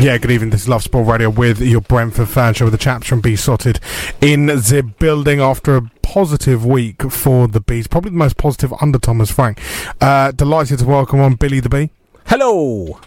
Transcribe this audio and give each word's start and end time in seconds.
Yeah, 0.00 0.16
good 0.16 0.30
evening. 0.30 0.48
This 0.48 0.62
is 0.62 0.68
Love 0.68 0.82
Sport 0.82 1.06
Radio 1.06 1.28
with 1.28 1.60
your 1.60 1.82
Brentford 1.82 2.30
fan 2.30 2.54
show 2.54 2.64
with 2.64 2.72
the 2.72 2.78
chaps 2.78 3.06
from 3.06 3.20
Beesotted 3.20 3.80
in 4.22 4.46
the 4.46 4.82
building 4.98 5.42
after 5.42 5.76
a 5.76 5.82
positive 6.02 6.64
week 6.64 7.02
for 7.12 7.46
the 7.46 7.60
Bees. 7.60 7.86
Probably 7.86 8.10
the 8.10 8.16
most 8.16 8.38
positive 8.38 8.72
under 8.80 8.98
Thomas 8.98 9.30
Frank. 9.30 9.60
Uh, 10.00 10.32
delighted 10.32 10.78
to 10.78 10.86
welcome 10.86 11.20
on 11.20 11.34
Billy 11.34 11.60
the 11.60 11.68
Bee. 11.68 11.90
Hello. 12.24 12.98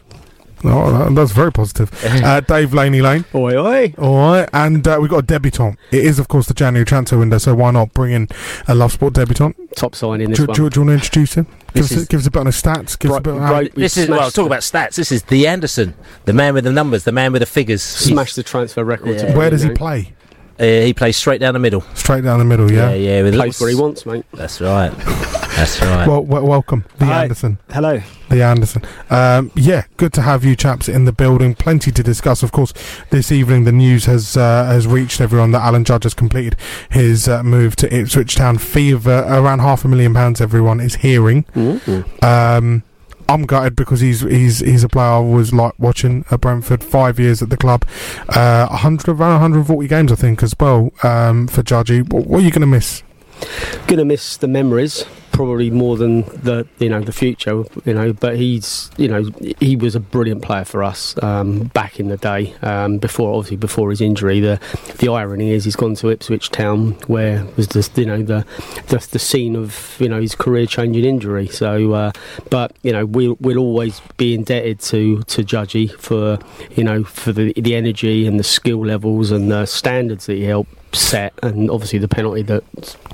Oh, 0.66 1.10
that's 1.14 1.32
very 1.32 1.52
positive. 1.52 1.92
Uh, 2.24 2.40
Dave 2.40 2.74
Laney 2.74 3.02
Lane. 3.02 3.26
Oi, 3.36 3.58
oi. 3.58 3.94
All 3.98 4.16
right, 4.32 4.50
and 4.54 4.88
uh, 4.88 4.98
we've 5.02 5.10
got 5.10 5.18
a 5.20 5.26
debutant. 5.28 5.78
It 5.92 6.06
is, 6.06 6.20
of 6.20 6.28
course, 6.30 6.48
the 6.48 6.54
January 6.54 6.86
transfer 6.86 7.18
window, 7.18 7.38
so 7.38 7.54
why 7.54 7.72
not 7.72 7.94
bring 7.94 8.14
in 8.14 8.28
a 8.68 8.74
Love 8.76 8.92
Sport 8.94 9.14
debutant? 9.14 9.56
Top 9.76 9.94
signing 9.96 10.30
this 10.30 10.38
Do, 10.40 10.46
one. 10.46 10.56
do, 10.56 10.70
do 10.70 10.80
you 10.80 10.86
want 10.86 10.90
to 10.90 11.04
introduce 11.06 11.34
him? 11.34 11.48
Give 11.74 11.84
us, 11.86 11.92
a, 11.92 11.96
is- 11.96 12.08
give 12.08 12.20
us 12.22 12.28
a 12.28 12.32
bit 12.32 12.40
on 12.40 12.46
his 12.46 12.62
stats. 12.62 12.98
Give 12.98 13.12
us 13.12 13.16
a 13.16 13.18
Right- 13.18 13.24
bit 13.24 13.34
on 13.34 13.42
right. 13.42 13.76
This 13.76 13.98
is 13.98 14.08
well. 14.08 14.20
smashed 14.20 14.36
Talk 14.36 14.46
about 14.46 14.60
stats. 14.62 14.96
This 14.96 15.12
is 15.12 15.24
the 15.24 15.48
Anderson, 15.48 15.96
the 16.26 16.34
man 16.34 16.54
with 16.54 16.64
the 16.64 16.72
numbers, 16.72 17.04
the 17.04 17.12
man 17.12 17.34
with 17.34 17.42
the 17.42 17.46
figures. 17.48 17.82
Smash 17.82 18.36
the 18.36 18.44
transfer 18.44 18.84
record. 18.86 19.16
Yeah. 19.18 19.36
Where 19.36 19.50
does 19.50 19.64
he 19.64 19.72
play? 19.72 20.14
Uh, 20.60 20.64
he 20.66 20.94
plays 20.94 21.18
straight 21.18 21.40
down 21.42 21.54
the 21.56 21.60
middle. 21.60 21.82
Straight 21.96 22.24
down 22.24 22.40
the 22.40 22.46
middle, 22.46 22.72
yeah. 22.72 22.92
yeah. 22.94 23.16
yeah 23.18 23.22
with 23.24 23.34
Plays 23.34 23.60
where 23.60 23.70
he 23.72 23.76
wants, 23.76 24.06
mate. 24.06 24.24
That's 24.34 24.62
right. 24.62 24.94
That's 25.56 25.82
right. 25.82 26.08
Well, 26.08 26.22
well, 26.24 26.46
welcome, 26.46 26.86
the 26.98 27.06
Hi. 27.06 27.24
Anderson. 27.24 27.60
Hello. 27.70 28.02
The 28.30 28.44
Anderson. 28.44 28.84
Um, 29.10 29.52
yeah, 29.56 29.84
good 29.98 30.12
to 30.14 30.22
have 30.22 30.44
you 30.44 30.56
chaps 30.56 30.90
in 30.90 31.06
the 31.06 31.12
building. 31.12 31.54
Plenty 31.54 31.92
to 31.92 32.02
discuss. 32.04 32.42
Of 32.42 32.52
course, 32.52 32.74
this 33.12 33.32
evening 33.32 33.64
the 33.64 33.72
news 33.72 34.06
has 34.06 34.36
uh, 34.36 34.66
has 34.66 34.88
reached 34.88 35.22
everyone 35.22 35.52
that 35.52 35.62
Alan 35.62 35.84
Judge 35.84 36.04
has 36.04 36.14
completed 36.14 36.56
his 36.90 37.28
uh, 37.28 37.44
move 37.44 37.76
to 37.78 37.96
Ipswich 37.96 38.36
Town. 38.36 38.58
Fee 38.58 38.92
of 38.92 39.08
uh, 39.08 39.26
around 39.28 39.60
half 39.60 39.86
a 39.86 39.88
million 39.88 40.14
pounds. 40.14 40.42
Everyone 40.42 40.80
is 40.80 40.96
hearing. 40.96 41.44
Mm-hmm. 41.56 42.26
Um, 42.26 42.84
I'm 43.30 43.46
gutted 43.46 43.76
because 43.76 44.00
he's 44.02 44.22
he's 44.22 44.60
he's 44.60 44.84
a 44.84 44.90
player 44.90 45.08
I 45.08 45.20
was 45.20 45.54
like 45.54 45.74
watching 45.78 46.26
at 46.32 46.42
Brentford. 46.42 46.84
Five 46.84 47.20
years 47.20 47.42
at 47.42 47.50
the 47.50 47.58
club, 47.58 47.86
uh, 48.30 48.68
100 48.68 49.08
around 49.10 49.34
140 49.34 49.88
games 49.88 50.12
I 50.12 50.16
think 50.16 50.44
as 50.44 50.54
well 50.60 50.92
um, 51.04 51.48
for 51.48 51.62
Judgy. 51.64 52.08
What, 52.12 52.28
what 52.28 52.42
are 52.42 52.44
you 52.44 52.52
going 52.52 52.62
to 52.62 52.68
miss? 52.68 53.04
Gonna 53.88 54.06
miss 54.06 54.38
the 54.38 54.48
memories, 54.48 55.06
probably 55.34 55.70
more 55.70 55.98
than 55.98 56.22
the 56.22 56.66
you 56.80 56.88
know 56.88 57.02
the 57.02 57.12
future. 57.12 57.64
You 57.84 57.94
know, 57.94 58.14
but 58.14 58.38
he's 58.38 58.90
you 58.98 59.10
know 59.10 59.30
he 59.60 59.76
was 59.76 59.96
a 59.96 60.00
brilliant 60.00 60.42
player 60.42 60.64
for 60.64 60.84
us 60.84 61.22
um, 61.22 61.64
back 61.74 62.00
in 62.00 62.08
the 62.08 62.18
day. 62.18 62.54
Um, 62.62 63.00
before 63.00 63.36
obviously 63.36 63.58
before 63.58 63.90
his 63.90 64.00
injury, 64.00 64.40
the 64.40 64.60
the 65.00 65.10
irony 65.10 65.52
is 65.52 65.66
he's 65.66 65.76
gone 65.76 65.96
to 65.96 66.10
Ipswich 66.10 66.50
Town, 66.52 66.92
where 67.08 67.46
was 67.58 67.68
the 67.68 67.90
you 67.96 68.06
know 68.06 68.24
the 68.24 68.46
the, 68.88 69.06
the 69.12 69.20
scene 69.20 69.56
of 69.56 69.98
you 70.00 70.08
know 70.08 70.22
his 70.22 70.36
career 70.36 70.66
changing 70.66 71.04
injury. 71.04 71.48
So, 71.48 71.92
uh, 71.92 72.12
but 72.50 72.76
you 72.84 72.94
know 72.94 73.06
we'll 73.06 73.38
we'll 73.42 73.60
always 73.60 74.02
be 74.18 74.34
indebted 74.34 74.80
to 74.82 75.24
to 75.24 75.44
Judgy 75.44 75.92
for 75.92 76.40
you 76.72 76.84
know 76.84 77.04
for 77.04 77.34
the 77.34 77.54
the 77.54 77.76
energy 77.76 78.26
and 78.26 78.40
the 78.40 78.44
skill 78.44 78.86
levels 78.86 79.32
and 79.32 79.52
the 79.52 79.66
standards 79.66 80.28
that 80.28 80.36
he 80.36 80.44
helped 80.44 80.72
set, 80.94 81.34
and 81.44 81.70
obviously 81.70 82.00
the 82.00 82.08
penalty 82.08 82.42
that 82.44 82.64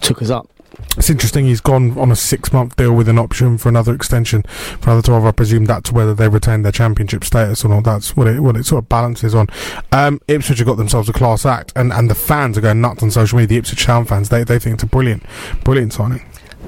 took 0.01 0.21
us 0.21 0.29
up. 0.29 0.47
It's 0.95 1.09
interesting. 1.09 1.45
He's 1.45 1.61
gone 1.61 1.97
on 1.97 2.11
a 2.11 2.15
six-month 2.15 2.75
deal 2.77 2.93
with 2.93 3.09
an 3.09 3.19
option 3.19 3.57
for 3.57 3.69
another 3.69 3.93
extension 3.93 4.43
for 4.79 4.91
another 4.91 5.01
twelve. 5.01 5.25
I 5.25 5.31
presume 5.31 5.65
that's 5.65 5.91
whether 5.91 6.13
they 6.13 6.29
retain 6.29 6.61
their 6.61 6.71
championship 6.71 7.23
status 7.23 7.65
or 7.65 7.69
not. 7.69 7.83
That's 7.83 8.15
what 8.15 8.27
it 8.27 8.39
what 8.39 8.55
it 8.55 8.65
sort 8.65 8.83
of 8.83 8.89
balances 8.89 9.35
on. 9.35 9.47
Um, 9.91 10.21
Ipswich 10.27 10.59
have 10.59 10.67
got 10.67 10.77
themselves 10.77 11.09
a 11.09 11.13
class 11.13 11.45
act, 11.45 11.73
and, 11.75 11.91
and 11.91 12.09
the 12.09 12.15
fans 12.15 12.57
are 12.57 12.61
going 12.61 12.81
nuts 12.81 13.03
on 13.03 13.11
social 13.11 13.37
media. 13.37 13.47
The 13.47 13.57
Ipswich 13.57 13.85
Town 13.85 14.05
fans, 14.05 14.29
they 14.29 14.43
they 14.43 14.59
think 14.59 14.75
it's 14.75 14.83
a 14.83 14.87
brilliant, 14.87 15.23
brilliant 15.63 15.93
signing. 15.93 16.21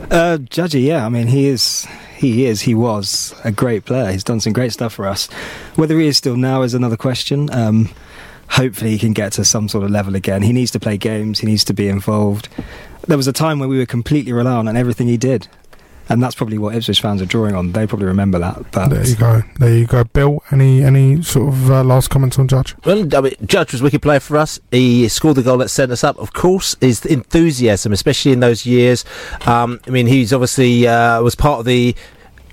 Uh, 0.10 0.38
Judgy, 0.40 0.84
yeah, 0.86 1.06
I 1.06 1.10
mean, 1.10 1.28
he 1.28 1.48
is, 1.48 1.86
he 2.16 2.46
is, 2.46 2.62
he 2.62 2.74
was 2.74 3.36
a 3.44 3.52
great 3.52 3.86
player. 3.86 4.12
He's 4.12 4.24
done 4.24 4.40
some 4.40 4.54
great 4.54 4.74
stuff 4.74 4.94
for 4.94 5.06
us. 5.06 5.28
Whether 5.76 6.00
he 6.00 6.08
is 6.08 6.18
still 6.18 6.38
now 6.38 6.64
is 6.64 6.74
another 6.74 6.98
question. 6.98 7.54
Um, 7.54 7.90
hopefully, 8.52 8.92
he 8.92 9.00
can 9.00 9.14
get 9.14 9.34
to 9.34 9.46
some 9.46 9.68
sort 9.68 9.84
of 9.84 9.92
level 9.92 10.16
again. 10.16 10.42
He 10.42 10.54
needs 10.54 10.72
to 10.72 10.80
play 10.80 10.98
games. 10.98 11.40
He 11.40 11.48
needs 11.48 11.64
to 11.66 11.74
be 11.74 11.88
involved. 11.88 12.48
There 13.08 13.18
was 13.18 13.28
a 13.28 13.34
time 13.34 13.60
when 13.60 13.70
we 13.70 13.78
were 13.78 13.86
completely 13.86 14.32
reliant 14.34 14.70
on 14.70 14.78
everything 14.78 15.08
he 15.08 15.18
did, 15.18 15.48
and 16.10 16.22
that's 16.22 16.36
probably 16.36 16.58
what 16.58 16.76
Ipswich 16.76 17.02
fans 17.02 17.22
are 17.22 17.26
drawing 17.26 17.56
on. 17.56 17.72
They 17.72 17.88
probably 17.88 18.08
remember 18.08 18.38
that. 18.40 18.72
But 18.72 18.90
There 18.90 19.08
you 19.08 19.16
go. 19.16 19.42
There 19.60 19.78
you 19.78 19.88
go. 19.88 20.04
Bill, 20.04 20.44
any 20.52 20.84
any 20.84 21.22
sort 21.24 21.48
of 21.50 21.72
uh, 21.72 21.84
last 21.84 22.10
comments 22.10 22.38
on 22.38 22.48
Judge? 22.48 22.76
Well, 22.86 23.08
I 23.16 23.22
mean, 23.22 23.34
Judge 23.46 23.72
was 23.72 23.82
a 23.82 23.84
wicked 23.86 24.02
player 24.02 24.20
for 24.20 24.38
us. 24.38 24.60
He 24.72 25.08
scored 25.08 25.38
the 25.38 25.44
goal 25.44 25.58
that 25.60 25.70
sent 25.70 25.92
us 25.92 26.04
up. 26.04 26.20
Of 26.20 26.34
course, 26.34 26.76
his 26.82 27.06
enthusiasm, 27.06 27.94
especially 27.94 28.34
in 28.34 28.42
those 28.42 28.66
years. 28.66 29.06
Um, 29.46 29.80
I 29.88 29.90
mean, 29.90 30.06
he's 30.08 30.34
obviously 30.34 30.88
uh, 30.88 31.22
was 31.22 31.36
part 31.36 31.60
of 31.60 31.66
the 31.66 31.96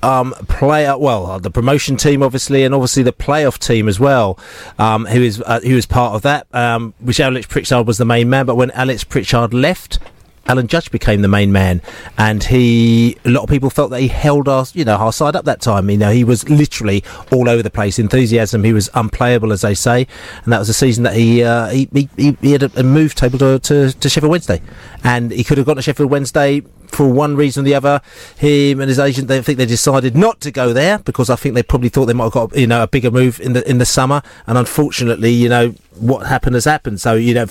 um, 0.03 0.33
player, 0.49 0.97
well, 0.97 1.27
uh, 1.27 1.39
the 1.39 1.51
promotion 1.51 1.97
team, 1.97 2.23
obviously, 2.23 2.65
and 2.65 2.75
obviously 2.75 3.03
the 3.03 3.13
playoff 3.13 3.59
team 3.59 3.89
as 3.89 3.99
well. 3.99 4.39
Um, 4.79 5.07
who 5.07 5.23
is 5.23 5.43
uh, 5.45 5.61
who 5.61 5.75
was 5.75 5.87
part 5.87 6.15
of 6.15 6.23
that? 6.23 6.47
Um, 6.55 6.95
which 7.01 7.21
Alex 7.21 7.47
Pritchard 7.47 7.87
was 7.87 7.99
the 7.99 8.05
main 8.05 8.31
man, 8.31 8.47
but 8.47 8.57
when 8.57 8.71
Alex 8.73 9.05
Pritchard 9.05 9.55
left. 9.55 9.99
Alan 10.47 10.67
Judge 10.67 10.91
became 10.91 11.21
the 11.21 11.29
main 11.29 11.53
man, 11.53 11.83
and 12.17 12.43
he. 12.43 13.19
A 13.27 13.29
lot 13.29 13.43
of 13.43 13.51
people 13.51 13.69
felt 13.69 13.91
that 13.91 14.01
he 14.01 14.09
held 14.09 14.49
our, 14.49 14.65
you 14.73 14.83
know, 14.83 14.97
our 14.97 15.13
side 15.13 15.37
up 15.37 15.45
that 15.45 15.61
time. 15.61 15.91
You 15.91 15.99
know, 15.99 16.11
he 16.11 16.25
was 16.25 16.49
literally 16.49 17.05
all 17.31 17.51
over 17.51 17.63
the 17.63 17.69
place. 17.69 17.99
Enthusiasm. 17.99 18.65
He 18.65 18.73
was 18.73 18.89
unplayable, 18.95 19.53
as 19.53 19.61
they 19.61 19.75
say, 19.75 20.07
and 20.45 20.51
that 20.51 20.59
was 20.59 20.69
the 20.69 20.73
season 20.73 21.05
that 21.05 21.15
he 21.15 21.43
uh, 21.43 21.69
he, 21.69 21.87
he, 21.93 22.09
he 22.17 22.37
he 22.41 22.53
had 22.53 22.63
a, 22.63 22.71
a 22.81 22.83
move 22.83 23.15
table 23.15 23.39
to, 23.41 23.59
to 23.59 23.93
to 23.93 24.09
Sheffield 24.09 24.31
Wednesday, 24.31 24.63
and 25.05 25.31
he 25.33 25.45
could 25.45 25.59
have 25.59 25.67
gone 25.67 25.77
to 25.77 25.83
Sheffield 25.83 26.11
Wednesday 26.11 26.63
for 26.89 27.13
one 27.13 27.37
reason 27.37 27.63
or 27.63 27.65
the 27.65 27.75
other. 27.75 28.01
Him 28.37 28.81
and 28.81 28.89
his 28.89 28.99
agent, 28.99 29.29
they 29.29 29.41
think 29.43 29.59
they 29.59 29.67
decided 29.67 30.17
not 30.17 30.41
to 30.41 30.51
go 30.51 30.73
there 30.73 30.99
because 30.99 31.31
I 31.31 31.37
think 31.37 31.55
they 31.55 31.63
probably 31.63 31.89
thought 31.89 32.07
they 32.07 32.13
might 32.13 32.25
have 32.25 32.33
got 32.33 32.57
you 32.57 32.67
know 32.67 32.83
a 32.83 32.89
bigger 32.89 33.11
move 33.11 33.41
in 33.41 33.53
the 33.53 33.69
in 33.69 33.79
the 33.79 33.87
summer, 33.87 34.23
and 34.47 34.59
unfortunately, 34.59 35.31
you 35.31 35.49
know 35.49 35.75
what 35.99 36.27
happened 36.27 36.55
has 36.55 36.65
happened. 36.65 37.01
So 37.01 37.15
you 37.15 37.35
know, 37.35 37.47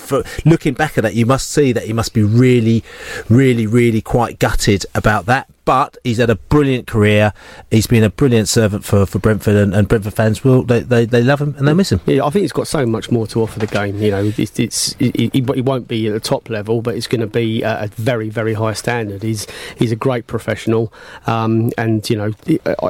looking 0.45 0.73
back 0.73 0.97
at 0.97 1.03
that, 1.03 1.15
you 1.15 1.25
must 1.25 1.49
see 1.49 1.71
that 1.71 1.83
he 1.83 1.93
must 1.93 2.13
be 2.13 2.23
really, 2.23 2.83
really, 3.29 3.67
really 3.67 4.01
quite 4.01 4.39
gutted 4.39 4.85
about 4.95 5.25
that. 5.27 5.49
But 5.67 5.97
he's 6.05 6.15
had 6.15 6.29
a 6.29 6.35
brilliant 6.35 6.87
career. 6.87 7.33
He's 7.69 7.87
been 7.87 8.05
a 8.05 8.09
brilliant 8.09 8.47
servant 8.47 8.85
for, 8.85 9.05
for 9.05 9.19
Brentford, 9.19 9.57
and, 9.57 9.75
and 9.75 9.85
Brentford 9.85 10.13
fans 10.13 10.41
will 10.41 10.63
they, 10.63 10.79
they, 10.79 11.03
they 11.03 11.21
love 11.21 11.41
him 11.41 11.55
and 11.57 11.67
they 11.67 11.73
miss 11.73 11.91
him. 11.91 11.99
Yeah, 12.05 12.23
I 12.23 12.29
think 12.29 12.43
he's 12.43 12.53
got 12.53 12.67
so 12.67 12.85
much 12.85 13.11
more 13.11 13.27
to 13.27 13.41
offer 13.41 13.59
the 13.59 13.67
game. 13.67 14.01
You 14.01 14.11
know, 14.11 14.31
it's, 14.37 14.57
it's 14.57 14.93
he, 14.93 15.29
he, 15.33 15.41
won't 15.41 15.89
be 15.89 16.07
at 16.07 16.13
the 16.13 16.21
top 16.21 16.49
level, 16.49 16.81
but 16.81 16.95
it's 16.95 17.07
going 17.07 17.19
to 17.19 17.27
be 17.27 17.65
at 17.65 17.83
a 17.83 17.87
very, 18.01 18.29
very 18.29 18.53
high 18.53 18.71
standard. 18.71 19.23
He's 19.23 19.45
he's 19.77 19.91
a 19.91 19.97
great 19.97 20.25
professional, 20.25 20.93
um, 21.25 21.73
and 21.77 22.09
you 22.09 22.15
know 22.15 22.31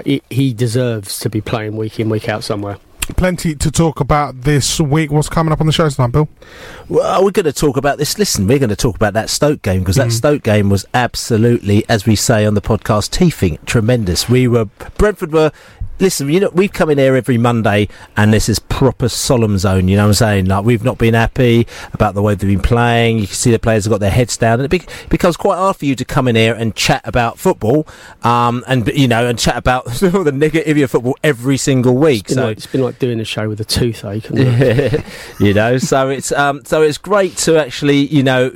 he, 0.05 0.21
he 0.29 0.53
deserves 0.53 1.17
to 1.21 1.31
be 1.31 1.41
playing 1.41 1.77
week 1.77 1.99
in, 1.99 2.09
week 2.09 2.29
out 2.29 2.43
somewhere. 2.43 2.77
Plenty 3.15 3.55
to 3.55 3.71
talk 3.71 3.99
about 3.99 4.41
this 4.41 4.79
week. 4.79 5.11
What's 5.11 5.29
coming 5.29 5.51
up 5.53 5.61
on 5.61 5.67
the 5.67 5.73
show 5.73 5.87
tonight, 5.89 6.11
Bill? 6.11 6.27
Well, 6.89 7.23
we're 7.23 7.31
going 7.31 7.45
to 7.45 7.53
talk 7.53 7.77
about 7.77 7.97
this. 7.97 8.17
Listen, 8.19 8.47
we're 8.47 8.59
going 8.59 8.69
to 8.69 8.75
talk 8.75 8.95
about 8.95 9.13
that 9.13 9.29
Stoke 9.29 9.61
game 9.61 9.79
because 9.79 9.95
that 9.95 10.07
Mhm. 10.07 10.13
Stoke 10.13 10.43
game 10.43 10.69
was 10.69 10.85
absolutely, 10.93 11.83
as 11.89 12.05
we 12.05 12.15
say 12.15 12.45
on 12.45 12.53
the 12.53 12.61
podcast, 12.61 13.11
teething 13.11 13.57
tremendous. 13.65 14.27
We 14.29 14.47
were 14.47 14.65
Brentford 14.97 15.31
were. 15.31 15.51
Listen, 15.99 16.29
you 16.29 16.39
know 16.39 16.51
we've 16.53 16.71
come 16.71 16.91
in 16.91 16.99
here 16.99 17.15
every 17.15 17.37
Monday, 17.37 17.87
and 18.15 18.31
this 18.31 18.47
is 18.49 18.59
proper 18.59 19.09
solemn 19.09 19.57
zone. 19.57 19.87
You 19.87 19.97
know 19.97 20.03
what 20.03 20.09
I'm 20.09 20.13
saying? 20.13 20.45
Like 20.45 20.63
we've 20.63 20.83
not 20.83 20.97
been 20.99 21.15
happy 21.15 21.65
about 21.93 22.13
the 22.13 22.21
way 22.21 22.35
they've 22.35 22.47
been 22.49 22.61
playing. 22.61 23.17
You 23.17 23.25
can 23.25 23.35
see 23.35 23.49
the 23.49 23.57
players 23.57 23.85
have 23.85 23.91
got 23.91 23.99
their 23.99 24.11
heads 24.11 24.37
down, 24.37 24.59
and 24.59 24.65
it 24.65 24.69
be- 24.69 24.87
becomes 25.09 25.37
quite 25.37 25.55
hard 25.55 25.75
for 25.75 25.85
you 25.85 25.95
to 25.95 26.05
come 26.05 26.27
in 26.27 26.35
here 26.35 26.53
and 26.53 26.75
chat 26.75 27.01
about 27.03 27.39
football, 27.39 27.87
um, 28.23 28.63
and 28.67 28.87
you 28.89 29.07
know, 29.07 29.27
and 29.27 29.39
chat 29.39 29.57
about 29.57 29.85
the 29.85 30.09
negativity 30.11 30.83
of 30.83 30.91
football 30.91 31.17
every 31.23 31.57
single 31.57 31.95
week. 31.95 32.25
It's 32.25 32.29
been, 32.29 32.35
So 32.35 32.45
like, 32.45 32.57
it's 32.57 32.67
been 32.67 32.81
like 32.81 32.99
doing 32.99 33.19
a 33.19 33.25
show 33.25 33.49
with 33.49 33.59
a 33.59 33.65
toothache. 33.65 34.27
You 35.39 35.53
know 35.53 35.77
so 35.77 36.09
it's 36.09 36.31
um 36.31 36.63
so 36.65 36.81
it's 36.81 36.97
great 36.97 37.37
to 37.37 37.57
actually 37.59 37.97
you 38.07 38.23
know 38.23 38.55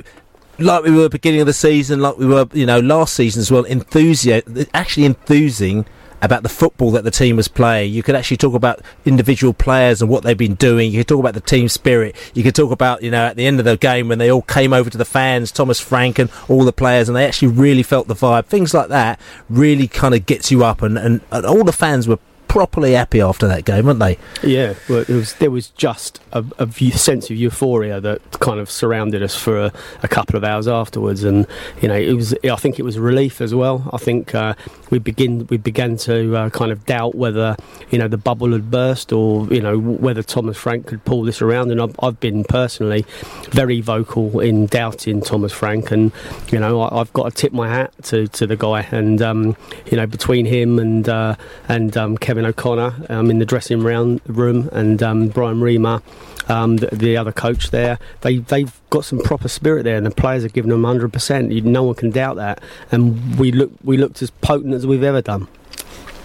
like 0.58 0.84
we 0.84 0.90
were 0.90 1.08
beginning 1.08 1.40
of 1.40 1.46
the 1.46 1.52
season 1.52 2.00
like 2.00 2.16
we 2.18 2.26
were 2.26 2.46
you 2.52 2.66
know 2.66 2.80
last 2.80 3.14
season 3.14 3.40
as 3.40 3.50
well 3.50 3.64
enthusiasm 3.64 4.66
actually 4.74 5.04
enthusing 5.06 5.86
about 6.22 6.42
the 6.42 6.48
football 6.48 6.92
that 6.92 7.04
the 7.04 7.10
team 7.10 7.36
was 7.36 7.48
playing. 7.48 7.92
You 7.92 8.02
could 8.02 8.14
actually 8.14 8.36
talk 8.38 8.54
about 8.54 8.80
individual 9.04 9.52
players 9.52 10.00
and 10.00 10.10
what 10.10 10.22
they've 10.22 10.38
been 10.38 10.54
doing. 10.54 10.92
You 10.92 11.00
could 11.00 11.08
talk 11.08 11.20
about 11.20 11.34
the 11.34 11.40
team 11.40 11.68
spirit. 11.68 12.16
You 12.32 12.42
could 12.42 12.54
talk 12.54 12.70
about, 12.70 13.02
you 13.02 13.10
know, 13.10 13.26
at 13.26 13.36
the 13.36 13.44
end 13.44 13.58
of 13.58 13.64
the 13.64 13.76
game 13.76 14.08
when 14.08 14.18
they 14.18 14.30
all 14.30 14.42
came 14.42 14.72
over 14.72 14.88
to 14.88 14.96
the 14.96 15.04
fans, 15.04 15.50
Thomas 15.50 15.80
Frank 15.80 16.18
and 16.18 16.30
all 16.48 16.64
the 16.64 16.72
players, 16.72 17.08
and 17.08 17.16
they 17.16 17.26
actually 17.26 17.48
really 17.48 17.82
felt 17.82 18.06
the 18.06 18.14
vibe. 18.14 18.46
Things 18.46 18.72
like 18.72 18.88
that 18.88 19.20
really 19.50 19.88
kind 19.88 20.14
of 20.14 20.24
gets 20.24 20.50
you 20.50 20.64
up, 20.64 20.80
and, 20.80 20.96
and, 20.96 21.20
and 21.30 21.44
all 21.44 21.64
the 21.64 21.72
fans 21.72 22.06
were 22.06 22.18
properly 22.52 22.92
happy 22.92 23.18
after 23.18 23.48
that 23.48 23.64
game, 23.64 23.86
weren't 23.86 23.98
they? 23.98 24.18
yeah, 24.42 24.74
well, 24.86 24.98
it 24.98 25.08
was 25.08 25.32
there 25.36 25.50
was 25.50 25.70
just 25.70 26.20
a, 26.32 26.44
a 26.58 26.70
sense 26.90 27.30
of 27.30 27.36
euphoria 27.36 27.98
that 27.98 28.20
kind 28.40 28.60
of 28.60 28.70
surrounded 28.70 29.22
us 29.22 29.34
for 29.34 29.58
a, 29.58 29.72
a 30.02 30.08
couple 30.08 30.36
of 30.36 30.44
hours 30.44 30.68
afterwards, 30.68 31.24
and 31.24 31.46
you 31.80 31.88
know 31.88 31.94
it 31.94 32.12
was. 32.12 32.34
I 32.44 32.56
think 32.56 32.78
it 32.78 32.82
was 32.82 32.98
relief 32.98 33.40
as 33.40 33.54
well. 33.54 33.88
I 33.90 33.96
think 33.96 34.34
uh, 34.34 34.52
we 34.90 34.98
begin 34.98 35.46
we 35.46 35.56
began 35.56 35.96
to 35.98 36.36
uh, 36.36 36.50
kind 36.50 36.70
of 36.70 36.84
doubt 36.84 37.14
whether 37.14 37.56
you 37.88 37.98
know 37.98 38.06
the 38.06 38.18
bubble 38.18 38.52
had 38.52 38.70
burst 38.70 39.14
or 39.14 39.46
you 39.46 39.62
know 39.62 39.78
whether 39.78 40.22
Thomas 40.22 40.58
Frank 40.58 40.86
could 40.86 41.06
pull 41.06 41.22
this 41.22 41.40
around. 41.40 41.70
And 41.70 41.80
I've, 41.80 41.96
I've 42.02 42.20
been 42.20 42.44
personally 42.44 43.06
very 43.48 43.80
vocal 43.80 44.40
in 44.40 44.66
doubting 44.66 45.22
Thomas 45.22 45.52
Frank, 45.52 45.90
and 45.90 46.12
you 46.50 46.60
know 46.60 46.82
I, 46.82 47.00
I've 47.00 47.14
got 47.14 47.30
to 47.30 47.34
tip 47.34 47.54
my 47.54 47.70
hat 47.70 47.94
to, 48.02 48.28
to 48.28 48.46
the 48.46 48.56
guy. 48.56 48.86
And 48.90 49.22
um, 49.22 49.56
you 49.86 49.96
know 49.96 50.06
between 50.06 50.44
him 50.44 50.78
and 50.78 51.08
uh, 51.08 51.36
and 51.66 51.96
um, 51.96 52.18
Kevin 52.18 52.41
O'Connor 52.46 53.06
um, 53.08 53.30
in 53.30 53.38
the 53.38 53.46
dressing 53.46 53.82
round 53.82 54.20
room 54.26 54.68
and 54.72 55.02
um, 55.02 55.28
Brian 55.28 55.60
Riemer. 55.60 56.02
Um, 56.48 56.78
the, 56.78 56.88
the 56.88 57.16
other 57.16 57.30
coach 57.30 57.70
there, 57.70 58.00
they 58.22 58.38
they've 58.38 58.80
got 58.90 59.04
some 59.04 59.20
proper 59.20 59.46
spirit 59.46 59.84
there, 59.84 59.96
and 59.96 60.04
the 60.04 60.10
players 60.10 60.42
have 60.42 60.52
given 60.52 60.70
them 60.70 60.82
100. 60.82 61.12
percent 61.12 61.50
No 61.64 61.84
one 61.84 61.94
can 61.94 62.10
doubt 62.10 62.34
that, 62.36 62.60
and 62.90 63.38
we 63.38 63.52
look 63.52 63.70
we 63.84 63.96
looked 63.96 64.22
as 64.22 64.30
potent 64.30 64.74
as 64.74 64.84
we've 64.84 65.04
ever 65.04 65.22
done. 65.22 65.46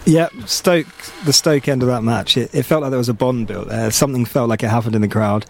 Yeah, 0.07 0.29
Stoke, 0.45 0.87
the 1.25 1.33
Stoke 1.33 1.67
end 1.67 1.83
of 1.83 1.89
that 1.89 2.01
match, 2.01 2.37
it, 2.37 2.55
it 2.55 2.63
felt 2.63 2.81
like 2.81 2.91
there 2.91 2.97
was 2.97 3.09
a 3.09 3.13
bond 3.13 3.47
built 3.47 3.67
there. 3.67 3.91
Something 3.91 4.23
felt 4.23 4.47
like 4.47 4.63
it 4.63 4.69
happened 4.69 4.95
in 4.95 5.01
the 5.01 5.07
crowd 5.07 5.45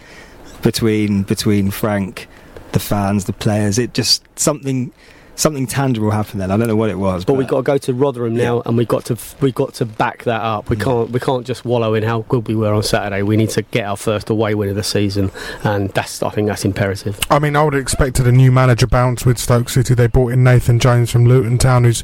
between 0.63 1.23
between 1.23 1.69
Frank, 1.71 2.27
the 2.71 2.79
fans, 2.79 3.25
the 3.25 3.33
players. 3.33 3.77
It 3.77 3.93
just 3.93 4.23
something 4.37 4.91
something 5.37 5.67
tangible 5.67 6.11
happened 6.11 6.41
then. 6.41 6.51
I 6.51 6.57
don't 6.57 6.67
know 6.67 6.75
what 6.75 6.89
it 6.89 6.97
was, 6.97 7.23
But 7.23 7.33
we've 7.33 7.47
got 7.47 7.57
to 7.57 7.63
go 7.63 7.77
to 7.77 7.93
Rotherham 7.93 8.35
now, 8.35 8.61
and 8.65 8.77
we've 8.77 8.87
got 8.87 9.05
to 9.05 9.17
we've 9.39 9.55
got 9.55 9.73
to 9.75 9.85
back 9.85 10.23
that 10.25 10.41
up. 10.41 10.69
We 10.69 10.75
can't 10.75 11.09
we 11.11 11.19
can't 11.19 11.45
just 11.45 11.63
wallow 11.63 11.93
in 11.93 12.03
how 12.03 12.23
good 12.23 12.47
we 12.47 12.55
were 12.55 12.73
on 12.73 12.83
Saturday. 12.83 13.21
We 13.21 13.37
need 13.37 13.51
to 13.51 13.61
get 13.61 13.85
our 13.85 13.97
first 13.97 14.29
away 14.29 14.55
win 14.55 14.69
of 14.69 14.75
the 14.75 14.83
season, 14.83 15.31
and 15.63 15.89
that's 15.91 16.21
I 16.21 16.29
think 16.31 16.47
that's 16.47 16.65
imperative. 16.65 17.19
I 17.29 17.39
mean, 17.39 17.55
I 17.55 17.63
would 17.63 17.73
have 17.73 17.81
expected 17.81 18.27
a 18.27 18.31
new 18.31 18.51
manager 18.51 18.87
bounce 18.87 19.25
with 19.25 19.37
Stoke 19.37 19.69
City. 19.69 19.93
They 19.93 20.07
brought 20.07 20.33
in 20.33 20.43
Nathan 20.43 20.79
Jones 20.79 21.11
from 21.11 21.25
Luton 21.25 21.57
Town, 21.57 21.83
who's 21.83 22.03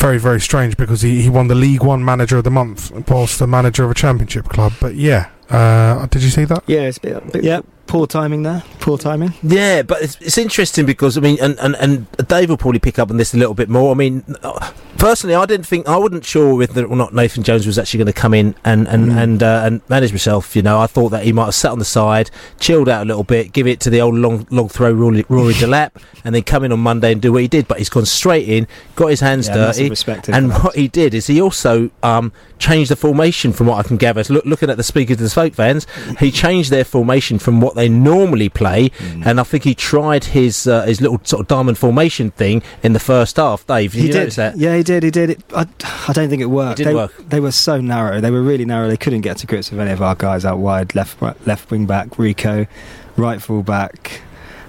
very, 0.00 0.18
very 0.18 0.40
strange 0.40 0.76
because 0.76 1.02
he, 1.02 1.22
he 1.22 1.28
won 1.28 1.48
the 1.48 1.54
League 1.54 1.82
One 1.82 2.04
Manager 2.04 2.38
of 2.38 2.44
the 2.44 2.50
Month 2.50 2.90
whilst 3.08 3.38
the 3.38 3.46
manager 3.46 3.84
of 3.84 3.90
a 3.90 3.94
Championship 3.94 4.46
club. 4.46 4.72
But 4.80 4.94
yeah, 4.94 5.30
uh, 5.50 6.06
did 6.06 6.22
you 6.22 6.30
see 6.30 6.44
that? 6.44 6.64
Yeah, 6.66 6.80
it's 6.80 6.98
a 6.98 7.00
bit, 7.00 7.16
a 7.16 7.20
bit 7.20 7.44
yeah, 7.44 7.60
poor 7.90 8.06
timing 8.06 8.44
there. 8.44 8.62
Poor 8.78 8.96
timing. 8.96 9.34
Yeah, 9.42 9.82
but 9.82 10.00
it's, 10.00 10.16
it's 10.20 10.38
interesting 10.38 10.86
because 10.86 11.18
I 11.18 11.20
mean, 11.20 11.36
and, 11.42 11.58
and, 11.58 11.74
and 11.76 12.10
Dave 12.28 12.48
will 12.48 12.56
probably 12.56 12.78
pick 12.78 12.98
up 12.98 13.10
on 13.10 13.16
this 13.16 13.34
a 13.34 13.36
little 13.36 13.52
bit 13.54 13.68
more. 13.68 13.90
I 13.90 13.94
mean, 13.94 14.24
uh, 14.42 14.70
personally, 14.96 15.34
I 15.34 15.44
didn't 15.44 15.66
think 15.66 15.88
I 15.88 15.96
wasn't 15.96 16.24
sure 16.24 16.54
whether 16.54 16.86
or 16.86 16.96
not 16.96 17.12
Nathan 17.12 17.42
Jones 17.42 17.66
was 17.66 17.78
actually 17.78 17.98
going 17.98 18.06
to 18.06 18.12
come 18.12 18.32
in 18.32 18.54
and 18.64 18.86
and 18.88 19.00
Mm. 19.10 19.22
and 19.22 19.42
uh, 19.42 19.62
and 19.64 19.80
manage 19.88 20.10
himself. 20.10 20.54
You 20.54 20.62
know, 20.62 20.78
I 20.80 20.86
thought 20.86 21.08
that 21.10 21.24
he 21.24 21.32
might 21.32 21.46
have 21.46 21.54
sat 21.54 21.72
on 21.72 21.78
the 21.80 21.84
side, 21.84 22.30
chilled 22.60 22.88
out 22.88 23.02
a 23.02 23.06
little 23.06 23.24
bit, 23.24 23.52
give 23.52 23.66
it 23.66 23.80
to 23.80 23.90
the 23.90 24.00
old 24.00 24.14
long 24.14 24.46
long 24.50 24.68
throw 24.68 24.92
Rory, 24.92 25.24
Rory 25.28 25.54
Delap, 25.62 25.90
and 26.24 26.34
then 26.34 26.42
come 26.44 26.62
in 26.64 26.70
on 26.72 26.78
Monday 26.80 27.10
and 27.12 27.20
do 27.20 27.32
what 27.32 27.42
he 27.42 27.48
did. 27.48 27.66
But 27.66 27.78
he's 27.78 27.88
gone 27.88 28.06
straight 28.06 28.48
in, 28.48 28.68
got 28.94 29.08
his 29.08 29.20
hands 29.20 29.48
Yeah, 29.48 29.72
dirty, 29.72 29.90
and 30.28 30.52
what 30.52 30.76
he 30.76 30.86
did 30.86 31.12
is 31.14 31.26
he 31.26 31.40
also 31.40 31.90
um, 32.02 32.32
changed 32.58 32.90
the 32.90 32.96
formation 32.96 33.52
from 33.52 33.66
what 33.66 33.84
I 33.84 33.88
can 33.88 33.96
gather. 33.96 34.22
Look, 34.32 34.44
looking 34.44 34.70
at 34.70 34.76
the 34.76 34.82
speakers 34.84 35.16
and 35.16 35.26
the 35.26 35.30
Stoke 35.30 35.54
fans, 35.54 35.86
he 36.20 36.30
changed 36.30 36.70
their 36.70 36.84
formation 36.84 37.38
from 37.38 37.60
what 37.60 37.74
they 37.80 37.88
normally 37.88 38.48
play, 38.48 38.90
Mm. 38.90 39.26
and 39.26 39.40
I 39.40 39.42
think 39.42 39.64
he 39.64 39.74
tried 39.74 40.24
his 40.24 40.66
uh, 40.66 40.82
his 40.84 41.00
little 41.00 41.20
sort 41.24 41.40
of 41.40 41.48
diamond 41.48 41.78
formation 41.78 42.30
thing 42.30 42.62
in 42.82 42.92
the 42.92 43.00
first 43.00 43.36
half. 43.36 43.66
Dave, 43.66 43.92
did 43.92 44.00
he 44.00 44.06
you 44.06 44.12
did. 44.12 44.30
that? 44.32 44.56
Yeah, 44.56 44.76
he 44.76 44.82
did. 44.82 45.02
He 45.02 45.10
did. 45.10 45.30
It, 45.30 45.42
I, 45.54 45.66
I 46.08 46.12
don't 46.12 46.28
think 46.28 46.42
it 46.42 46.46
worked. 46.46 46.80
It 46.80 46.84
didn't 46.84 46.92
they, 46.96 47.02
work. 47.02 47.28
they 47.30 47.40
were 47.40 47.52
so 47.52 47.80
narrow. 47.80 48.20
They 48.20 48.30
were 48.30 48.42
really 48.42 48.64
narrow. 48.64 48.88
They 48.88 48.96
couldn't 48.96 49.22
get 49.22 49.38
to 49.38 49.46
grips 49.46 49.70
with 49.70 49.80
any 49.80 49.90
of 49.92 50.02
our 50.02 50.14
guys 50.14 50.44
out 50.44 50.58
wide. 50.58 50.94
Left 50.94 51.20
left 51.46 51.70
wing 51.70 51.86
back 51.86 52.18
Rico, 52.18 52.66
right 53.16 53.40
full 53.42 53.62
back 53.62 54.20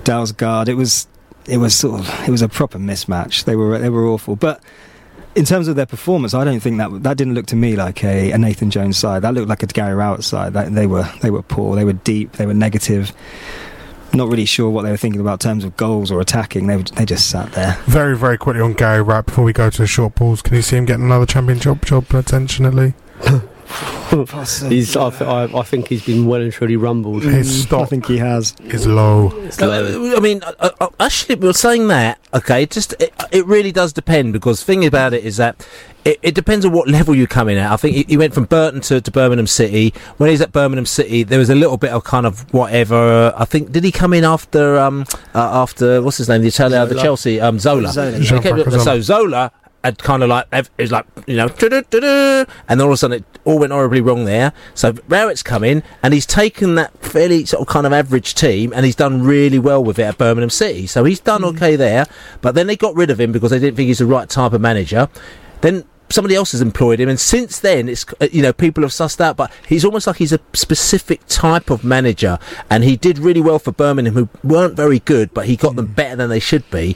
Dalsgaard. 0.03 0.67
It 0.67 0.75
was 0.75 1.07
it 1.47 1.57
was 1.57 1.73
sort 1.75 1.99
of 2.01 2.27
it 2.27 2.31
was 2.31 2.41
a 2.41 2.49
proper 2.49 2.77
mismatch. 2.79 3.43
They 3.43 3.55
were 3.55 3.77
they 3.77 3.89
were 3.89 4.05
awful. 4.07 4.35
But 4.35 4.61
in 5.35 5.45
terms 5.45 5.67
of 5.67 5.75
their 5.75 5.85
performance, 5.85 6.33
I 6.33 6.43
don't 6.43 6.59
think 6.59 6.77
that 6.77 7.03
that 7.03 7.17
didn't 7.17 7.35
look 7.35 7.45
to 7.47 7.55
me 7.55 7.75
like 7.75 8.03
a, 8.03 8.31
a 8.31 8.37
Nathan 8.37 8.69
Jones 8.69 8.97
side. 8.97 9.21
That 9.21 9.33
looked 9.33 9.47
like 9.47 9.63
a 9.63 9.67
Gary 9.67 9.95
Rowett 9.95 10.23
side. 10.23 10.53
That, 10.53 10.73
they 10.73 10.87
were 10.87 11.09
they 11.21 11.31
were 11.31 11.41
poor. 11.41 11.75
They 11.75 11.85
were 11.85 11.93
deep. 11.93 12.33
They 12.33 12.45
were 12.45 12.53
negative. 12.53 13.13
Not 14.13 14.27
really 14.27 14.45
sure 14.45 14.69
what 14.69 14.81
they 14.83 14.91
were 14.91 14.97
thinking 14.97 15.21
about 15.21 15.43
in 15.43 15.49
terms 15.49 15.63
of 15.63 15.77
goals 15.77 16.11
or 16.11 16.19
attacking. 16.19 16.67
They 16.67 16.75
were, 16.75 16.83
they 16.83 17.05
just 17.05 17.29
sat 17.29 17.53
there. 17.53 17.77
Very, 17.85 18.17
very 18.17 18.37
quickly 18.37 18.61
on 18.61 18.73
Gary 18.73 19.01
Rowett 19.01 19.27
before 19.27 19.45
we 19.45 19.53
go 19.53 19.69
to 19.69 19.77
the 19.77 19.87
short 19.87 20.15
pause. 20.15 20.41
Can 20.41 20.55
you 20.55 20.61
see 20.61 20.75
him 20.75 20.85
getting 20.85 21.05
another 21.05 21.25
championship 21.25 21.85
job 21.85 22.09
potentially? 22.09 22.93
He's, 24.11 24.97
I, 24.97 25.09
th- 25.09 25.21
I, 25.21 25.43
I 25.57 25.63
think 25.63 25.87
he's 25.87 26.05
been 26.05 26.25
well 26.25 26.41
and 26.41 26.51
truly 26.51 26.75
rumbled. 26.75 27.23
His 27.23 27.71
I 27.71 27.85
think 27.85 28.05
he 28.07 28.17
has. 28.17 28.53
is 28.65 28.85
low. 28.85 29.29
Uh, 29.61 30.15
I 30.17 30.19
mean, 30.19 30.41
actually, 30.99 31.35
we 31.35 31.47
we're 31.47 31.53
saying 31.53 31.87
that. 31.87 32.19
Okay, 32.33 32.65
just 32.65 32.93
it, 32.99 33.13
it 33.31 33.45
really 33.45 33.71
does 33.71 33.93
depend 33.93 34.33
because 34.33 34.59
the 34.59 34.65
thing 34.65 34.85
about 34.85 35.13
it 35.13 35.23
is 35.23 35.37
that 35.37 35.65
it, 36.03 36.19
it 36.21 36.35
depends 36.35 36.65
on 36.65 36.71
what 36.73 36.87
level 36.89 37.15
you 37.15 37.27
come 37.27 37.47
in 37.47 37.57
at. 37.57 37.71
I 37.71 37.77
think 37.77 37.95
he, 37.95 38.03
he 38.03 38.17
went 38.17 38.33
from 38.33 38.45
Burton 38.45 38.81
to, 38.81 38.99
to 38.99 39.11
Birmingham 39.11 39.47
City. 39.47 39.93
When 40.17 40.29
he's 40.29 40.41
at 40.41 40.51
Birmingham 40.51 40.85
City, 40.85 41.23
there 41.23 41.39
was 41.39 41.49
a 41.49 41.55
little 41.55 41.77
bit 41.77 41.91
of 41.91 42.03
kind 42.03 42.25
of 42.25 42.51
whatever. 42.53 43.33
I 43.37 43.45
think 43.45 43.71
did 43.71 43.83
he 43.83 43.91
come 43.91 44.13
in 44.13 44.23
after 44.23 44.77
um 44.77 45.05
uh, 45.33 45.61
after 45.61 46.01
what's 46.01 46.17
his 46.17 46.27
name 46.27 46.41
the 46.41 46.47
Italian 46.49 46.89
the 46.89 46.95
Chelsea 47.01 47.39
um 47.39 47.59
Zola. 47.59 47.91
Zola. 47.91 48.11
He 48.17 48.25
came- 48.39 48.57
Zola. 48.57 48.79
so 48.79 49.01
Zola 49.01 49.51
had 49.83 49.97
kind 49.99 50.23
of 50.23 50.29
like 50.29 50.47
it 50.51 50.69
was 50.77 50.91
like 50.91 51.05
you 51.25 51.35
know 51.35 51.47
and 51.47 51.59
then 51.59 52.81
all 52.81 52.87
of 52.87 52.91
a 52.91 52.97
sudden 52.97 53.19
it 53.19 53.39
all 53.43 53.59
went 53.59 53.71
horribly 53.71 54.01
wrong 54.01 54.25
there. 54.25 54.53
So 54.73 54.93
Rowett's 55.07 55.43
come 55.43 55.63
in 55.63 55.83
and 56.03 56.13
he's 56.13 56.25
taken 56.25 56.75
that 56.75 56.97
fairly 57.03 57.45
sort 57.45 57.61
of 57.61 57.67
kind 57.67 57.87
of 57.87 57.93
average 57.93 58.35
team 58.35 58.71
and 58.75 58.85
he's 58.85 58.95
done 58.95 59.23
really 59.23 59.59
well 59.59 59.83
with 59.83 59.99
it 59.99 60.03
at 60.03 60.17
Birmingham 60.17 60.49
City. 60.49 60.87
So 60.87 61.03
he's 61.03 61.19
done 61.19 61.43
okay 61.45 61.75
there, 61.75 62.05
but 62.41 62.55
then 62.55 62.67
they 62.67 62.75
got 62.75 62.95
rid 62.95 63.09
of 63.09 63.19
him 63.19 63.31
because 63.31 63.51
they 63.51 63.59
didn't 63.59 63.77
think 63.77 63.87
he's 63.87 63.99
the 63.99 64.05
right 64.05 64.29
type 64.29 64.53
of 64.53 64.61
manager. 64.61 65.09
Then 65.61 65.85
somebody 66.11 66.35
else 66.35 66.51
has 66.51 66.61
employed 66.61 66.99
him, 66.99 67.09
and 67.09 67.19
since 67.19 67.59
then, 67.59 67.89
it's 67.89 68.05
uh, 68.19 68.27
you 68.31 68.41
know 68.41 68.53
people 68.53 68.83
have 68.83 68.91
sussed 68.91 69.21
out. 69.21 69.37
But 69.37 69.51
he's 69.67 69.85
almost 69.85 70.07
like 70.07 70.17
he's 70.17 70.33
a 70.33 70.39
specific 70.53 71.25
type 71.27 71.69
of 71.69 71.83
manager, 71.83 72.37
and 72.69 72.83
he 72.83 72.97
did 72.97 73.19
really 73.19 73.41
well 73.41 73.59
for 73.59 73.71
Birmingham, 73.71 74.13
who 74.13 74.29
weren't 74.43 74.75
very 74.75 74.99
good, 74.99 75.33
but 75.33 75.45
he 75.45 75.55
got 75.55 75.75
them 75.75 75.87
better 75.87 76.15
than 76.15 76.29
they 76.29 76.39
should 76.39 76.69
be. 76.69 76.95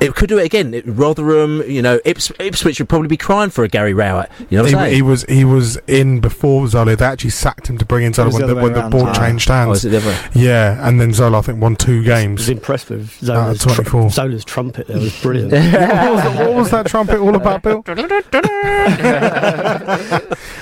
It 0.00 0.14
could 0.14 0.30
do 0.30 0.38
it 0.38 0.46
again. 0.46 0.72
It, 0.72 0.84
Rotherham, 0.86 1.62
you 1.70 1.82
know, 1.82 2.00
Ips- 2.06 2.32
Ipswich 2.38 2.78
would 2.78 2.88
probably 2.88 3.08
be 3.08 3.18
crying 3.18 3.50
for 3.50 3.64
a 3.64 3.68
Gary 3.68 3.92
Rowett. 3.92 4.30
You 4.48 4.56
know 4.56 4.62
what 4.64 4.72
I'm 4.74 4.78
He, 4.78 4.84
saying? 4.84 4.94
he 4.94 5.02
was 5.02 5.24
he 5.28 5.44
was 5.44 5.76
in 5.86 6.20
before 6.20 6.66
Zola. 6.68 6.96
They 6.96 7.04
actually 7.04 7.30
sacked 7.30 7.68
him 7.68 7.76
to 7.78 7.84
bring 7.84 8.04
in 8.04 8.14
Zola 8.14 8.28
was 8.28 8.38
when 8.38 8.48
the 8.48 8.54
the, 8.54 8.62
when 8.62 8.72
the 8.72 8.82
board 8.88 9.10
Ah. 9.10 9.12
changed 9.12 9.50
oh, 9.50 9.54
hands. 9.54 9.84
is 9.84 9.92
it 9.92 10.02
the 10.02 10.30
yeah, 10.38 10.86
and 10.88 11.00
then 11.00 11.12
Zola 11.12 11.38
I 11.38 11.42
think 11.42 11.60
won 11.60 11.76
two 11.76 12.02
games. 12.02 12.40
I 12.40 12.42
was 12.42 12.46
games. 12.48 12.58
impressed 12.58 12.90
with 12.90 13.10
Zola's, 13.22 13.66
Uh, 13.66 13.74
24. 13.74 14.10
Zola's 14.10 14.44
trumpet. 14.44 14.86
There 14.86 14.98
was 14.98 15.20
brilliant. 15.22 15.52
what, 15.52 15.62
was 15.62 16.22
that, 16.22 16.46
what 16.46 16.54
was 16.54 16.70
that 16.70 16.86
trumpet 16.86 17.18
all 17.18 17.34
about, 17.36 17.62
Bill? 17.62 17.82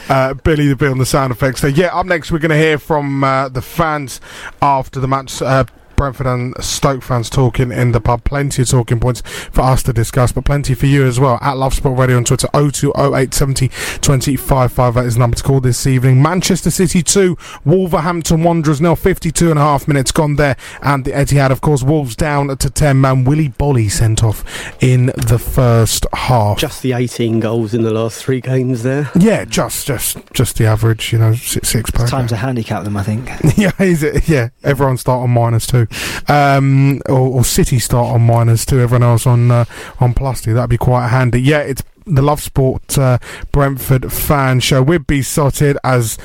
uh, 0.09 0.35
Billy 0.35 0.69
the 0.69 0.77
Bill 0.77 0.93
and 0.93 1.01
the 1.01 1.07
sound 1.07 1.33
effects 1.33 1.61
there. 1.61 1.71
Yeah, 1.71 1.97
up 1.97 2.07
next 2.07 2.31
we're 2.33 2.39
going 2.39 2.51
to 2.51 2.57
hear 2.59 2.79
from 2.79 3.23
uh, 3.25 3.49
the 3.49 3.63
fans 3.63 4.21
after 4.61 5.01
the 5.01 5.09
match. 5.09 5.41
Uh, 5.41 5.65
Brentford 5.99 6.29
and 6.29 6.55
Stoke 6.63 7.03
fans 7.03 7.29
talking 7.29 7.73
in 7.73 7.91
the 7.93 8.01
pub. 8.01 8.23
Plenty 8.25 8.63
of 8.63 8.69
talking 8.69 9.01
points 9.01 9.21
for 9.21 9.63
us 9.63 9.83
to 9.83 9.93
discuss, 9.93 10.31
but 10.33 10.45
plenty 10.45 10.75
for 10.75 10.87
you 10.87 11.05
as 11.05 11.19
well. 11.19 11.39
At 11.43 11.57
Love 11.59 11.75
Sport 11.75 11.99
Radio 11.99 12.17
on 12.17 12.25
Twitter, 12.25 12.49
020870 12.55 13.69
255. 13.69 14.95
That 14.95 15.05
is 15.07 15.15
the 15.15 15.21
number 15.21 15.37
to 15.37 15.43
call 15.43 15.61
this 15.61 15.87
evening. 15.87 16.23
Manchester 16.23 16.71
City 16.71 17.03
2, 17.03 17.37
Wolverhampton 17.65 18.43
Wanderers 18.45 18.81
nil. 18.81 18.95
52 18.97 19.51
and 19.51 19.59
a 19.59 19.63
half 19.63 19.89
minutes 19.89 20.13
gone 20.13 20.37
there. 20.37 20.57
And 20.83 21.05
the 21.05 21.11
Etihad, 21.11 21.51
of 21.51 21.61
course, 21.61 21.83
Wolves 21.83 22.15
down 22.15 22.49
to 22.57 22.71
10 22.71 23.01
man. 23.01 23.25
Willy 23.25 23.49
Boly 23.49 23.91
sent 23.91 24.23
off 24.23 24.45
in 24.81 25.07
the 25.17 25.39
first 25.39 26.07
half. 26.15 26.59
Just 26.59 26.83
the 26.83 26.93
18 26.93 27.41
goals 27.41 27.75
in 27.75 27.83
the 27.83 27.93
last 27.93 28.23
three 28.23 28.41
games 28.41 28.85
there. 28.85 29.11
Yeah, 29.19 29.45
just 29.45 29.87
just 29.87 30.19
just 30.33 30.57
the 30.59 30.67
average, 30.67 31.13
you 31.13 31.19
know, 31.19 31.35
six, 31.35 31.69
six 31.69 31.91
per 31.91 32.07
Time 32.07 32.21
game. 32.23 32.29
to 32.29 32.37
handicap 32.37 32.85
them, 32.85 32.97
I 32.97 33.03
think. 33.03 33.29
yeah, 33.57 33.73
is 33.81 34.03
it? 34.05 34.29
Yeah, 34.29 34.51
everyone 34.63 34.97
start 34.97 35.23
on 35.25 35.31
minus 35.31 35.67
two, 35.67 35.88
um, 36.29 37.01
or, 37.07 37.39
or 37.39 37.45
City 37.45 37.79
start 37.79 38.15
on 38.15 38.23
minus 38.23 38.65
two. 38.65 38.81
Everyone 38.81 39.03
else 39.03 39.27
on 39.27 39.51
uh, 39.51 39.65
on 40.01 40.15
plus 40.15 40.43
two. 40.43 40.55
That'd 40.55 40.71
be 40.71 40.79
quite 40.79 41.09
handy. 41.09 41.41
Yeah, 41.41 41.61
it's 41.61 41.83
the 42.07 42.23
Love 42.23 42.41
Sport 42.41 42.99
uh, 42.99 43.19
Brentford 43.53 44.13
fan 44.13 44.61
show. 44.61 44.83
We'd 44.83 45.07
be 45.07 45.23
sorted 45.23 45.79
as 45.85 46.19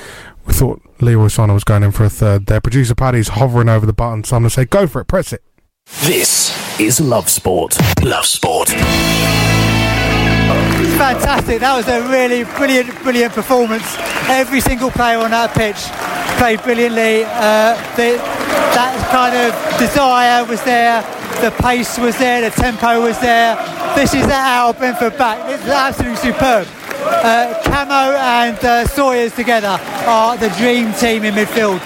we 0.45 0.53
thought. 0.53 0.81
Leroy 1.01 1.25
Sané 1.25 1.53
was 1.53 1.65
going 1.65 1.83
in 1.83 1.91
for 1.91 2.05
a 2.05 2.09
third 2.09 2.45
there. 2.45 2.61
Producer 2.61 2.95
Paddy's 2.95 3.29
hovering 3.29 3.67
over 3.67 3.85
the 3.85 3.93
button, 3.93 4.23
so 4.23 4.37
I'm 4.37 4.43
gonna 4.43 4.49
say, 4.49 4.65
go 4.65 4.87
for 4.87 5.01
it, 5.01 5.05
press 5.05 5.33
it. 5.33 5.43
This 6.01 6.79
is 6.79 7.01
Love 7.01 7.29
Sport. 7.29 7.77
Love 8.01 8.25
Sport. 8.25 8.73
Fantastic. 10.97 11.59
That 11.59 11.75
was 11.75 11.87
a 11.87 12.01
really 12.09 12.43
brilliant, 12.55 12.89
brilliant 13.03 13.33
performance. 13.33 13.85
Every 14.29 14.61
single 14.61 14.89
player 14.91 15.19
on 15.19 15.31
that 15.31 15.53
pitch 15.53 15.77
played 16.37 16.61
brilliantly. 16.63 17.23
Uh, 17.25 17.75
the, 17.95 18.17
that 18.73 18.93
kind 19.11 19.35
of 19.35 19.51
desire 19.79 20.45
was 20.45 20.61
there. 20.63 21.01
The 21.41 21.51
pace 21.61 21.97
was 21.97 22.17
there. 22.17 22.41
The 22.41 22.55
tempo 22.55 23.01
was 23.01 23.19
there. 23.19 23.55
This 23.95 24.13
is 24.13 24.25
our 24.25 24.73
Brentford 24.73 25.17
back. 25.17 25.37
It's 25.51 25.63
absolutely 25.67 26.17
superb. 26.17 26.67
Uh, 27.05 27.61
Camo 27.63 28.15
and 28.15 28.57
uh, 28.63 28.87
Sawyers 28.87 29.35
together 29.35 29.77
are 30.07 30.37
the 30.37 30.49
dream 30.57 30.93
team 30.93 31.25
in 31.25 31.33
midfield. 31.33 31.79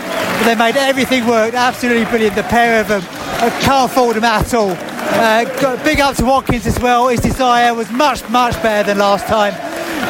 They 0.45 0.55
made 0.55 0.77
everything 0.77 1.25
work. 1.25 1.53
Absolutely 1.53 2.05
brilliant. 2.05 2.35
The 2.35 2.43
pair 2.43 2.79
of 2.79 2.87
them. 2.87 3.01
I 3.41 3.49
can't 3.61 3.91
fault 3.91 4.15
them 4.15 4.23
at 4.23 4.53
all. 4.53 4.75
Uh, 5.09 5.83
big 5.83 5.99
up 5.99 6.15
to 6.15 6.25
Watkins 6.25 6.67
as 6.67 6.79
well. 6.79 7.07
His 7.07 7.21
desire 7.21 7.73
was 7.73 7.89
much, 7.91 8.27
much 8.29 8.53
better 8.61 8.87
than 8.87 8.99
last 8.99 9.25
time. 9.27 9.53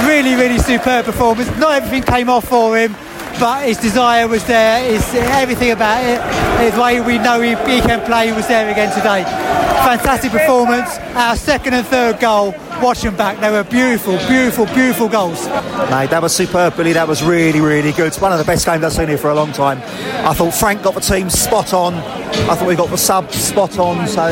Really, 0.07 0.35
really 0.35 0.57
superb 0.57 1.05
performance. 1.05 1.49
Not 1.57 1.75
everything 1.75 2.03
came 2.03 2.29
off 2.29 2.47
for 2.47 2.77
him, 2.77 2.93
but 3.39 3.65
his 3.65 3.77
desire 3.77 4.27
was 4.27 4.43
there. 4.45 4.83
His, 4.83 5.03
everything 5.15 5.71
about 5.71 6.03
it, 6.03 6.19
his 6.61 6.77
way 6.79 6.99
we 7.01 7.17
know 7.19 7.39
he, 7.41 7.51
he 7.71 7.81
can 7.81 8.05
play 8.05 8.31
was 8.33 8.47
there 8.47 8.69
again 8.69 8.93
today. 8.93 9.23
Fantastic 9.23 10.31
performance. 10.31 10.97
Our 11.15 11.35
second 11.35 11.73
and 11.73 11.85
third 11.87 12.19
goal. 12.19 12.53
Watch 12.81 13.01
them 13.01 13.15
back. 13.17 13.39
They 13.39 13.49
were 13.49 13.63
beautiful, 13.63 14.17
beautiful, 14.27 14.65
beautiful 14.67 15.09
goals. 15.09 15.47
Mate, 15.89 16.11
that 16.11 16.19
was 16.21 16.35
superb, 16.35 16.77
Billy. 16.77 16.93
That 16.93 17.07
was 17.07 17.23
really, 17.23 17.59
really 17.59 17.91
good. 17.91 18.07
It's 18.07 18.21
one 18.21 18.31
of 18.31 18.37
the 18.37 18.45
best 18.45 18.65
games 18.65 18.83
I've 18.83 18.93
seen 18.93 19.07
here 19.07 19.17
for 19.17 19.31
a 19.31 19.35
long 19.35 19.51
time. 19.51 19.79
I 20.27 20.33
thought 20.33 20.53
Frank 20.53 20.83
got 20.83 20.93
the 20.93 21.01
team 21.01 21.29
spot 21.29 21.73
on. 21.73 21.95
I 21.95 22.55
thought 22.55 22.67
we 22.67 22.75
got 22.75 22.89
the 22.89 22.97
sub 22.97 23.31
spot 23.31 23.79
on. 23.79 24.07
So, 24.07 24.27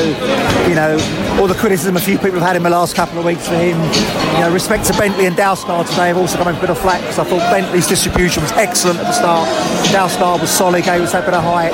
you 0.69 0.75
know, 0.75 0.95
all 1.39 1.47
the 1.47 1.55
criticism 1.55 1.97
a 1.97 1.99
few 1.99 2.17
people 2.17 2.39
have 2.39 2.47
had 2.47 2.55
in 2.55 2.63
the 2.63 2.69
last 2.69 2.95
couple 2.95 3.17
of 3.17 3.25
weeks 3.25 3.47
for 3.47 3.55
him. 3.55 3.81
You 4.35 4.41
know, 4.41 4.51
respect 4.53 4.85
to 4.85 4.93
Bentley 4.93 5.25
and 5.25 5.35
Dalsgaard 5.35 5.89
today 5.89 6.07
have 6.07 6.17
also 6.17 6.37
come 6.37 6.47
in 6.49 6.55
a 6.55 6.61
bit 6.61 6.69
of 6.69 6.77
flack 6.77 7.01
because 7.01 7.19
I 7.19 7.23
thought 7.23 7.39
Bentley's 7.51 7.87
distribution 7.87 8.43
was 8.43 8.51
excellent 8.53 8.99
at 8.99 9.05
the 9.05 9.13
start. 9.13 9.49
Dalsgaard 9.87 10.41
was 10.41 10.51
solid, 10.51 10.83
gave 10.83 11.01
us 11.01 11.13
that 11.13 11.25
bit 11.25 11.33
of 11.33 11.43
height. 11.43 11.73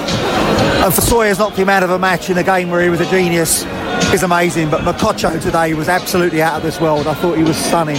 And 0.84 0.94
for 0.94 1.02
Sawyer's 1.02 1.38
not 1.38 1.56
the 1.56 1.64
amount 1.64 1.84
of 1.84 1.92
a 1.92 2.00
match 2.00 2.30
in 2.30 2.38
a 2.38 2.44
game 2.44 2.70
where 2.70 2.82
he 2.82 2.90
was 2.90 3.02
a 3.02 3.10
genius 3.10 3.66
is 4.14 4.24
amazing. 4.24 4.70
But 4.70 4.82
Mokotjo 4.82 5.42
today 5.42 5.74
was 5.74 5.88
absolutely 5.88 6.42
out 6.42 6.56
of 6.56 6.64
this 6.64 6.80
world. 6.80 7.08
I 7.08 7.14
thought 7.14 7.38
he 7.38 7.44
was 7.44 7.58
stunning. 7.58 7.98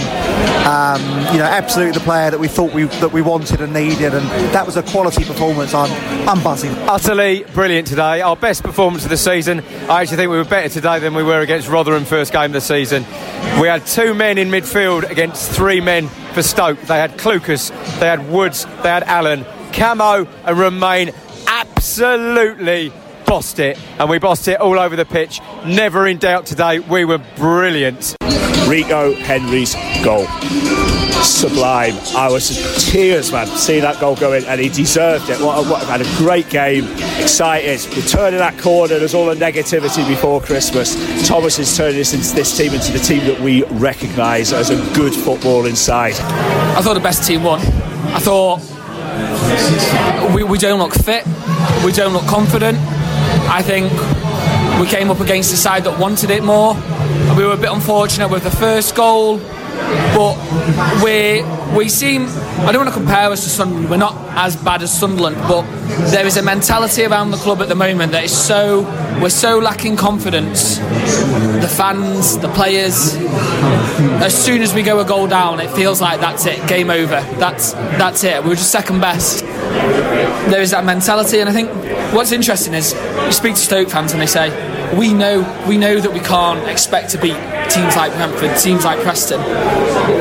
Um, 0.65 1.01
you 1.33 1.39
know, 1.39 1.49
absolutely 1.49 1.93
the 1.93 2.03
player 2.03 2.31
that 2.31 2.39
we 2.39 2.47
thought 2.47 2.73
we 2.73 2.83
that 2.85 3.11
we 3.11 3.21
wanted 3.21 3.61
and 3.61 3.73
needed, 3.73 4.13
and 4.13 4.25
that 4.53 4.65
was 4.65 4.77
a 4.77 4.83
quality 4.83 5.23
performance. 5.23 5.73
I'm 5.73 5.91
I'm 6.27 6.43
buzzing. 6.43 6.71
Utterly 6.87 7.43
brilliant 7.53 7.87
today. 7.87 8.21
Our 8.21 8.35
best 8.35 8.63
performance 8.63 9.03
of 9.03 9.09
the 9.09 9.17
season. 9.17 9.61
I 9.89 10.01
actually 10.01 10.17
think 10.17 10.31
we 10.31 10.37
were 10.37 10.45
better 10.45 10.69
today 10.69 10.99
than 10.99 11.13
we 11.15 11.23
were 11.23 11.41
against 11.41 11.67
Rotherham 11.67 12.05
first 12.05 12.31
game 12.31 12.45
of 12.45 12.53
the 12.53 12.61
season. 12.61 13.03
We 13.59 13.67
had 13.67 13.85
two 13.85 14.13
men 14.13 14.37
in 14.37 14.49
midfield 14.49 15.09
against 15.09 15.51
three 15.51 15.81
men 15.81 16.07
for 16.33 16.41
Stoke. 16.41 16.79
They 16.81 16.97
had 16.97 17.17
Clucas, 17.17 17.69
they 17.99 18.07
had 18.07 18.29
Woods, 18.29 18.65
they 18.83 18.89
had 18.89 19.03
Allen. 19.03 19.45
Camo 19.73 20.27
and 20.45 20.57
Romaine 20.57 21.11
absolutely 21.47 22.93
bossed 23.33 23.57
it, 23.57 23.79
and 23.97 24.07
we 24.11 24.19
bossed 24.19 24.47
it 24.47 24.61
all 24.61 24.77
over 24.77 24.95
the 24.95 25.05
pitch. 25.05 25.41
Never 25.65 26.05
in 26.05 26.19
doubt 26.19 26.45
today. 26.45 26.77
We 26.77 27.03
were 27.03 27.17
brilliant. 27.35 28.15
Rico 28.67 29.11
Henry's 29.15 29.73
goal. 30.03 30.27
Sublime. 31.23 31.95
I 32.15 32.29
was 32.31 32.51
in 32.55 32.91
tears, 32.91 33.31
man, 33.31 33.47
seeing 33.47 33.81
that 33.81 33.99
goal 33.99 34.15
go 34.15 34.33
in, 34.33 34.45
and 34.45 34.61
he 34.61 34.69
deserved 34.69 35.31
it. 35.31 35.41
What, 35.41 35.65
a- 35.65 35.67
what 35.67 35.81
had 35.87 36.01
a 36.01 36.17
great 36.17 36.47
game, 36.51 36.83
excited. 37.19 37.79
We're 37.95 38.03
turning 38.05 38.37
that 38.37 38.59
corner. 38.59 38.99
There's 38.99 39.15
all 39.15 39.25
the 39.25 39.33
negativity 39.33 40.07
before 40.07 40.39
Christmas. 40.39 40.93
Thomas 41.27 41.57
is 41.57 41.75
turning 41.75 41.95
this, 41.95 42.13
into, 42.13 42.35
this 42.35 42.55
team 42.55 42.71
into 42.75 42.91
the 42.91 42.99
team 42.99 43.25
that 43.25 43.39
we 43.39 43.63
recognise 43.63 44.53
as 44.53 44.69
a 44.69 44.75
good 44.93 45.15
football 45.15 45.65
inside. 45.65 46.13
I 46.77 46.83
thought 46.83 46.93
the 46.93 46.99
best 46.99 47.27
team 47.27 47.41
won. 47.41 47.61
I 47.61 48.19
thought 48.19 48.59
we, 50.35 50.43
we 50.43 50.59
don't 50.59 50.77
look 50.77 50.93
fit, 50.93 51.25
we 51.83 51.91
don't 51.91 52.13
look 52.13 52.27
confident. 52.27 52.77
I 53.53 53.61
think 53.61 53.91
we 54.81 54.87
came 54.87 55.11
up 55.11 55.19
against 55.19 55.53
a 55.53 55.57
side 55.57 55.83
that 55.83 55.99
wanted 55.99 56.31
it 56.31 56.43
more. 56.43 56.73
We 57.37 57.45
were 57.45 57.53
a 57.53 57.57
bit 57.57 57.71
unfortunate 57.71 58.29
with 58.29 58.43
the 58.43 58.49
first 58.49 58.95
goal, 58.95 59.37
but 59.37 60.35
we 61.03 61.43
we 61.77 61.87
seem. 61.87 62.25
I 62.65 62.71
don't 62.71 62.83
want 62.83 62.89
to 62.89 62.99
compare 62.99 63.29
us 63.29 63.43
to 63.43 63.51
Sunderland. 63.51 63.91
We're 63.91 63.97
not 63.97 64.15
as 64.35 64.55
bad 64.55 64.81
as 64.81 64.91
Sunderland, 64.91 65.35
but 65.47 65.61
there 66.09 66.25
is 66.25 66.37
a 66.37 66.41
mentality 66.41 67.03
around 67.03 67.29
the 67.29 67.37
club 67.37 67.61
at 67.61 67.69
the 67.69 67.75
moment 67.75 68.11
that 68.13 68.23
is 68.23 68.35
so 68.35 68.81
we're 69.21 69.29
so 69.29 69.59
lacking 69.59 69.97
confidence. 69.97 70.77
The 70.77 71.71
fans, 71.77 72.39
the 72.39 72.49
players. 72.49 73.15
As 74.19 74.33
soon 74.33 74.63
as 74.63 74.73
we 74.73 74.81
go 74.81 74.99
a 74.99 75.05
goal 75.05 75.27
down, 75.27 75.59
it 75.59 75.69
feels 75.69 76.01
like 76.01 76.19
that's 76.19 76.47
it, 76.47 76.67
game 76.67 76.89
over. 76.89 77.21
That's 77.37 77.73
that's 77.73 78.23
it. 78.23 78.41
We 78.41 78.49
were 78.49 78.55
just 78.55 78.71
second 78.71 78.99
best. 78.99 79.42
There 80.49 80.61
is 80.61 80.71
that 80.71 80.85
mentality, 80.85 81.39
and 81.39 81.49
I 81.49 81.53
think 81.53 81.69
what's 82.13 82.31
interesting 82.31 82.73
is 82.73 82.93
you 82.93 83.31
speak 83.31 83.55
to 83.55 83.61
Stoke 83.61 83.89
fans 83.89 84.11
and 84.11 84.21
they 84.21 84.27
say 84.27 84.49
we 84.95 85.13
know 85.13 85.41
we 85.67 85.77
know 85.77 85.99
that 85.99 86.13
we 86.13 86.19
can't 86.19 86.67
expect 86.67 87.09
to 87.11 87.17
beat 87.17 87.37
teams 87.69 87.95
like 87.95 88.11
Brentford, 88.13 88.57
teams 88.59 88.85
like 88.85 88.99
Preston, 89.01 89.39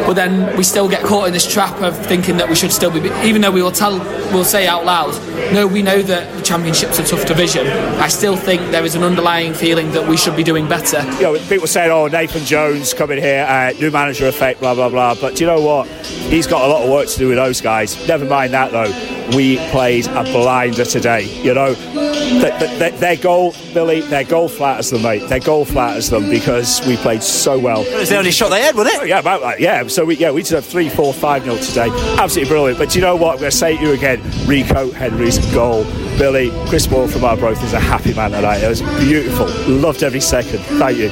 but 0.07 0.15
then 0.15 0.57
we 0.57 0.63
still 0.65 0.89
get 0.89 1.03
caught 1.03 1.27
in 1.27 1.33
this 1.33 1.51
trap 1.51 1.81
of 1.83 1.97
thinking 2.07 2.37
that 2.39 2.49
we 2.49 2.55
should 2.55 2.73
still 2.73 2.91
be, 2.91 3.01
even 3.27 3.43
though 3.43 3.51
we 3.51 3.63
will 3.63 3.73
tell, 3.73 3.99
we'll 4.33 4.45
say 4.45 4.67
out 4.67 4.85
loud, 4.85 5.13
no, 5.53 5.67
we 5.67 5.83
know 5.83 6.03
that 6.03 6.35
the 6.37 6.43
Championship's 6.43 6.99
a 6.99 7.05
tough 7.05 7.27
division. 7.27 7.67
I 7.67 8.09
still 8.09 8.37
think 8.37 8.71
there 8.71 8.85
is 8.85 8.95
an 8.95 9.03
underlying 9.03 9.55
feeling 9.55 9.91
that 9.93 10.09
we 10.09 10.17
should 10.17 10.37
be 10.37 10.43
doing 10.43 10.69
better. 10.69 11.03
you 11.17 11.23
know, 11.23 11.39
people 11.49 11.67
saying, 11.67 11.91
"Oh, 11.91 12.07
Nathan 12.09 12.45
Jones 12.45 12.95
coming 12.95 13.19
here, 13.19 13.45
uh, 13.49 13.73
new 13.79 13.91
manager 13.91 14.27
effect, 14.29 14.61
blah 14.61 14.75
blah 14.75 14.89
blah." 14.89 15.15
But 15.15 15.37
do 15.37 15.45
you 15.45 15.51
know 15.51 15.61
what? 15.61 15.87
He's 15.89 16.47
got 16.47 16.65
a 16.65 16.69
lot 16.69 16.83
of 16.85 16.91
work 16.91 17.09
to 17.09 17.19
do 17.19 17.29
with 17.29 17.37
those 17.37 17.61
guys. 17.61 17.97
Never 18.09 18.25
mind 18.25 18.53
that 18.55 18.73
though. 18.73 18.93
We 19.37 19.57
played 19.71 20.07
a 20.09 20.25
blinder 20.25 20.85
today. 20.85 21.23
You 21.43 21.55
know, 21.55 21.75
Th- 21.75 22.59
th- 22.59 22.79
th- 22.79 22.95
their 22.95 23.17
goal, 23.17 23.55
Billy, 23.75 24.01
their 24.01 24.25
goal 24.25 24.49
flatters 24.49 24.91
them, 24.91 25.03
mate. 25.03 25.29
Their 25.29 25.39
goal 25.39 25.65
flatters 25.65 26.09
them 26.11 26.29
because 26.31 26.81
we 26.87 26.97
played 26.97 27.23
so 27.33 27.59
well. 27.59 27.83
It 27.83 27.99
was 27.99 28.09
the 28.09 28.19
only 28.19 28.31
shot 28.31 28.51
they 28.51 28.63
had, 28.63 28.75
wasn't 28.75 28.97
it? 28.97 29.01
Oh, 29.03 29.05
yeah, 29.05 29.19
about 29.19 29.41
that. 29.43 29.61
Yeah. 29.61 29.87
So 29.89 30.05
we, 30.05 30.17
yeah, 30.17 30.31
we 30.31 30.43
deserve 30.43 30.65
three, 30.65 30.89
four, 30.89 31.13
five 31.13 31.45
nil 31.45 31.59
today. 31.59 31.89
Absolutely 32.19 32.49
brilliant. 32.49 32.79
But 32.79 32.91
do 32.91 32.99
you 32.99 33.05
know 33.05 33.17
what? 33.17 33.35
I'm 33.35 33.39
going 33.41 33.51
to 33.51 33.57
say 33.57 33.77
to 33.77 33.83
you 33.83 33.93
again. 33.93 34.21
Rico 34.47 34.91
Henry's 34.93 35.39
goal. 35.53 35.85
Billy, 36.19 36.51
Chris 36.69 36.91
Moore 36.91 37.09
from 37.09 37.25
our 37.25 37.33
Arbroath 37.33 37.63
is 37.65 37.73
a 37.73 37.81
happy 37.81 38.15
man 38.15 38.31
tonight. 38.33 38.63
It 38.63 38.69
was 38.69 38.83
beautiful. 38.83 39.47
Loved 39.67 40.03
every 40.03 40.21
second. 40.21 40.61
Thank 40.79 40.99
you. 40.99 41.09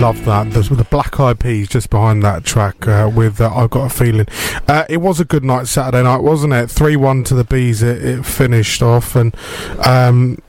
Love 0.00 0.24
that. 0.26 0.50
There's 0.52 0.68
the 0.68 0.86
Black 0.90 1.18
Eyed 1.18 1.40
Peas 1.40 1.68
just 1.68 1.90
behind 1.90 2.22
that 2.22 2.44
track 2.44 2.86
uh, 2.86 3.10
with 3.12 3.40
uh, 3.40 3.52
I've 3.52 3.70
Got 3.70 3.86
a 3.86 3.88
Feeling. 3.88 4.26
Uh, 4.68 4.84
it 4.88 4.98
was 4.98 5.18
a 5.18 5.24
good 5.24 5.42
night 5.42 5.66
Saturday 5.66 6.04
night, 6.04 6.22
wasn't 6.22 6.52
it? 6.52 6.70
3 6.70 6.94
1 6.94 7.24
to 7.24 7.34
the 7.34 7.42
Bees, 7.42 7.82
it, 7.82 8.04
it 8.04 8.24
finished 8.24 8.80
off, 8.80 9.16
and 9.16 9.34
um, 9.84 10.40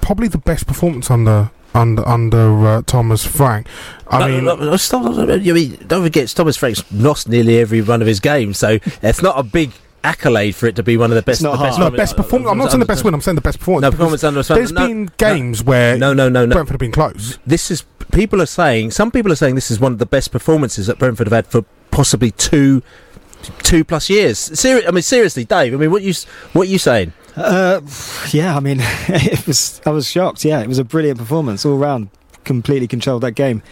probably 0.00 0.28
the 0.28 0.38
best 0.38 0.66
performance 0.66 1.10
under. 1.10 1.50
Under 1.72 2.06
under 2.08 2.66
uh, 2.66 2.82
Thomas 2.82 3.24
Frank, 3.24 3.68
I 4.08 4.28
mean, 4.28 4.44
no, 4.44 4.56
no, 4.56 4.76
stop, 4.76 5.02
stop, 5.02 5.14
stop. 5.14 5.40
You 5.40 5.54
mean, 5.54 5.78
don't 5.86 6.02
forget, 6.02 6.26
Thomas 6.28 6.56
Frank's 6.56 6.82
lost 6.92 7.28
nearly 7.28 7.58
every 7.58 7.80
one 7.80 8.00
of 8.00 8.08
his 8.08 8.18
games, 8.18 8.58
so 8.58 8.78
it's 9.02 9.22
not 9.22 9.38
a 9.38 9.44
big 9.44 9.70
accolade 10.02 10.56
for 10.56 10.66
it 10.66 10.74
to 10.76 10.82
be 10.82 10.96
one 10.96 11.10
of 11.12 11.14
the 11.14 11.22
best. 11.22 11.42
not 11.42 11.52
the 11.52 11.58
hard. 11.58 11.78
No, 11.78 11.96
best 11.96 12.16
performance. 12.16 12.50
I'm 12.50 12.58
not 12.58 12.70
saying 12.70 12.80
the 12.80 12.86
best 12.86 13.04
win. 13.04 13.14
I'm 13.14 13.20
saying 13.20 13.36
the 13.36 13.40
best 13.40 13.58
performance. 13.60 13.82
No 13.82 13.90
performance 13.92 14.24
under. 14.24 14.42
There's 14.42 14.72
no, 14.72 14.86
been 14.86 15.04
no, 15.04 15.10
games 15.18 15.62
where 15.62 15.96
no, 15.96 16.12
no, 16.12 16.28
no, 16.28 16.44
no. 16.44 16.54
Brentford 16.54 16.72
have 16.74 16.80
been 16.80 16.90
close. 16.90 17.38
This 17.46 17.70
is 17.70 17.84
people 18.10 18.42
are 18.42 18.46
saying. 18.46 18.90
Some 18.90 19.12
people 19.12 19.30
are 19.30 19.36
saying 19.36 19.54
this 19.54 19.70
is 19.70 19.78
one 19.78 19.92
of 19.92 19.98
the 20.00 20.06
best 20.06 20.32
performances 20.32 20.88
that 20.88 20.98
Brentford 20.98 21.28
have 21.28 21.32
had 21.32 21.46
for 21.46 21.62
possibly 21.92 22.32
two 22.32 22.82
two 23.62 23.84
plus 23.84 24.10
years. 24.10 24.38
Seri- 24.38 24.86
I 24.86 24.90
mean, 24.90 25.02
seriously, 25.02 25.44
Dave. 25.44 25.72
I 25.72 25.76
mean, 25.76 25.90
what 25.92 26.02
you 26.02 26.10
s- 26.10 26.24
what 26.52 26.66
you 26.68 26.78
saying? 26.78 27.12
Uh, 27.40 27.80
yeah, 28.30 28.56
I 28.56 28.60
mean, 28.60 28.78
it 29.08 29.46
was. 29.46 29.80
I 29.86 29.90
was 29.90 30.06
shocked. 30.08 30.44
Yeah, 30.44 30.60
it 30.60 30.68
was 30.68 30.78
a 30.78 30.84
brilliant 30.84 31.18
performance 31.18 31.64
all 31.64 31.76
round. 31.76 32.08
Completely 32.44 32.86
controlled 32.88 33.22
that 33.22 33.32
game. 33.32 33.62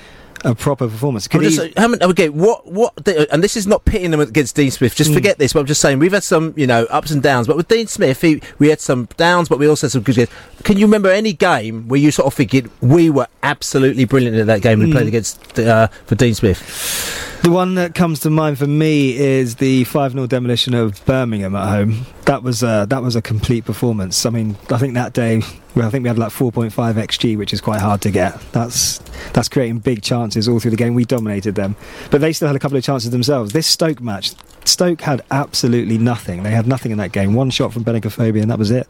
A 0.44 0.54
proper 0.54 0.86
performance. 0.88 1.26
Could 1.26 1.42
just, 1.42 1.60
he- 1.60 1.72
how 1.76 1.88
many, 1.88 2.00
okay, 2.04 2.28
what, 2.28 2.64
what, 2.70 2.92
and 3.08 3.42
this 3.42 3.56
is 3.56 3.66
not 3.66 3.84
pitting 3.84 4.12
them 4.12 4.20
against 4.20 4.54
Dean 4.54 4.70
Smith. 4.70 4.94
Just 4.94 5.10
Mm. 5.10 5.14
forget 5.14 5.36
this. 5.38 5.52
But 5.52 5.60
I'm 5.60 5.66
just 5.66 5.80
saying 5.80 5.98
we've 5.98 6.12
had 6.12 6.22
some, 6.22 6.54
you 6.56 6.64
know, 6.66 6.84
ups 6.90 7.10
and 7.10 7.20
downs. 7.20 7.48
But 7.48 7.56
with 7.56 7.66
Dean 7.66 7.88
Smith, 7.88 8.20
he, 8.22 8.40
we 8.60 8.68
had 8.68 8.80
some 8.80 9.06
downs, 9.16 9.48
but 9.48 9.58
we 9.58 9.66
also 9.66 9.88
had 9.88 9.92
some 9.92 10.02
good 10.02 10.14
games. 10.14 10.28
Can 10.62 10.78
you 10.78 10.86
remember 10.86 11.10
any 11.10 11.32
game 11.32 11.88
where 11.88 11.98
you 11.98 12.12
sort 12.12 12.26
of 12.28 12.34
figured 12.34 12.70
we 12.80 13.10
were 13.10 13.26
absolutely 13.42 14.04
brilliant 14.04 14.36
in 14.36 14.46
that 14.46 14.62
game 14.62 14.78
we 14.78 14.86
Mm. 14.86 14.92
played 14.92 15.08
against 15.08 15.58
uh, 15.58 15.88
for 16.06 16.14
Dean 16.14 16.34
Smith? 16.34 17.27
The 17.42 17.50
one 17.50 17.76
that 17.76 17.94
comes 17.94 18.20
to 18.20 18.30
mind 18.30 18.58
for 18.58 18.66
me 18.66 19.16
is 19.16 19.56
the 19.56 19.84
5 19.84 20.12
0 20.12 20.26
demolition 20.26 20.74
of 20.74 21.04
Birmingham 21.06 21.54
at 21.54 21.68
home. 21.68 22.04
That 22.24 22.42
was 22.42 22.62
uh, 22.62 22.84
that 22.86 23.02
was 23.02 23.16
a 23.16 23.22
complete 23.22 23.64
performance. 23.64 24.26
I 24.26 24.30
mean, 24.30 24.56
I 24.70 24.76
think 24.76 24.94
that 24.94 25.12
day, 25.12 25.42
well, 25.74 25.86
I 25.86 25.90
think 25.90 26.02
we 26.02 26.08
had 26.08 26.18
like 26.18 26.32
4.5 26.32 26.70
xg, 26.72 27.38
which 27.38 27.52
is 27.52 27.60
quite 27.60 27.80
hard 27.80 28.02
to 28.02 28.10
get. 28.10 28.38
That's 28.52 28.98
that's 29.32 29.48
creating 29.48 29.78
big 29.78 30.02
chances 30.02 30.48
all 30.48 30.58
through 30.58 30.72
the 30.72 30.76
game. 30.76 30.94
We 30.94 31.04
dominated 31.04 31.54
them, 31.54 31.76
but 32.10 32.20
they 32.20 32.32
still 32.32 32.48
had 32.48 32.56
a 32.56 32.58
couple 32.58 32.76
of 32.76 32.84
chances 32.84 33.10
themselves. 33.10 33.52
This 33.52 33.66
Stoke 33.66 34.00
match, 34.00 34.32
Stoke 34.64 35.00
had 35.00 35.22
absolutely 35.30 35.96
nothing. 35.96 36.42
They 36.42 36.50
had 36.50 36.66
nothing 36.66 36.92
in 36.92 36.98
that 36.98 37.12
game. 37.12 37.34
One 37.34 37.50
shot 37.50 37.72
from 37.72 37.84
Benik 37.84 38.02
Afobe, 38.02 38.42
and 38.42 38.50
that 38.50 38.58
was 38.58 38.70
it. 38.72 38.88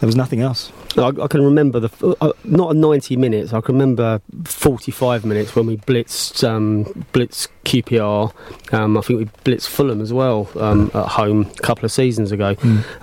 There 0.00 0.06
was 0.06 0.16
nothing 0.16 0.40
else. 0.40 0.72
I, 0.96 1.08
I 1.08 1.26
can 1.26 1.42
remember 1.42 1.80
the 1.80 1.88
f- 1.88 2.16
uh, 2.20 2.32
not 2.44 2.76
90 2.76 3.16
minutes. 3.16 3.52
I 3.52 3.60
can 3.60 3.74
remember 3.74 4.20
45 4.44 5.24
minutes 5.24 5.56
when 5.56 5.66
we 5.66 5.78
blitzed 5.78 6.46
um, 6.46 6.84
blitzed 7.12 7.48
QPR. 7.64 8.32
Um, 8.74 8.98
I 8.98 9.00
think 9.00 9.18
we 9.18 9.24
blitzed 9.44 9.68
Fulham 9.68 10.00
as 10.00 10.12
well 10.12 10.48
um, 10.56 10.90
at 10.94 11.08
home 11.08 11.46
a 11.58 11.62
couple 11.62 11.84
of 11.84 11.92
seasons 11.92 12.30
ago. 12.32 12.56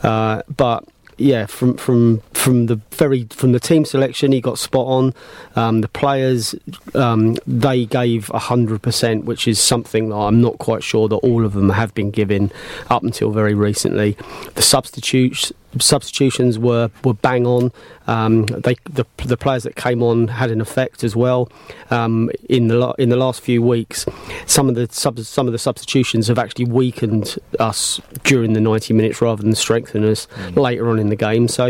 Uh, 0.04 0.44
but 0.56 0.84
yeah, 1.18 1.46
from 1.46 1.78
from 1.78 2.22
from 2.34 2.66
the 2.66 2.76
very 2.92 3.26
from 3.32 3.52
the 3.52 3.60
team 3.60 3.86
selection, 3.86 4.32
he 4.32 4.42
got 4.42 4.58
spot 4.58 4.88
on. 4.88 5.14
Um, 5.56 5.82
the 5.82 5.88
players 5.88 6.56
um, 6.96 7.38
they 7.46 7.86
gave 7.86 8.28
hundred 8.28 8.82
percent, 8.82 9.26
which 9.26 9.48
is 9.48 9.60
something 9.60 10.10
that 10.10 10.16
I'm 10.16 10.42
not 10.42 10.58
quite 10.58 10.84
sure 10.84 11.08
that 11.08 11.16
all 11.18 11.46
of 11.46 11.54
them 11.54 11.70
have 11.70 11.94
been 11.94 12.12
giving 12.12 12.52
up 12.90 13.04
until 13.04 13.32
very 13.32 13.54
recently. 13.54 14.18
The 14.56 14.62
substitutes 14.62 15.52
substitutions 15.80 16.60
were, 16.60 16.90
were 17.04 17.14
bang 17.14 17.46
on. 17.46 17.72
Um, 18.08 18.46
they 18.46 18.76
the, 18.90 19.06
the 19.18 19.38
players 19.38 19.64
that 19.64 19.76
came 19.76 20.04
on 20.04 20.28
had 20.28 20.52
an 20.52 20.62
effect 20.62 21.04
as 21.04 21.16
well. 21.16 21.50
Um, 21.90 22.30
in 22.50 22.68
the 22.68 22.76
la- 22.76 22.96
in 23.00 23.10
the 23.10 23.16
last 23.16 23.42
few 23.42 23.62
weeks, 23.62 24.06
some 24.46 24.70
of 24.70 24.76
the 24.76 24.88
sub- 24.92 25.20
some 25.20 25.48
of 25.48 25.54
the 25.54 25.60
substitutions 25.60 26.28
have 26.28 26.38
actually 26.38 26.66
weakened 26.66 27.38
us 27.60 28.02
during 28.24 28.54
the 28.54 28.62
90 28.62 28.94
minutes 28.94 29.22
rather 29.22 29.42
than 29.42 29.56
strengthen 29.56 30.04
us 30.04 30.28
later 30.56 30.90
on 30.90 31.00
in 31.00 31.10
the 31.10 31.16
game. 31.16 31.48
So, 31.48 31.68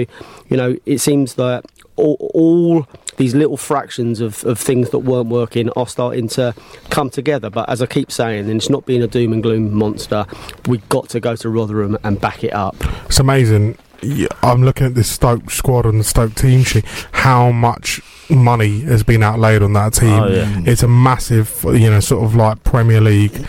you 0.49 0.57
know, 0.57 0.77
it 0.85 0.99
seems 0.99 1.35
that 1.35 1.65
all, 1.95 2.31
all 2.33 2.87
these 3.17 3.35
little 3.35 3.57
fractions 3.57 4.19
of, 4.21 4.43
of 4.45 4.59
things 4.59 4.89
that 4.89 4.99
weren't 4.99 5.29
working 5.29 5.69
are 5.71 5.87
starting 5.87 6.27
to 6.29 6.53
come 6.89 7.09
together. 7.09 7.49
But 7.49 7.69
as 7.69 7.81
I 7.81 7.85
keep 7.85 8.11
saying, 8.11 8.49
and 8.49 8.57
it's 8.57 8.69
not 8.69 8.85
being 8.85 9.03
a 9.03 9.07
doom 9.07 9.33
and 9.33 9.43
gloom 9.43 9.73
monster, 9.73 10.25
we've 10.67 10.87
got 10.89 11.09
to 11.09 11.19
go 11.19 11.35
to 11.35 11.49
Rotherham 11.49 11.97
and 12.03 12.19
back 12.19 12.43
it 12.43 12.53
up. 12.53 12.75
It's 13.05 13.19
amazing. 13.19 13.77
Yeah, 14.03 14.27
I'm 14.41 14.63
looking 14.63 14.87
at 14.87 14.95
this 14.95 15.09
Stoke 15.09 15.49
squad 15.51 15.85
and 15.85 15.99
the 15.99 16.03
Stoke 16.03 16.35
team 16.35 16.63
sheet. 16.63 16.85
How 17.11 17.51
much 17.51 18.01
money 18.29 18.79
has 18.81 19.03
been 19.03 19.21
outlaid 19.21 19.61
on 19.61 19.73
that 19.73 19.93
team? 19.93 20.13
Oh, 20.13 20.27
yeah. 20.27 20.61
It's 20.65 20.81
a 20.83 20.87
massive, 20.87 21.63
you 21.65 21.89
know, 21.89 21.99
sort 21.99 22.23
of 22.23 22.35
like 22.35 22.63
Premier 22.63 23.01
League 23.01 23.45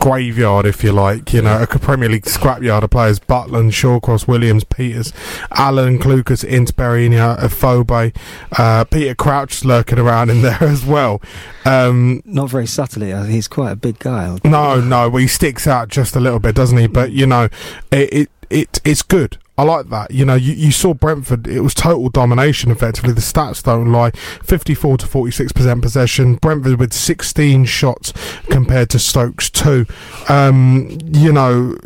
graveyard, 0.00 0.66
if 0.66 0.84
you 0.84 0.92
like. 0.92 1.32
You 1.32 1.42
know, 1.42 1.62
a 1.62 1.66
Premier 1.66 2.08
League 2.08 2.24
scrapyard 2.24 2.82
of 2.82 2.90
players: 2.90 3.18
Butland, 3.18 3.70
Shawcross, 3.72 4.28
Williams, 4.28 4.64
Peters, 4.64 5.12
Allen, 5.52 5.98
Clucas, 5.98 6.44
Ince, 6.44 6.70
Berahino, 6.70 7.38
Afobe, 7.38 8.14
uh, 8.58 8.84
Peter 8.84 9.14
Crouch 9.14 9.64
lurking 9.64 9.98
around 9.98 10.30
in 10.30 10.42
there 10.42 10.58
as 10.62 10.84
well. 10.84 11.20
Um, 11.64 12.22
Not 12.24 12.50
very 12.50 12.66
subtly. 12.66 13.12
uh, 13.12 13.24
He's 13.24 13.48
quite 13.48 13.72
a 13.72 13.76
big 13.76 13.98
guy. 13.98 14.38
no, 14.44 14.80
no, 14.80 15.08
well, 15.08 15.20
he 15.20 15.26
sticks 15.26 15.66
out 15.66 15.88
just 15.88 16.16
a 16.16 16.20
little 16.20 16.38
bit, 16.38 16.54
doesn't 16.54 16.78
he? 16.78 16.86
But 16.86 17.12
you 17.12 17.26
know, 17.26 17.48
it 17.90 18.12
it, 18.12 18.30
it 18.50 18.80
it's 18.84 19.02
good. 19.02 19.38
I 19.56 19.64
like 19.64 19.88
that. 19.88 20.12
You 20.12 20.24
know, 20.24 20.36
you, 20.36 20.52
you 20.54 20.70
saw 20.70 20.94
Brentford; 20.94 21.48
it 21.48 21.60
was 21.60 21.74
total 21.74 22.08
domination. 22.10 22.70
Effectively, 22.70 23.12
the 23.12 23.20
stats 23.20 23.62
don't 23.62 23.90
lie. 23.90 24.10
Fifty-four 24.42 24.98
to 24.98 25.06
forty-six 25.06 25.52
percent 25.52 25.82
possession. 25.82 26.36
Brentford 26.36 26.78
with 26.78 26.92
sixteen 26.92 27.64
shots 27.64 28.12
compared 28.50 28.90
to 28.90 28.98
Stokes 28.98 29.50
two. 29.50 29.86
Um, 30.28 30.98
you 31.12 31.32
know. 31.32 31.76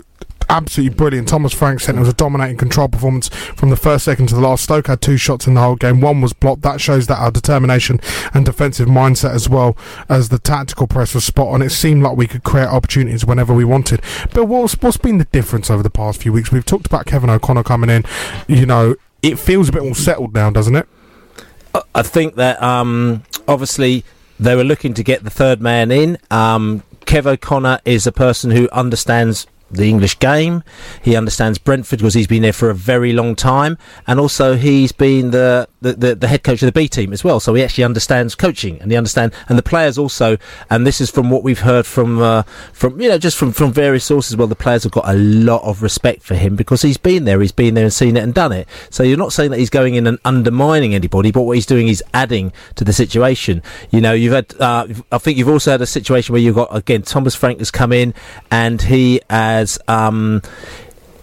Absolutely 0.48 0.94
brilliant. 0.94 1.28
Thomas 1.28 1.52
Frank 1.52 1.80
said 1.80 1.94
it 1.94 2.00
was 2.00 2.08
a 2.08 2.12
dominating 2.14 2.56
control 2.56 2.88
performance 2.88 3.28
from 3.28 3.70
the 3.70 3.76
first 3.76 4.04
second 4.04 4.28
to 4.28 4.34
the 4.34 4.40
last. 4.40 4.64
Stoke 4.64 4.86
had 4.86 5.00
two 5.00 5.16
shots 5.16 5.46
in 5.46 5.54
the 5.54 5.60
whole 5.60 5.76
game. 5.76 6.00
One 6.00 6.20
was 6.20 6.32
blocked. 6.32 6.62
That 6.62 6.80
shows 6.80 7.06
that 7.06 7.18
our 7.18 7.30
determination 7.30 8.00
and 8.34 8.44
defensive 8.44 8.88
mindset, 8.88 9.30
as 9.30 9.48
well 9.48 9.76
as 10.08 10.28
the 10.28 10.38
tactical 10.38 10.86
press, 10.86 11.14
was 11.14 11.24
spot 11.24 11.48
on. 11.48 11.62
It 11.62 11.70
seemed 11.70 12.02
like 12.02 12.16
we 12.16 12.26
could 12.26 12.44
create 12.44 12.66
opportunities 12.68 13.24
whenever 13.24 13.54
we 13.54 13.64
wanted. 13.64 14.00
But 14.34 14.46
what's 14.46 14.74
what's 14.82 14.96
been 14.96 15.18
the 15.18 15.24
difference 15.26 15.70
over 15.70 15.82
the 15.82 15.90
past 15.90 16.20
few 16.22 16.32
weeks? 16.32 16.50
We've 16.52 16.64
talked 16.64 16.86
about 16.86 17.06
Kevin 17.06 17.30
O'Connor 17.30 17.62
coming 17.64 17.90
in. 17.90 18.04
You 18.48 18.66
know, 18.66 18.94
it 19.22 19.38
feels 19.38 19.68
a 19.68 19.72
bit 19.72 19.82
more 19.84 19.94
settled 19.94 20.34
now, 20.34 20.50
doesn't 20.50 20.76
it? 20.76 20.88
I- 21.74 21.82
I 21.94 22.02
think 22.02 22.34
that 22.36 22.62
um, 22.62 23.22
obviously 23.48 24.04
they 24.40 24.54
were 24.56 24.64
looking 24.64 24.92
to 24.94 25.02
get 25.02 25.24
the 25.24 25.30
third 25.30 25.60
man 25.60 25.90
in. 25.90 26.18
Um, 26.30 26.82
Kev 27.06 27.26
O'Connor 27.26 27.80
is 27.84 28.06
a 28.06 28.12
person 28.12 28.50
who 28.50 28.68
understands 28.70 29.46
the 29.72 29.88
English 29.88 30.18
game. 30.18 30.62
He 31.02 31.16
understands 31.16 31.58
Brentford 31.58 31.98
because 31.98 32.14
he's 32.14 32.26
been 32.26 32.42
there 32.42 32.52
for 32.52 32.70
a 32.70 32.74
very 32.74 33.12
long 33.12 33.34
time, 33.34 33.78
and 34.06 34.20
also 34.20 34.56
he's 34.56 34.92
been 34.92 35.30
the, 35.30 35.68
the, 35.80 35.92
the, 35.94 36.14
the 36.14 36.28
head 36.28 36.42
coach 36.42 36.62
of 36.62 36.66
the 36.66 36.72
B 36.72 36.88
team 36.88 37.12
as 37.12 37.24
well. 37.24 37.40
So 37.40 37.54
he 37.54 37.64
actually 37.64 37.84
understands 37.84 38.34
coaching, 38.34 38.80
and 38.80 38.90
he 38.90 38.96
understand 38.96 39.32
and 39.48 39.58
the 39.58 39.62
players 39.62 39.98
also. 39.98 40.36
And 40.70 40.86
this 40.86 41.00
is 41.00 41.10
from 41.10 41.30
what 41.30 41.42
we've 41.42 41.60
heard 41.60 41.86
from 41.86 42.20
uh, 42.20 42.42
from 42.72 43.00
you 43.00 43.08
know 43.08 43.18
just 43.18 43.36
from 43.36 43.52
from 43.52 43.72
various 43.72 44.04
sources. 44.04 44.36
Well, 44.36 44.46
the 44.46 44.54
players 44.54 44.82
have 44.84 44.92
got 44.92 45.08
a 45.08 45.14
lot 45.14 45.62
of 45.62 45.82
respect 45.82 46.22
for 46.22 46.34
him 46.34 46.56
because 46.56 46.82
he's 46.82 46.96
been 46.96 47.24
there, 47.24 47.40
he's 47.40 47.52
been 47.52 47.74
there 47.74 47.84
and 47.84 47.92
seen 47.92 48.16
it 48.16 48.22
and 48.22 48.34
done 48.34 48.52
it. 48.52 48.68
So 48.90 49.02
you're 49.02 49.18
not 49.18 49.32
saying 49.32 49.50
that 49.50 49.58
he's 49.58 49.70
going 49.70 49.94
in 49.94 50.06
and 50.06 50.18
undermining 50.24 50.94
anybody, 50.94 51.30
but 51.30 51.42
what 51.42 51.52
he's 51.56 51.66
doing 51.66 51.88
is 51.88 52.02
adding 52.12 52.52
to 52.76 52.84
the 52.84 52.92
situation. 52.92 53.62
You 53.90 54.00
know, 54.00 54.12
you've 54.12 54.32
had 54.32 54.54
uh, 54.60 54.86
I 55.10 55.18
think 55.18 55.38
you've 55.38 55.48
also 55.48 55.70
had 55.70 55.80
a 55.80 55.86
situation 55.86 56.32
where 56.32 56.42
you've 56.42 56.56
got 56.56 56.74
again 56.74 57.02
Thomas 57.02 57.34
Frank 57.34 57.58
has 57.58 57.70
come 57.70 57.92
in 57.92 58.14
and 58.50 58.82
he 58.82 59.20
has. 59.30 59.61
Um, 59.88 60.42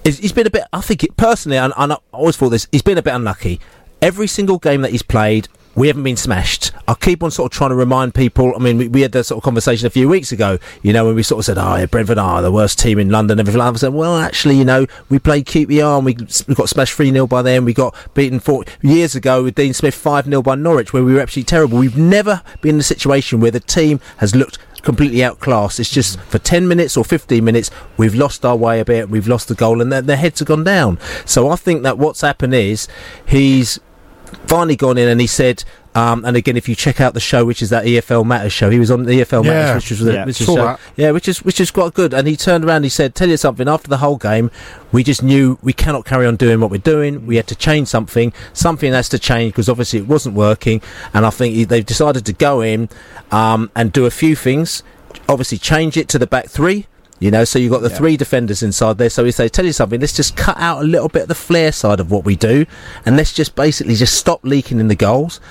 he's 0.03 0.31
been 0.31 0.47
a 0.47 0.51
bit. 0.51 0.63
I 0.73 0.81
think 0.81 1.03
it, 1.03 1.15
personally, 1.17 1.57
and, 1.57 1.73
and 1.77 1.93
I 1.93 1.97
always 2.11 2.37
thought 2.37 2.49
this. 2.49 2.67
He's 2.71 2.81
been 2.81 2.97
a 2.97 3.01
bit 3.01 3.13
unlucky. 3.13 3.59
Every 4.01 4.27
single 4.27 4.57
game 4.57 4.81
that 4.81 4.91
he's 4.91 5.01
played, 5.01 5.49
we 5.75 5.87
haven't 5.87 6.03
been 6.03 6.17
smashed. 6.17 6.71
I 6.87 6.93
keep 6.93 7.21
on 7.23 7.31
sort 7.31 7.51
of 7.51 7.57
trying 7.57 7.69
to 7.69 7.75
remind 7.75 8.13
people. 8.13 8.53
I 8.55 8.59
mean, 8.59 8.77
we, 8.77 8.87
we 8.87 9.01
had 9.01 9.11
that 9.13 9.25
sort 9.25 9.37
of 9.37 9.43
conversation 9.43 9.87
a 9.87 9.89
few 9.89 10.09
weeks 10.09 10.31
ago. 10.31 10.57
You 10.81 10.93
know, 10.93 11.05
when 11.05 11.15
we 11.15 11.23
sort 11.23 11.39
of 11.39 11.45
said, 11.45 11.57
"Oh, 11.57 11.75
yeah, 11.75 11.85
Brentford 11.85 12.17
are 12.17 12.41
the 12.41 12.51
worst 12.51 12.79
team 12.79 12.99
in 12.99 13.09
London." 13.09 13.39
Everything. 13.39 13.59
like 13.59 13.73
that. 13.73 13.77
I 13.77 13.79
said, 13.79 13.93
"Well, 13.93 14.17
actually, 14.17 14.57
you 14.57 14.65
know, 14.65 14.87
we 15.09 15.19
played 15.19 15.45
QPR 15.45 15.97
and 15.97 16.05
we 16.05 16.17
we 16.47 16.55
got 16.55 16.69
smashed 16.69 16.93
three 16.93 17.11
0 17.11 17.27
by 17.27 17.41
them. 17.41 17.65
We 17.65 17.73
got 17.73 17.95
beaten 18.13 18.39
four 18.39 18.65
years 18.81 19.15
ago 19.15 19.43
with 19.43 19.55
Dean 19.55 19.73
Smith 19.73 19.95
five 19.95 20.25
0 20.25 20.41
by 20.41 20.55
Norwich, 20.55 20.91
where 20.93 21.03
we 21.03 21.13
were 21.13 21.21
absolutely 21.21 21.47
terrible. 21.47 21.77
We've 21.77 21.97
never 21.97 22.41
been 22.61 22.75
in 22.75 22.81
a 22.81 22.83
situation 22.83 23.39
where 23.39 23.51
the 23.51 23.59
team 23.59 23.99
has 24.17 24.35
looked." 24.35 24.57
Completely 24.83 25.23
outclassed. 25.23 25.79
It's 25.79 25.89
just 25.89 26.17
mm. 26.17 26.21
for 26.23 26.39
10 26.39 26.67
minutes 26.67 26.97
or 26.97 27.03
15 27.03 27.43
minutes, 27.43 27.71
we've 27.97 28.15
lost 28.15 28.45
our 28.45 28.55
way 28.55 28.79
a 28.79 28.85
bit, 28.85 29.09
we've 29.09 29.27
lost 29.27 29.47
the 29.47 29.55
goal, 29.55 29.81
and 29.81 29.91
their, 29.91 30.01
their 30.01 30.17
heads 30.17 30.39
have 30.39 30.47
gone 30.47 30.63
down. 30.63 30.99
So 31.25 31.49
I 31.49 31.55
think 31.55 31.83
that 31.83 31.97
what's 31.97 32.21
happened 32.21 32.53
is 32.53 32.87
he's 33.25 33.79
finally 34.45 34.75
gone 34.75 34.97
in 34.97 35.07
and 35.07 35.19
he 35.19 35.27
said, 35.27 35.63
um, 35.95 36.23
and 36.23 36.37
again, 36.37 36.55
if 36.55 36.69
you 36.69 36.75
check 36.75 37.01
out 37.01 37.13
the 37.13 37.19
show, 37.19 37.43
which 37.45 37.61
is 37.61 37.69
that 37.71 37.85
EFL 37.85 38.25
Matters 38.25 38.53
show, 38.53 38.69
he 38.69 38.79
was 38.79 38.91
on 38.91 39.03
the 39.03 39.11
EFL 39.21 39.43
Yeah. 39.43 39.51
Matters, 39.51 39.75
which 39.89 39.99
was, 39.99 40.13
Yeah, 40.13 40.25
which 40.25 40.39
is 40.41 40.45
show- 40.47 40.77
yeah, 40.95 41.11
which 41.11 41.27
is 41.27 41.43
which 41.43 41.59
is 41.59 41.71
quite 41.71 41.93
good. 41.93 42.13
And 42.13 42.27
he 42.27 42.35
turned 42.35 42.63
around, 42.63 42.77
and 42.77 42.85
he 42.85 42.89
said, 42.89 43.15
"Tell 43.15 43.27
you 43.29 43.37
something. 43.37 43.67
After 43.67 43.87
the 43.89 43.97
whole 43.97 44.17
game, 44.17 44.51
we 44.91 45.03
just 45.03 45.23
knew 45.23 45.57
we 45.63 45.73
cannot 45.73 46.05
carry 46.05 46.25
on 46.27 46.35
doing 46.35 46.59
what 46.59 46.69
we're 46.71 46.77
doing. 46.77 47.25
We 47.25 47.35
had 47.37 47.47
to 47.47 47.55
change 47.55 47.87
something. 47.87 48.33
Something 48.53 48.93
has 48.93 49.09
to 49.09 49.19
change 49.19 49.53
because 49.53 49.67
obviously 49.69 49.99
it 49.99 50.07
wasn't 50.07 50.35
working. 50.35 50.81
And 51.13 51.25
I 51.25 51.31
think 51.31 51.55
he, 51.55 51.63
they've 51.63 51.85
decided 51.85 52.25
to 52.27 52.33
go 52.33 52.61
in 52.61 52.89
um, 53.31 53.71
and 53.75 53.91
do 53.91 54.05
a 54.05 54.11
few 54.11 54.35
things. 54.35 54.83
Obviously, 55.27 55.57
change 55.57 55.97
it 55.97 56.07
to 56.09 56.19
the 56.19 56.27
back 56.27 56.47
three. 56.49 56.85
You 57.21 57.31
know, 57.31 57.43
so 57.43 57.59
you've 57.59 57.71
got 57.73 57.81
the 57.81 57.89
three 57.89 58.15
defenders 58.15 58.63
inside 58.63 58.97
there. 58.97 59.09
So 59.09 59.25
he 59.25 59.31
say, 59.31 59.49
tell 59.49 59.65
you 59.65 59.73
something, 59.73 59.99
let's 59.99 60.15
just 60.15 60.37
cut 60.37 60.55
out 60.57 60.81
a 60.81 60.85
little 60.85 61.09
bit 61.09 61.23
of 61.23 61.27
the 61.27 61.35
flair 61.35 61.73
side 61.73 61.99
of 61.99 62.09
what 62.09 62.23
we 62.23 62.37
do, 62.37 62.65
and 63.05 63.17
let's 63.17 63.33
just 63.33 63.55
basically 63.55 63.95
just 63.95 64.13
stop 64.13 64.39
leaking 64.43 64.79
in 64.79 64.87
the 64.87 64.95
goals. 64.95 65.41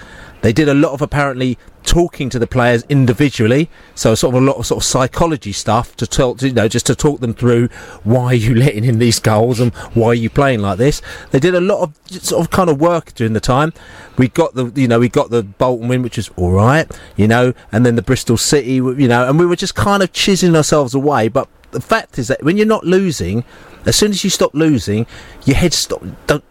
They 0.41 0.53
did 0.53 0.69
a 0.69 0.75
lot 0.75 0.93
of 0.93 1.03
apparently 1.03 1.59
talking 1.83 2.29
to 2.29 2.39
the 2.39 2.47
players 2.47 2.85
individually, 2.89 3.71
so 3.95 4.15
sort 4.15 4.35
of 4.35 4.43
a 4.43 4.45
lot 4.45 4.57
of 4.57 4.67
sort 4.67 4.83
of 4.83 4.85
psychology 4.85 5.53
stuff 5.53 5.97
to 5.97 6.07
talk, 6.07 6.43
you 6.43 6.53
know, 6.53 6.69
just 6.69 6.87
to 6.87 6.95
talk 6.95 7.21
them 7.21 7.35
through 7.35 7.69
why 8.05 8.33
you 8.33 8.55
letting 8.55 8.85
in 8.85 8.99
these 8.99 9.19
goals 9.19 9.59
and 9.59 9.75
why 9.95 10.09
are 10.09 10.15
you 10.15 10.31
playing 10.31 10.61
like 10.61 10.79
this. 10.79 11.01
They 11.31 11.41
did 11.41 11.55
a 11.55 11.61
lot 11.61 11.83
of 11.83 12.23
sort 12.23 12.45
of 12.45 12.51
kind 12.51 12.69
of 12.71 12.81
work 12.81 13.15
during 13.15 13.33
the 13.33 13.41
time. 13.41 13.73
We 14.17 14.29
got 14.29 14.55
the, 14.55 14.71
you 14.75 14.87
know, 14.87 14.99
we 14.99 15.09
got 15.09 15.31
the 15.31 15.43
Bolton 15.43 15.89
win, 15.89 16.03
which 16.03 16.17
was 16.17 16.31
all 16.37 16.53
right, 16.53 16.87
you 17.17 17.27
know, 17.27 17.55
and 17.73 17.87
then 17.87 17.97
the 17.97 18.03
Bristol 18.03 18.37
City, 18.37 18.75
you 18.75 19.09
know, 19.09 19.29
and 19.29 19.39
we 19.39 19.47
were 19.47 19.57
just 19.57 19.75
kind 19.75 20.03
of 20.03 20.13
chiseling 20.13 20.55
ourselves 20.57 20.95
away, 20.95 21.29
but 21.29 21.49
the 21.71 21.81
fact 21.81 22.19
is 22.19 22.29
that 22.29 22.43
when 22.43 22.57
you're 22.57 22.67
not 22.67 22.85
losing, 22.85 23.45
as 23.87 23.97
soon 23.97 24.11
as 24.11 24.25
you 24.25 24.31
stop 24.31 24.53
losing, 24.55 25.07
your 25.45 25.57
head 25.57 25.73
stop. 25.73 26.03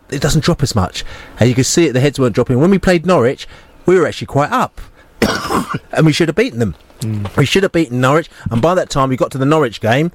It 0.10 0.22
doesn't 0.22 0.44
drop 0.44 0.64
as 0.64 0.74
much, 0.74 1.04
and 1.40 1.50
you 1.50 1.56
can 1.56 1.64
see 1.64 1.86
it. 1.86 1.94
The 1.94 2.00
heads 2.00 2.20
weren't 2.20 2.34
dropping. 2.34 2.60
When 2.60 2.72
we 2.72 2.80
played 2.80 3.06
Norwich, 3.06 3.48
we 3.88 3.98
were 3.98 4.06
actually 4.06 4.28
quite 4.28 4.52
up, 4.52 4.80
and 5.92 6.06
we 6.06 6.14
should 6.14 6.28
have 6.28 6.36
beaten 6.36 6.60
them. 6.60 6.76
Hmm. 7.02 7.26
We 7.36 7.46
should 7.46 7.64
have 7.64 7.72
beaten 7.72 8.00
Norwich, 8.00 8.30
and 8.52 8.62
by 8.62 8.76
that 8.76 8.92
time 8.92 9.10
we 9.10 9.18
got 9.18 9.32
to 9.32 9.40
the 9.40 9.46
Norwich 9.46 9.82
game. 9.82 10.12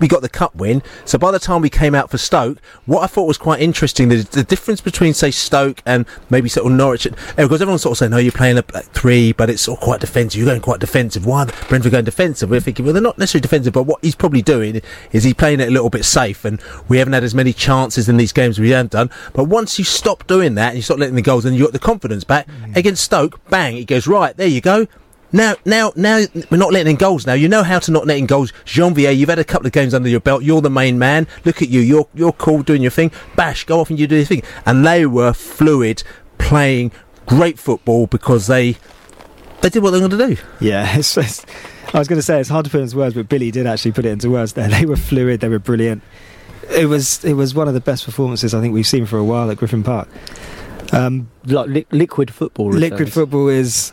We 0.00 0.08
got 0.08 0.22
the 0.22 0.28
cup 0.28 0.54
win. 0.54 0.82
So 1.04 1.18
by 1.18 1.30
the 1.30 1.38
time 1.38 1.60
we 1.60 1.70
came 1.70 1.94
out 1.94 2.10
for 2.10 2.18
Stoke, 2.18 2.58
what 2.86 3.02
I 3.02 3.06
thought 3.06 3.24
was 3.24 3.38
quite 3.38 3.60
interesting, 3.60 4.08
the, 4.08 4.16
the 4.16 4.44
difference 4.44 4.80
between 4.80 5.14
say 5.14 5.30
Stoke 5.30 5.82
and 5.84 6.06
maybe 6.30 6.48
sort 6.48 6.66
of 6.66 6.72
Norwich, 6.72 7.06
and- 7.06 7.16
because 7.36 7.60
everyone's 7.60 7.82
sort 7.82 7.92
of 7.92 7.98
saying, 7.98 8.10
"No, 8.10 8.18
you're 8.18 8.32
playing 8.32 8.58
a 8.58 8.62
three, 8.62 9.32
but 9.32 9.50
it's 9.50 9.62
sort 9.62 9.78
of 9.78 9.84
quite 9.84 10.00
defensive. 10.00 10.38
You're 10.38 10.48
going 10.48 10.60
quite 10.60 10.80
defensive. 10.80 11.26
Why 11.26 11.42
are 11.42 11.46
Brentford 11.68 11.92
going 11.92 12.04
defensive?" 12.04 12.50
We're 12.50 12.60
thinking, 12.60 12.84
well, 12.84 12.92
they're 12.92 13.02
not 13.02 13.18
necessarily 13.18 13.42
defensive, 13.42 13.72
but 13.72 13.84
what 13.84 13.98
he's 14.02 14.14
probably 14.14 14.42
doing 14.42 14.80
is 15.12 15.24
he's 15.24 15.34
playing 15.34 15.60
it 15.60 15.68
a 15.68 15.70
little 15.70 15.90
bit 15.90 16.04
safe, 16.04 16.44
and 16.44 16.60
we 16.88 16.98
haven't 16.98 17.14
had 17.14 17.24
as 17.24 17.34
many 17.34 17.52
chances 17.52 18.08
in 18.08 18.16
these 18.16 18.32
games 18.32 18.58
we 18.58 18.70
haven't 18.70 18.92
done. 18.92 19.10
But 19.32 19.44
once 19.44 19.78
you 19.78 19.84
stop 19.84 20.26
doing 20.26 20.54
that 20.54 20.68
and 20.68 20.76
you 20.76 20.82
stop 20.82 20.98
letting 20.98 21.16
the 21.16 21.22
goals, 21.22 21.44
and 21.44 21.56
you 21.56 21.64
got 21.64 21.72
the 21.72 21.78
confidence 21.78 22.24
back 22.24 22.46
mm. 22.46 22.76
against 22.76 23.04
Stoke, 23.04 23.40
bang, 23.50 23.76
it 23.76 23.86
goes 23.86 24.06
right 24.06 24.36
there. 24.36 24.48
You 24.48 24.60
go. 24.60 24.86
Now, 25.32 25.56
now, 25.64 25.92
now 25.94 26.24
we're 26.50 26.56
not 26.58 26.72
letting 26.72 26.92
in 26.92 26.96
goals. 26.96 27.26
Now 27.26 27.34
you 27.34 27.48
know 27.48 27.62
how 27.62 27.78
to 27.80 27.90
not 27.90 28.06
let 28.06 28.16
in 28.16 28.26
goals. 28.26 28.52
Jeanvier, 28.64 29.16
you've 29.16 29.28
had 29.28 29.38
a 29.38 29.44
couple 29.44 29.66
of 29.66 29.72
games 29.72 29.92
under 29.92 30.08
your 30.08 30.20
belt. 30.20 30.42
You're 30.42 30.62
the 30.62 30.70
main 30.70 30.98
man. 30.98 31.26
Look 31.44 31.60
at 31.60 31.68
you. 31.68 31.80
You're 31.80 32.08
you're 32.14 32.32
cool 32.32 32.62
doing 32.62 32.82
your 32.82 32.90
thing. 32.90 33.10
Bash, 33.36 33.64
go 33.64 33.80
off 33.80 33.90
and 33.90 33.98
you 33.98 34.06
do 34.06 34.16
your 34.16 34.24
thing. 34.24 34.42
And 34.64 34.86
they 34.86 35.04
were 35.06 35.32
fluid, 35.32 36.02
playing 36.38 36.92
great 37.26 37.58
football 37.58 38.06
because 38.06 38.46
they 38.46 38.76
they 39.60 39.68
did 39.68 39.82
what 39.82 39.90
they 39.90 40.00
were 40.00 40.08
going 40.08 40.18
to 40.18 40.36
do. 40.36 40.42
Yeah, 40.60 40.96
it's, 40.98 41.16
it's, 41.16 41.44
I 41.92 41.98
was 41.98 42.08
going 42.08 42.18
to 42.18 42.22
say 42.22 42.40
it's 42.40 42.48
hard 42.48 42.64
to 42.64 42.70
put 42.70 42.80
into 42.80 42.96
words, 42.96 43.14
but 43.14 43.28
Billy 43.28 43.50
did 43.50 43.66
actually 43.66 43.92
put 43.92 44.06
it 44.06 44.10
into 44.10 44.30
words. 44.30 44.54
There, 44.54 44.68
they 44.68 44.86
were 44.86 44.96
fluid, 44.96 45.40
they 45.40 45.48
were 45.48 45.58
brilliant. 45.58 46.02
It 46.70 46.86
was 46.86 47.24
it 47.24 47.32
was 47.34 47.54
one 47.54 47.68
of 47.68 47.74
the 47.74 47.80
best 47.80 48.04
performances 48.04 48.54
I 48.54 48.60
think 48.60 48.74
we've 48.74 48.86
seen 48.86 49.06
for 49.06 49.18
a 49.18 49.24
while 49.24 49.50
at 49.50 49.56
Griffin 49.56 49.82
Park. 49.82 50.08
Um, 50.92 51.30
like 51.44 51.68
li- 51.68 51.86
liquid 51.90 52.32
football. 52.32 52.70
liquid 52.70 53.00
returns. 53.00 53.14
football 53.14 53.48
is 53.48 53.92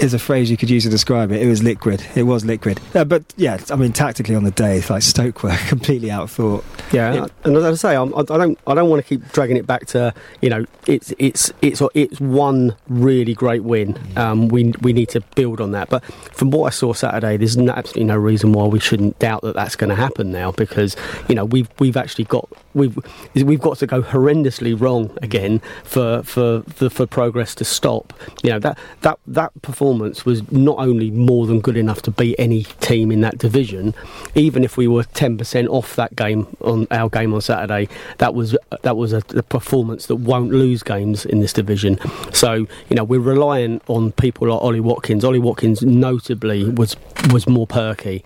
is 0.00 0.14
a 0.14 0.18
phrase 0.18 0.50
you 0.50 0.56
could 0.56 0.70
use 0.70 0.84
to 0.84 0.90
describe 0.90 1.30
it. 1.30 1.42
It 1.42 1.46
was 1.46 1.62
liquid. 1.62 2.04
It 2.14 2.22
was 2.22 2.44
liquid. 2.44 2.80
Uh, 2.94 3.04
but 3.04 3.22
yeah, 3.36 3.58
I 3.70 3.76
mean, 3.76 3.92
tactically 3.92 4.34
on 4.34 4.44
the 4.44 4.50
day, 4.50 4.82
like 4.88 5.02
Stoke 5.02 5.42
were 5.42 5.56
completely 5.68 6.08
outthought. 6.08 6.64
Yeah, 6.92 7.26
and 7.44 7.56
as 7.56 7.64
I 7.64 7.74
say, 7.74 7.96
I'm, 7.96 8.14
I 8.14 8.20
I 8.20 8.38
don't, 8.38 8.58
I 8.66 8.74
don't 8.74 8.88
want 8.88 9.04
to 9.04 9.08
keep 9.08 9.30
dragging 9.32 9.56
it 9.56 9.66
back 9.66 9.86
to, 9.86 10.14
you 10.40 10.48
know, 10.48 10.64
it's, 10.86 11.12
it's, 11.18 11.52
it's, 11.60 11.82
it's 11.94 12.20
one 12.20 12.74
really 12.88 13.34
great 13.34 13.62
win. 13.62 13.98
Um, 14.16 14.48
we, 14.48 14.72
we 14.80 14.92
need 14.92 15.08
to 15.10 15.20
build 15.34 15.60
on 15.60 15.72
that. 15.72 15.90
But 15.90 16.04
from 16.32 16.50
what 16.50 16.66
I 16.66 16.70
saw 16.70 16.92
Saturday, 16.92 17.36
there's 17.36 17.56
no, 17.56 17.72
absolutely 17.72 18.04
no 18.04 18.16
reason 18.16 18.52
why 18.52 18.66
we 18.66 18.80
shouldn't 18.80 19.18
doubt 19.18 19.42
that 19.42 19.54
that's 19.54 19.76
going 19.76 19.90
to 19.90 19.96
happen 19.96 20.32
now, 20.32 20.52
because 20.52 20.96
you 21.28 21.34
know 21.34 21.44
we've, 21.44 21.68
we've 21.78 21.96
actually 21.96 22.24
got, 22.24 22.48
we've, 22.74 22.98
we've 23.34 23.60
got 23.60 23.78
to 23.78 23.86
go 23.86 24.02
horrendously 24.02 24.80
wrong 24.80 25.16
again 25.22 25.60
for, 25.84 26.22
for, 26.22 26.62
for, 26.62 26.88
for 26.88 27.06
progress 27.06 27.54
to 27.56 27.64
stop. 27.64 28.12
You 28.42 28.50
know 28.50 28.58
that, 28.60 28.78
that, 29.02 29.18
that 29.26 29.62
performance 29.62 29.89
was 29.98 30.50
not 30.52 30.78
only 30.78 31.10
more 31.10 31.46
than 31.46 31.60
good 31.60 31.76
enough 31.76 32.02
to 32.02 32.10
beat 32.10 32.36
any 32.38 32.64
team 32.80 33.10
in 33.10 33.20
that 33.20 33.38
division, 33.38 33.94
even 34.34 34.64
if 34.64 34.76
we 34.76 34.86
were 34.86 35.02
10% 35.02 35.68
off 35.68 35.96
that 35.96 36.14
game 36.16 36.46
on 36.60 36.86
our 36.90 37.08
game 37.08 37.34
on 37.34 37.40
Saturday, 37.40 37.88
that 38.18 38.34
was 38.34 38.56
that 38.82 38.96
was 38.96 39.12
a, 39.12 39.22
a 39.34 39.42
performance 39.42 40.06
that 40.06 40.16
won't 40.16 40.50
lose 40.50 40.82
games 40.82 41.24
in 41.24 41.40
this 41.40 41.52
division. 41.52 41.98
So 42.32 42.52
you 42.88 42.96
know 42.96 43.04
we're 43.04 43.20
relying 43.20 43.80
on 43.88 44.12
people 44.12 44.48
like 44.48 44.62
Ollie 44.62 44.80
Watkins. 44.80 45.24
Ollie 45.24 45.38
Watkins 45.38 45.82
notably 45.82 46.64
was 46.64 46.96
was 47.32 47.48
more 47.48 47.66
perky. 47.66 48.24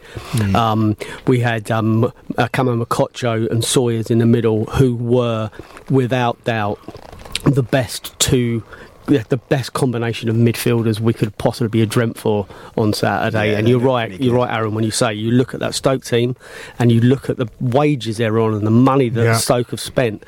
Um, 0.54 0.96
we 1.26 1.40
had 1.40 1.70
um, 1.70 2.04
uh, 2.38 2.48
Mokotjo 2.48 3.50
and 3.50 3.64
Sawyers 3.64 4.10
in 4.10 4.18
the 4.18 4.26
middle, 4.26 4.66
who 4.66 4.94
were 4.94 5.50
without 5.90 6.42
doubt 6.44 6.78
the 7.44 7.62
best 7.62 8.18
two. 8.18 8.62
Yeah, 9.08 9.22
The 9.28 9.36
best 9.36 9.72
combination 9.72 10.28
of 10.28 10.36
midfielders 10.36 11.00
we 11.00 11.12
could 11.12 11.36
possibly 11.38 11.80
have 11.80 11.88
dreamt 11.88 12.18
for 12.18 12.46
on 12.76 12.92
Saturday, 12.92 13.52
Yeah, 13.52 13.58
and 13.58 13.68
you're 13.68 13.78
right. 13.80 14.10
really 14.10 14.24
You're 14.24 14.34
right, 14.36 14.50
Aaron. 14.54 14.74
When 14.74 14.84
you 14.84 14.90
say 14.90 15.12
you 15.14 15.30
look 15.30 15.54
at 15.54 15.60
that 15.60 15.74
Stoke 15.74 16.04
team, 16.04 16.36
and 16.78 16.90
you 16.92 17.00
look 17.00 17.28
at 17.30 17.36
the 17.36 17.46
wages 17.60 18.16
they're 18.16 18.38
on 18.40 18.54
and 18.54 18.66
the 18.66 18.70
money 18.70 19.08
that 19.10 19.22
Yeah. 19.24 19.36
Stoke 19.36 19.70
have 19.70 19.80
spent, 19.80 20.24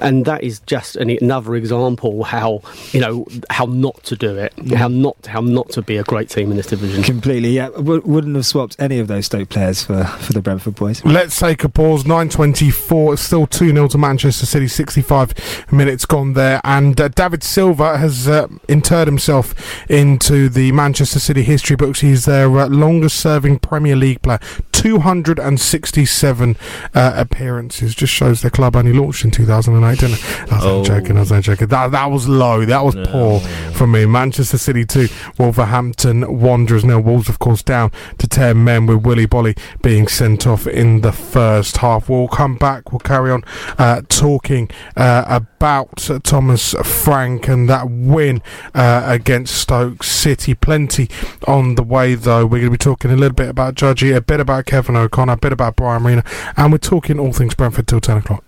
and 0.00 0.24
that 0.24 0.42
is 0.42 0.60
just 0.66 0.96
an, 0.96 1.10
another 1.10 1.54
example 1.54 2.24
how 2.24 2.62
you 2.92 3.00
know 3.00 3.26
how 3.50 3.64
not 3.66 4.02
to 4.04 4.16
do 4.16 4.36
it, 4.36 4.52
how 4.74 4.88
not 4.88 5.16
how 5.26 5.40
not 5.40 5.70
to 5.70 5.82
be 5.82 5.96
a 5.96 6.02
great 6.04 6.28
team 6.28 6.50
in 6.50 6.56
this 6.56 6.66
division. 6.66 7.02
Completely, 7.02 7.50
yeah. 7.50 7.70
W- 7.70 8.02
wouldn't 8.04 8.36
have 8.36 8.46
swapped 8.46 8.76
any 8.78 8.98
of 8.98 9.08
those 9.08 9.26
Stoke 9.26 9.48
players 9.48 9.82
for, 9.84 10.04
for 10.04 10.32
the 10.32 10.40
Brentford 10.42 10.74
boys. 10.76 11.04
Let's 11.04 11.38
take 11.38 11.64
a 11.64 11.68
pause. 11.68 12.04
9.24. 12.04 13.14
It's 13.14 13.22
still 13.22 13.46
2 13.46 13.70
0 13.70 13.88
to 13.88 13.98
Manchester 13.98 14.46
City. 14.46 14.68
65 14.68 15.66
minutes 15.72 16.04
gone 16.04 16.32
there. 16.34 16.60
And 16.64 17.00
uh, 17.00 17.08
David 17.08 17.42
Silva 17.42 17.98
has 17.98 18.11
uh, 18.28 18.48
interred 18.68 19.08
himself 19.08 19.54
into 19.90 20.48
the 20.48 20.72
Manchester 20.72 21.18
City 21.18 21.42
history 21.42 21.76
books. 21.76 22.00
He's 22.00 22.24
their 22.24 22.48
uh, 22.58 22.68
longest 22.68 23.16
serving 23.20 23.58
Premier 23.60 23.96
League 23.96 24.22
player. 24.22 24.40
267 24.72 26.56
uh, 26.94 27.12
appearances. 27.16 27.94
Just 27.94 28.12
shows 28.12 28.42
the 28.42 28.50
club 28.50 28.76
only 28.76 28.92
launched 28.92 29.24
in 29.24 29.30
2008, 29.30 29.98
didn't 29.98 30.16
it? 30.18 30.52
I 30.52 30.56
was 30.56 30.64
Oh. 30.64 30.84
joking. 30.84 31.16
I 31.16 31.20
was 31.20 31.30
joking. 31.44 31.68
That, 31.68 31.90
that 31.92 32.10
was 32.10 32.28
low. 32.28 32.64
That 32.64 32.84
was 32.84 32.94
poor 33.08 33.40
from 33.72 33.92
me. 33.92 34.06
Manchester 34.06 34.58
City 34.58 34.84
2, 34.84 35.08
Wolverhampton 35.38 36.40
Wanderers 36.40 36.84
nil. 36.84 37.00
Wolves, 37.00 37.28
of 37.28 37.38
course, 37.38 37.62
down 37.62 37.90
to 38.18 38.26
10 38.28 38.62
men 38.62 38.86
with 38.86 39.04
Willy 39.04 39.26
Boly 39.26 39.58
being 39.82 40.08
sent 40.08 40.46
off 40.46 40.66
in 40.66 41.00
the 41.00 41.12
first 41.12 41.78
half. 41.78 42.08
We'll 42.08 42.28
come 42.28 42.56
back. 42.56 42.92
We'll 42.92 43.00
carry 43.00 43.30
on 43.30 43.44
uh, 43.78 44.02
talking 44.08 44.70
uh, 44.96 45.24
about 45.28 45.96
Thomas 46.22 46.74
Frank 46.84 47.48
and 47.48 47.68
that 47.68 47.88
win 48.02 48.42
uh, 48.74 49.02
against 49.06 49.54
Stoke 49.54 50.02
City. 50.02 50.54
Plenty 50.54 51.08
on 51.46 51.76
the 51.76 51.82
way, 51.82 52.14
though. 52.14 52.44
We're 52.44 52.60
going 52.60 52.64
to 52.64 52.70
be 52.70 52.78
talking 52.78 53.10
a 53.10 53.16
little 53.16 53.34
bit 53.34 53.48
about 53.48 53.74
Judgy, 53.74 54.14
a 54.14 54.20
bit 54.20 54.40
about 54.40 54.66
Kevin 54.66 54.96
O'Connor, 54.96 55.34
a 55.34 55.36
bit 55.36 55.52
about 55.52 55.76
Brian 55.76 56.02
Marina, 56.02 56.24
and 56.56 56.72
we're 56.72 56.78
talking 56.78 57.18
all 57.18 57.32
things 57.32 57.54
Brentford 57.54 57.86
till 57.86 58.00
10 58.00 58.18
o'clock. 58.18 58.44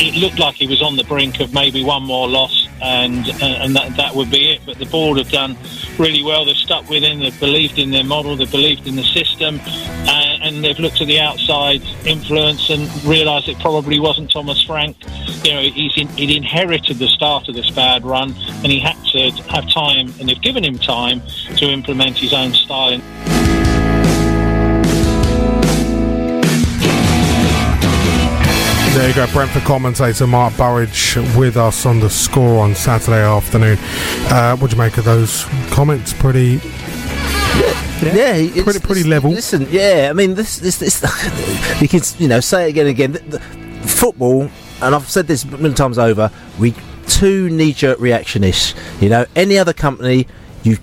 it 0.00 0.14
looked 0.14 0.38
like 0.38 0.54
he 0.54 0.66
was 0.66 0.80
on 0.82 0.96
the 0.96 1.04
brink 1.04 1.40
of 1.40 1.52
maybe 1.52 1.84
one 1.84 2.02
more 2.02 2.28
loss, 2.28 2.68
and 2.82 3.28
and 3.42 3.76
that, 3.76 3.96
that 3.96 4.14
would 4.14 4.30
be 4.30 4.52
it. 4.52 4.60
But 4.64 4.78
the 4.78 4.86
board 4.86 5.18
have 5.18 5.30
done 5.30 5.56
really 5.98 6.22
well. 6.22 6.44
They've 6.44 6.56
stuck 6.56 6.88
with 6.88 7.02
him. 7.02 7.20
They've 7.20 7.40
believed 7.40 7.78
in 7.78 7.90
their 7.90 8.04
model. 8.04 8.36
They've 8.36 8.50
believed 8.50 8.86
in 8.86 8.96
the 8.96 9.04
system, 9.04 9.60
uh, 9.64 10.38
and 10.42 10.64
they've 10.64 10.78
looked 10.78 11.00
at 11.00 11.06
the 11.06 11.20
outside 11.20 11.82
influence 12.04 12.70
and 12.70 12.88
realised 13.04 13.48
it 13.48 13.58
probably 13.58 13.98
wasn't 13.98 14.30
Thomas 14.30 14.62
Frank. 14.62 14.96
You 15.44 15.52
know, 15.54 15.62
he's 15.62 15.96
in, 15.96 16.08
he'd 16.08 16.34
inherited 16.34 16.98
the 16.98 17.08
start 17.08 17.48
of 17.48 17.54
this 17.54 17.70
bad 17.70 18.04
run, 18.04 18.34
and 18.62 18.66
he 18.66 18.78
had 18.78 18.96
to 19.12 19.30
have 19.50 19.68
time, 19.70 20.12
and 20.20 20.28
they've 20.28 20.40
given 20.40 20.64
him 20.64 20.78
time 20.78 21.22
to 21.56 21.70
implement 21.70 22.18
his 22.18 22.32
own 22.32 22.52
style. 22.52 23.00
There 28.98 29.08
you 29.08 29.14
go, 29.14 29.28
Brentford 29.32 29.62
commentator 29.62 30.26
Mark 30.26 30.56
Burridge 30.56 31.16
with 31.36 31.56
us 31.56 31.86
on 31.86 32.00
the 32.00 32.10
score 32.10 32.58
on 32.58 32.74
Saturday 32.74 33.22
afternoon. 33.22 33.78
Uh, 34.28 34.56
what 34.56 34.72
do 34.72 34.76
you 34.76 34.82
make 34.82 34.98
of 34.98 35.04
those 35.04 35.44
comments? 35.70 36.12
Pretty. 36.12 36.60
Yeah, 38.02 38.34
it's- 38.34 38.64
pretty 38.64 38.80
pretty 38.80 39.02
it's- 39.02 39.06
level. 39.06 39.30
Listen, 39.30 39.68
yeah, 39.70 40.08
I 40.10 40.14
mean, 40.14 40.34
this, 40.34 40.58
this, 40.58 40.78
this, 40.78 41.00
you 41.80 41.86
can, 41.86 42.00
you 42.18 42.26
know, 42.26 42.40
say 42.40 42.66
it 42.66 42.70
again 42.70 42.88
and 42.88 42.90
again. 42.90 43.12
The, 43.12 43.38
the, 43.38 43.40
football, 43.86 44.50
and 44.82 44.94
I've 44.96 45.08
said 45.08 45.28
this 45.28 45.44
many 45.44 45.74
times 45.74 45.96
over, 45.96 46.32
we 46.58 46.74
too 47.06 47.50
knee-jerk 47.50 47.98
reactionish. 47.98 48.74
You 49.00 49.10
know, 49.10 49.26
any 49.36 49.58
other 49.58 49.72
company, 49.72 50.26
you 50.64 50.76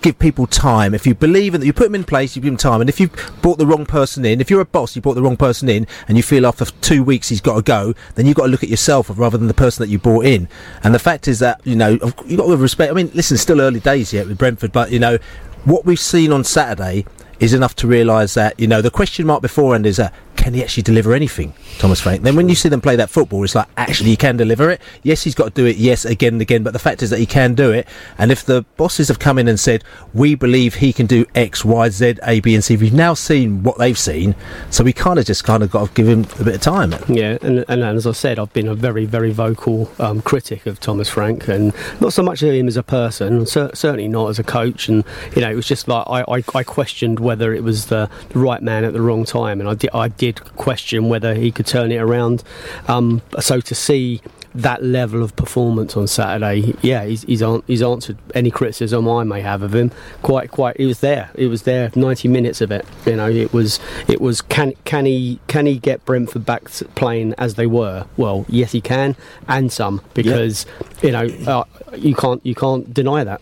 give 0.00 0.18
people 0.18 0.46
time. 0.46 0.94
If 0.94 1.06
you 1.06 1.14
believe 1.14 1.54
in, 1.54 1.60
that, 1.60 1.66
you 1.66 1.72
put 1.72 1.84
them 1.84 1.94
in 1.94 2.04
place, 2.04 2.36
you 2.36 2.42
give 2.42 2.52
them 2.52 2.56
time. 2.56 2.80
And 2.80 2.90
if 2.90 3.00
you 3.00 3.10
brought 3.42 3.58
the 3.58 3.66
wrong 3.66 3.86
person 3.86 4.24
in, 4.24 4.40
if 4.40 4.50
you're 4.50 4.60
a 4.60 4.66
boss, 4.66 4.96
you 4.96 5.02
brought 5.02 5.14
the 5.14 5.22
wrong 5.22 5.36
person 5.36 5.68
in, 5.68 5.86
and 6.08 6.16
you 6.16 6.22
feel 6.22 6.46
after 6.46 6.64
two 6.64 7.02
weeks 7.02 7.28
he's 7.28 7.40
got 7.40 7.56
to 7.56 7.62
go, 7.62 7.94
then 8.14 8.26
you've 8.26 8.36
got 8.36 8.44
to 8.44 8.50
look 8.50 8.62
at 8.62 8.68
yourself 8.68 9.10
rather 9.16 9.38
than 9.38 9.48
the 9.48 9.54
person 9.54 9.82
that 9.82 9.90
you 9.90 9.98
brought 9.98 10.24
in. 10.24 10.48
And 10.82 10.94
the 10.94 10.98
fact 10.98 11.28
is 11.28 11.38
that 11.40 11.60
you 11.64 11.76
know 11.76 11.98
you've 12.26 12.38
got 12.38 12.46
to 12.46 12.56
respect. 12.56 12.90
I 12.90 12.94
mean, 12.94 13.10
listen, 13.14 13.36
still 13.36 13.60
early 13.60 13.80
days 13.80 14.12
yet 14.12 14.26
with 14.26 14.38
Brentford, 14.38 14.72
but 14.72 14.90
you 14.90 14.98
know 14.98 15.18
what 15.64 15.84
we've 15.84 16.00
seen 16.00 16.32
on 16.32 16.44
Saturday 16.44 17.04
is 17.38 17.54
enough 17.54 17.74
to 17.74 17.86
realise 17.86 18.34
that 18.34 18.58
you 18.60 18.66
know 18.66 18.82
the 18.82 18.90
question 18.90 19.26
mark 19.26 19.42
beforehand 19.42 19.86
is 19.86 19.96
that 19.96 20.14
can 20.40 20.54
he 20.54 20.62
actually 20.62 20.82
deliver 20.82 21.12
anything, 21.12 21.52
Thomas 21.78 22.00
Frank? 22.00 22.22
Then 22.22 22.34
when 22.34 22.48
you 22.48 22.54
see 22.54 22.70
them 22.70 22.80
play 22.80 22.96
that 22.96 23.10
football, 23.10 23.44
it's 23.44 23.54
like 23.54 23.68
actually 23.76 24.10
he 24.10 24.16
can 24.16 24.38
deliver 24.38 24.70
it. 24.70 24.80
Yes, 25.02 25.22
he's 25.22 25.34
got 25.34 25.44
to 25.44 25.50
do 25.50 25.66
it. 25.66 25.76
Yes, 25.76 26.06
again 26.06 26.34
and 26.34 26.42
again. 26.42 26.62
But 26.62 26.72
the 26.72 26.78
fact 26.78 27.02
is 27.02 27.10
that 27.10 27.18
he 27.18 27.26
can 27.26 27.54
do 27.54 27.70
it. 27.70 27.86
And 28.16 28.32
if 28.32 28.44
the 28.44 28.64
bosses 28.78 29.08
have 29.08 29.18
come 29.18 29.38
in 29.38 29.48
and 29.48 29.60
said 29.60 29.84
we 30.14 30.34
believe 30.34 30.76
he 30.76 30.94
can 30.94 31.06
do 31.06 31.26
X, 31.34 31.62
Y, 31.64 31.90
Z, 31.90 32.14
A, 32.22 32.40
B, 32.40 32.54
and 32.54 32.64
C, 32.64 32.76
we've 32.76 32.92
now 32.92 33.12
seen 33.12 33.62
what 33.62 33.76
they've 33.76 33.98
seen, 33.98 34.34
so 34.70 34.82
we 34.82 34.92
kind 34.94 35.18
of 35.18 35.26
just 35.26 35.44
kind 35.44 35.62
of 35.62 35.70
got 35.70 35.88
to 35.88 35.92
give 35.94 36.08
him 36.08 36.26
a 36.40 36.44
bit 36.44 36.54
of 36.54 36.60
time. 36.62 36.94
Yeah, 37.08 37.36
and, 37.42 37.64
and 37.68 37.82
as 37.82 38.06
I 38.06 38.12
said, 38.12 38.38
I've 38.38 38.52
been 38.54 38.68
a 38.68 38.74
very, 38.74 39.04
very 39.04 39.32
vocal 39.32 39.90
um, 39.98 40.22
critic 40.22 40.64
of 40.66 40.80
Thomas 40.80 41.10
Frank, 41.10 41.48
and 41.48 41.74
not 42.00 42.14
so 42.14 42.22
much 42.22 42.42
of 42.42 42.54
him 42.54 42.66
as 42.66 42.78
a 42.78 42.82
person, 42.82 43.44
cer- 43.44 43.74
certainly 43.74 44.08
not 44.08 44.30
as 44.30 44.38
a 44.38 44.44
coach. 44.44 44.88
And 44.88 45.04
you 45.36 45.42
know, 45.42 45.50
it 45.50 45.54
was 45.54 45.66
just 45.66 45.86
like 45.86 46.06
I, 46.08 46.24
I, 46.26 46.44
I 46.54 46.62
questioned 46.62 47.20
whether 47.20 47.52
it 47.52 47.62
was 47.62 47.86
the, 47.86 48.08
the 48.30 48.38
right 48.38 48.62
man 48.62 48.84
at 48.84 48.94
the 48.94 49.02
wrong 49.02 49.24
time, 49.24 49.60
and 49.60 49.68
I 49.68 49.74
did, 49.74 49.90
I 49.92 50.08
did 50.08 50.29
question 50.32 51.08
whether 51.08 51.34
he 51.34 51.50
could 51.50 51.66
turn 51.66 51.92
it 51.92 51.98
around. 51.98 52.42
Um, 52.88 53.22
so 53.40 53.60
to 53.60 53.74
see 53.74 54.20
that 54.52 54.82
level 54.82 55.22
of 55.22 55.36
performance 55.36 55.96
on 55.96 56.08
Saturday, 56.08 56.74
yeah, 56.82 57.04
he's, 57.04 57.22
he's, 57.22 57.42
an, 57.42 57.62
he's 57.66 57.82
answered 57.82 58.18
any 58.34 58.50
criticism 58.50 59.08
I 59.08 59.22
may 59.24 59.40
have 59.40 59.62
of 59.62 59.74
him. 59.74 59.92
Quite, 60.22 60.50
quite. 60.50 60.76
It 60.76 60.86
was 60.86 61.00
there. 61.00 61.30
It 61.34 61.46
was 61.46 61.62
there. 61.62 61.90
Ninety 61.94 62.28
minutes 62.28 62.60
of 62.60 62.72
it. 62.72 62.84
You 63.06 63.16
know, 63.16 63.28
it 63.28 63.52
was. 63.52 63.78
It 64.08 64.20
was. 64.20 64.42
Can 64.42 64.72
can 64.84 65.06
he 65.06 65.38
can 65.46 65.66
he 65.66 65.78
get 65.78 66.04
Brentford 66.04 66.44
back 66.44 66.64
playing 66.94 67.34
as 67.38 67.54
they 67.54 67.66
were? 67.66 68.06
Well, 68.16 68.44
yes, 68.48 68.72
he 68.72 68.80
can, 68.80 69.16
and 69.46 69.70
some 69.70 70.00
because 70.14 70.66
you 71.02 71.12
know 71.12 71.26
uh, 71.46 71.64
you 71.96 72.14
can't 72.14 72.44
you 72.44 72.54
can't 72.54 72.92
deny 72.92 73.24
that. 73.24 73.40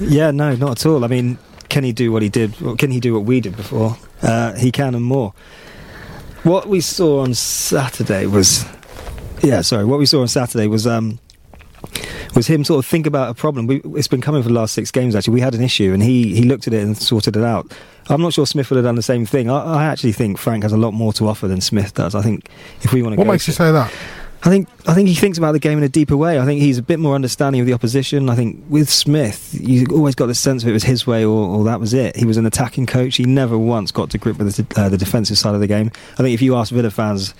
Yeah, 0.00 0.30
no, 0.30 0.54
not 0.54 0.72
at 0.72 0.86
all. 0.86 1.04
I 1.04 1.08
mean, 1.08 1.38
can 1.68 1.84
he 1.84 1.92
do 1.92 2.12
what 2.12 2.22
he 2.22 2.28
did? 2.28 2.60
Or 2.62 2.76
can 2.76 2.90
he 2.90 3.00
do 3.00 3.14
what 3.14 3.24
we 3.24 3.40
did 3.40 3.56
before? 3.56 3.96
Uh, 4.22 4.54
he 4.54 4.70
can 4.72 4.94
and 4.94 5.04
more. 5.04 5.34
What 6.46 6.68
we 6.68 6.80
saw 6.80 7.22
on 7.22 7.34
Saturday 7.34 8.26
was, 8.26 8.64
yeah, 9.42 9.62
sorry. 9.62 9.84
What 9.84 9.98
we 9.98 10.06
saw 10.06 10.20
on 10.20 10.28
Saturday 10.28 10.68
was 10.68 10.86
um, 10.86 11.18
was 12.36 12.46
him 12.46 12.62
sort 12.62 12.78
of 12.78 12.86
think 12.88 13.04
about 13.04 13.30
a 13.30 13.34
problem. 13.34 13.66
We, 13.66 13.80
it's 13.96 14.06
been 14.06 14.20
coming 14.20 14.44
for 14.44 14.48
the 14.48 14.54
last 14.54 14.72
six 14.72 14.92
games. 14.92 15.16
Actually, 15.16 15.34
we 15.34 15.40
had 15.40 15.56
an 15.56 15.60
issue, 15.60 15.92
and 15.92 16.00
he 16.00 16.36
he 16.36 16.44
looked 16.44 16.68
at 16.68 16.72
it 16.72 16.84
and 16.84 16.96
sorted 16.96 17.36
it 17.36 17.42
out. 17.42 17.72
I'm 18.08 18.22
not 18.22 18.32
sure 18.32 18.46
Smith 18.46 18.70
would 18.70 18.76
have 18.76 18.84
done 18.84 18.94
the 18.94 19.02
same 19.02 19.26
thing. 19.26 19.50
I, 19.50 19.60
I 19.60 19.84
actually 19.86 20.12
think 20.12 20.38
Frank 20.38 20.62
has 20.62 20.72
a 20.72 20.76
lot 20.76 20.92
more 20.92 21.12
to 21.14 21.26
offer 21.26 21.48
than 21.48 21.60
Smith 21.60 21.94
does. 21.94 22.14
I 22.14 22.22
think 22.22 22.48
if 22.82 22.92
we 22.92 23.02
want 23.02 23.14
to, 23.14 23.18
What 23.18 23.26
makes 23.26 23.48
you 23.48 23.52
say 23.52 23.72
that? 23.72 23.92
I 24.46 24.48
think 24.48 24.68
I 24.86 24.94
think 24.94 25.08
he 25.08 25.16
thinks 25.16 25.38
about 25.38 25.52
the 25.52 25.58
game 25.58 25.76
in 25.76 25.82
a 25.82 25.88
deeper 25.88 26.16
way. 26.16 26.38
I 26.38 26.44
think 26.44 26.60
he's 26.60 26.78
a 26.78 26.82
bit 26.82 27.00
more 27.00 27.16
understanding 27.16 27.60
of 27.60 27.66
the 27.66 27.72
opposition. 27.72 28.30
I 28.30 28.36
think 28.36 28.64
with 28.68 28.88
Smith, 28.88 29.58
you 29.60 29.86
always 29.90 30.14
got 30.14 30.26
the 30.26 30.36
sense 30.36 30.62
of 30.62 30.68
it 30.68 30.72
was 30.72 30.84
his 30.84 31.04
way 31.04 31.24
or, 31.24 31.48
or 31.48 31.64
that 31.64 31.80
was 31.80 31.92
it. 31.92 32.14
He 32.14 32.24
was 32.24 32.36
an 32.36 32.46
attacking 32.46 32.86
coach. 32.86 33.16
He 33.16 33.24
never 33.24 33.58
once 33.58 33.90
got 33.90 34.10
to 34.10 34.18
grip 34.18 34.38
with 34.38 34.54
the, 34.54 34.80
uh, 34.80 34.88
the 34.88 34.96
defensive 34.96 35.36
side 35.36 35.54
of 35.54 35.60
the 35.60 35.66
game. 35.66 35.90
I 36.12 36.18
think 36.18 36.32
if 36.32 36.42
you 36.42 36.54
ask 36.54 36.72
Villa 36.72 36.92
fans 36.92 37.34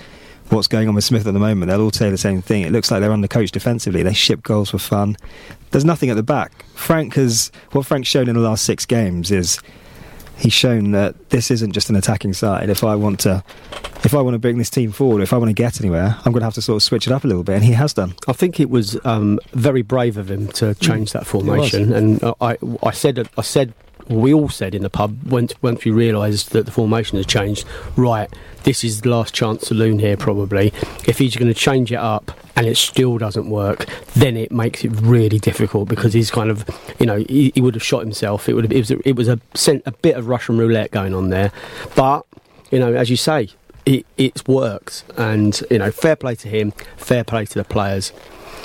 what's 0.48 0.66
going 0.66 0.88
on 0.88 0.96
with 0.96 1.04
Smith 1.04 1.28
at 1.28 1.32
the 1.32 1.38
moment, 1.38 1.70
they'll 1.70 1.80
all 1.80 1.92
say 1.92 2.10
the 2.10 2.18
same 2.18 2.42
thing. 2.42 2.62
It 2.62 2.72
looks 2.72 2.90
like 2.90 3.00
they're 3.00 3.10
undercoached 3.10 3.52
defensively. 3.52 4.02
They 4.02 4.12
ship 4.12 4.42
goals 4.42 4.70
for 4.70 4.78
fun. 4.78 5.16
There's 5.70 5.84
nothing 5.84 6.10
at 6.10 6.16
the 6.16 6.24
back. 6.24 6.64
Frank 6.74 7.14
has 7.14 7.52
what 7.70 7.86
Frank's 7.86 8.08
shown 8.08 8.28
in 8.28 8.34
the 8.34 8.40
last 8.40 8.64
six 8.64 8.84
games 8.84 9.30
is 9.30 9.60
he's 10.38 10.52
shown 10.52 10.90
that 10.90 11.30
this 11.30 11.52
isn't 11.52 11.70
just 11.70 11.88
an 11.88 11.94
attacking 11.94 12.32
side. 12.32 12.68
If 12.68 12.82
I 12.82 12.96
want 12.96 13.20
to, 13.20 13.44
if 14.06 14.14
I 14.14 14.22
want 14.22 14.34
to 14.34 14.38
bring 14.38 14.56
this 14.56 14.70
team 14.70 14.92
forward, 14.92 15.20
if 15.20 15.32
I 15.32 15.36
want 15.36 15.48
to 15.48 15.52
get 15.52 15.80
anywhere, 15.80 16.16
I'm 16.24 16.30
going 16.30 16.40
to 16.40 16.44
have 16.44 16.54
to 16.54 16.62
sort 16.62 16.76
of 16.76 16.82
switch 16.84 17.08
it 17.08 17.12
up 17.12 17.24
a 17.24 17.26
little 17.26 17.42
bit, 17.42 17.56
and 17.56 17.64
he 17.64 17.72
has 17.72 17.92
done. 17.92 18.14
I 18.28 18.32
think 18.32 18.60
it 18.60 18.70
was 18.70 18.96
um, 19.04 19.40
very 19.52 19.82
brave 19.82 20.16
of 20.16 20.30
him 20.30 20.46
to 20.52 20.76
change 20.76 21.10
that 21.10 21.26
formation, 21.26 21.92
and 21.92 22.22
I, 22.40 22.56
I 22.84 22.92
said, 22.92 23.28
I 23.36 23.42
said, 23.42 23.74
we 24.08 24.32
all 24.32 24.48
said 24.48 24.76
in 24.76 24.82
the 24.82 24.90
pub 24.90 25.18
once, 25.24 25.52
once 25.60 25.84
we 25.84 25.90
realised 25.90 26.52
that 26.52 26.66
the 26.66 26.70
formation 26.70 27.16
has 27.16 27.26
changed. 27.26 27.66
Right, 27.96 28.32
this 28.62 28.84
is 28.84 29.00
the 29.00 29.08
last 29.08 29.34
chance 29.34 29.66
saloon 29.66 29.98
here, 29.98 30.16
probably. 30.16 30.72
If 31.08 31.18
he's 31.18 31.34
going 31.34 31.52
to 31.52 31.58
change 31.58 31.90
it 31.90 31.98
up 31.98 32.30
and 32.54 32.68
it 32.68 32.76
still 32.76 33.18
doesn't 33.18 33.50
work, 33.50 33.86
then 34.14 34.36
it 34.36 34.52
makes 34.52 34.84
it 34.84 34.92
really 35.00 35.40
difficult 35.40 35.88
because 35.88 36.12
he's 36.12 36.30
kind 36.30 36.50
of, 36.50 36.64
you 37.00 37.06
know, 37.06 37.16
he, 37.16 37.50
he 37.56 37.60
would 37.60 37.74
have 37.74 37.82
shot 37.82 38.02
himself. 38.02 38.48
It 38.48 38.54
would 38.54 38.62
have, 38.62 38.72
it 38.72 38.78
was, 38.78 38.90
a, 38.92 39.08
it 39.08 39.16
was 39.16 39.28
a, 39.28 39.40
a 39.84 39.90
bit 39.90 40.14
of 40.14 40.28
Russian 40.28 40.56
roulette 40.56 40.92
going 40.92 41.12
on 41.12 41.30
there, 41.30 41.50
but 41.96 42.24
you 42.70 42.78
know, 42.78 42.94
as 42.94 43.10
you 43.10 43.16
say, 43.16 43.48
it, 43.86 44.04
it's 44.16 44.44
worked, 44.46 45.04
and 45.16 45.62
you 45.70 45.78
know, 45.78 45.90
fair 45.90 46.16
play 46.16 46.34
to 46.34 46.48
him, 46.48 46.72
fair 46.96 47.24
play 47.24 47.46
to 47.46 47.54
the 47.54 47.64
players. 47.64 48.12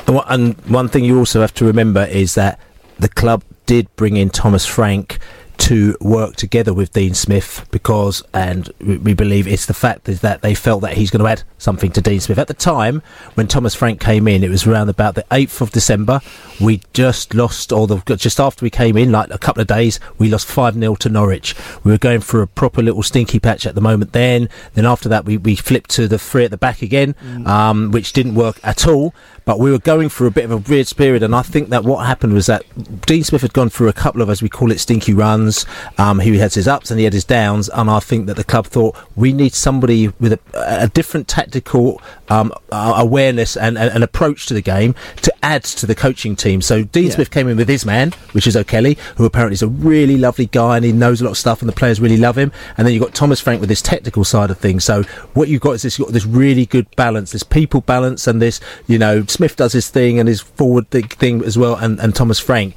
And 0.08 0.16
one- 0.16 0.26
And 0.28 0.56
one 0.68 0.90
thing 0.90 1.04
you 1.06 1.18
also 1.20 1.42
have 1.42 1.54
to 1.56 1.66
remember 1.66 2.04
is 2.06 2.34
that 2.36 2.60
the 3.00 3.08
club 3.10 3.44
did 3.66 3.88
bring 3.96 4.18
in 4.18 4.30
Thomas 4.30 4.66
Frank 4.66 5.20
to 5.62 5.96
work 6.02 6.36
together 6.36 6.74
with 6.74 6.92
Dean 6.92 7.14
Smith 7.14 7.68
because, 7.70 8.24
and 8.34 8.70
we 8.80 9.14
believe 9.14 9.48
it's 9.48 9.68
the 9.68 9.76
fact 9.76 10.10
is 10.10 10.22
that 10.22 10.42
they 10.42 10.56
felt 10.56 10.82
that 10.82 10.94
he's 10.94 11.12
going 11.12 11.24
to 11.24 11.30
add 11.30 11.44
something 11.60 11.92
to 11.92 12.02
Dean 12.02 12.20
Smith. 12.20 12.40
At 12.40 12.48
the 12.48 12.56
time 12.56 13.04
when 13.36 13.48
Thomas 13.48 13.76
Frank 13.76 14.02
came 14.02 14.28
in, 14.28 14.44
it 14.44 14.50
was 14.50 14.66
around 14.66 14.90
about 14.90 15.14
the 15.14 15.24
8th 15.30 15.62
of 15.62 15.70
December. 15.70 16.20
We 16.60 16.82
just 16.94 17.36
lost, 17.36 17.72
or 17.72 17.86
the, 17.86 17.98
just 18.16 18.40
after 18.40 18.66
we 18.66 18.72
came 18.72 18.98
in, 18.98 19.12
like 19.12 19.30
a 19.30 19.38
couple 19.38 19.62
of 19.62 19.68
days, 19.68 20.00
we 20.18 20.30
lost 20.30 20.48
5 20.48 20.74
0 20.74 20.96
to 20.96 21.10
Norwich. 21.10 21.56
We 21.84 21.92
were 21.92 22.00
going 22.00 22.22
through 22.22 22.42
a 22.42 22.48
proper 22.48 22.82
little 22.82 23.04
stinky 23.04 23.40
patch 23.40 23.68
at 23.68 23.76
the 23.76 23.82
moment 23.82 24.14
then. 24.14 24.50
Then 24.74 24.88
after 24.88 25.10
that, 25.10 25.26
we, 25.26 25.38
we 25.38 25.56
flipped 25.56 25.92
to 25.92 26.08
the 26.08 26.18
three 26.18 26.44
at 26.44 26.52
the 26.52 26.58
back 26.58 26.82
again, 26.82 27.14
um, 27.46 27.92
which 27.92 28.14
didn't 28.14 28.34
work 28.34 28.60
at 28.64 28.88
all. 28.88 29.14
But 29.44 29.60
we 29.60 29.72
were 29.72 29.80
going 29.80 30.10
through 30.10 30.28
a 30.28 30.32
bit 30.32 30.46
of 30.46 30.52
a 30.52 30.58
weird 30.58 30.92
period, 30.96 31.24
and 31.24 31.36
I 31.36 31.42
think 31.42 31.70
that 31.70 31.84
what 31.84 32.06
happened 32.06 32.34
was 32.34 32.46
that 32.46 32.64
Dean 33.06 33.24
Smith 33.24 33.42
had 33.42 33.54
gone 33.54 33.70
through 33.70 33.88
a 33.90 33.94
couple 33.94 34.22
of, 34.22 34.30
as 34.30 34.42
we 34.42 34.50
call 34.50 34.72
it, 34.72 34.80
stinky 34.80 35.14
runs. 35.14 35.66
Um, 35.98 36.20
he 36.20 36.38
had 36.38 36.54
his 36.54 36.68
ups 36.68 36.92
and 36.92 37.00
he 37.00 37.04
had 37.06 37.14
his 37.14 37.24
downs, 37.26 37.70
and 37.70 37.90
I 37.90 38.00
think 38.00 38.28
that 38.28 38.36
the 38.36 38.44
club 38.44 38.68
thought 38.68 38.96
we 39.16 39.34
need 39.34 39.54
somebody 39.54 40.10
with 40.20 40.34
a, 40.34 40.40
a 40.84 40.88
different 40.88 41.28
tactical 41.28 42.02
um, 42.30 42.54
uh, 42.72 42.94
awareness 42.98 43.58
and, 43.58 43.78
and 43.78 44.04
approach 44.04 44.46
to 44.48 44.54
the 44.54 44.62
game 44.62 44.96
to 45.24 45.34
add 45.44 45.64
to 45.64 45.86
the 45.86 45.96
coaching 45.96 46.36
team. 46.36 46.62
So 46.62 46.84
Dean 46.84 47.06
Yeah. 47.06 47.12
Smith 47.16 47.32
came 47.32 47.48
in 47.48 47.58
with 47.58 47.68
his 47.68 47.86
man, 47.86 48.12
which 48.34 48.46
is 48.48 48.56
O'Kelly, 48.56 48.98
who 49.18 49.26
apparently 49.26 49.54
is 49.56 49.64
a 49.64 49.68
really 49.68 50.18
lovely 50.18 50.46
guy 50.46 50.78
and 50.78 50.86
he 50.86 50.92
knows 50.92 51.20
a 51.20 51.24
lot 51.26 51.32
of 51.32 51.38
stuff, 51.38 51.62
and 51.62 51.68
the 51.70 51.74
players 51.74 52.00
really 52.00 52.18
love 52.18 52.38
him. 52.38 52.52
And 52.78 52.86
then 52.86 52.94
you've 52.94 53.04
got 53.04 53.14
Thomas 53.16 53.40
Frank 53.40 53.60
with 53.60 53.70
his 53.70 53.82
technical 53.82 54.24
side 54.24 54.52
of 54.52 54.58
things. 54.60 54.84
So 54.86 55.04
what 55.34 55.48
you've 55.50 55.62
got 55.62 55.72
is 55.72 55.82
this, 55.82 55.98
you've 55.98 56.08
got 56.08 56.14
this 56.14 56.26
really 56.26 56.66
good 56.66 56.88
balance, 56.96 57.32
this 57.32 57.44
people 57.44 57.82
balance, 57.82 58.28
and 58.28 58.42
this, 58.42 58.60
you 58.88 58.98
know, 59.00 59.24
Smith 59.32 59.56
does 59.56 59.74
his 59.74 59.90
thing 59.90 60.20
and 60.20 60.28
his 60.28 60.42
forward 60.42 60.90
thing 60.90 61.44
as 61.44 61.58
well, 61.58 61.76
and, 61.76 62.00
and 62.00 62.16
Thomas 62.16 62.40
Frank. 62.40 62.76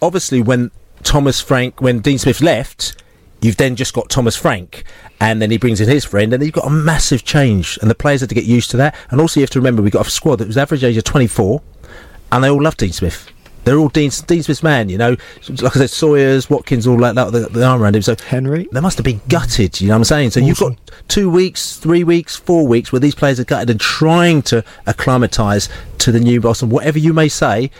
Obviously, 0.00 0.40
when 0.40 0.70
Thomas 1.02 1.40
Frank, 1.40 1.80
when 1.80 2.00
Dean 2.00 2.18
Smith 2.18 2.40
left, 2.40 3.02
you've 3.40 3.56
then 3.56 3.76
just 3.76 3.94
got 3.94 4.08
Thomas 4.08 4.36
Frank, 4.36 4.84
and 5.20 5.40
then 5.40 5.50
he 5.50 5.58
brings 5.58 5.80
in 5.80 5.88
his 5.88 6.04
friend, 6.04 6.32
and 6.32 6.42
you've 6.42 6.52
got 6.54 6.66
a 6.66 6.70
massive 6.70 7.24
change, 7.24 7.78
and 7.80 7.90
the 7.90 7.94
players 7.94 8.20
had 8.20 8.28
to 8.30 8.34
get 8.34 8.44
used 8.44 8.70
to 8.70 8.76
that. 8.78 8.94
And 9.10 9.20
also, 9.20 9.40
you 9.40 9.42
have 9.42 9.50
to 9.50 9.58
remember, 9.58 9.82
we've 9.82 9.92
got 9.92 10.06
a 10.06 10.10
squad 10.10 10.36
that 10.36 10.46
was 10.46 10.56
average 10.56 10.84
age 10.84 10.96
of 10.96 11.04
24, 11.04 11.62
and 12.32 12.44
they 12.44 12.50
all 12.50 12.62
love 12.62 12.76
Dean 12.76 12.92
Smith. 12.92 13.30
They're 13.64 13.78
all 13.78 13.88
Dean, 13.88 14.10
Dean 14.26 14.42
Smith's 14.42 14.62
man, 14.62 14.88
you 14.88 14.98
know. 14.98 15.16
Like 15.48 15.76
I 15.76 15.80
said, 15.80 15.90
Sawyer's, 15.90 16.48
Watkins, 16.48 16.86
all 16.86 16.96
that, 16.98 17.14
that 17.14 17.32
the, 17.32 17.40
the 17.48 17.64
arm 17.64 17.82
around 17.82 17.96
him. 17.96 18.02
So 18.02 18.16
Henry, 18.16 18.68
they 18.72 18.80
must 18.80 18.98
have 18.98 19.04
been 19.04 19.20
gutted. 19.28 19.80
You 19.80 19.88
know 19.88 19.94
what 19.94 19.98
I'm 19.98 20.04
saying? 20.04 20.30
So 20.30 20.40
you've 20.40 20.58
got 20.58 20.78
two 21.08 21.30
weeks, 21.30 21.76
three 21.76 22.04
weeks, 22.04 22.36
four 22.36 22.66
weeks 22.66 22.92
where 22.92 23.00
these 23.00 23.14
players 23.14 23.38
are 23.38 23.44
gutted 23.44 23.70
and 23.70 23.80
trying 23.80 24.42
to 24.42 24.64
acclimatise 24.86 25.68
to 25.98 26.12
the 26.12 26.20
new 26.20 26.40
boss. 26.40 26.62
And 26.62 26.70
whatever 26.70 26.98
you 26.98 27.12
may 27.12 27.28
say, 27.28 27.70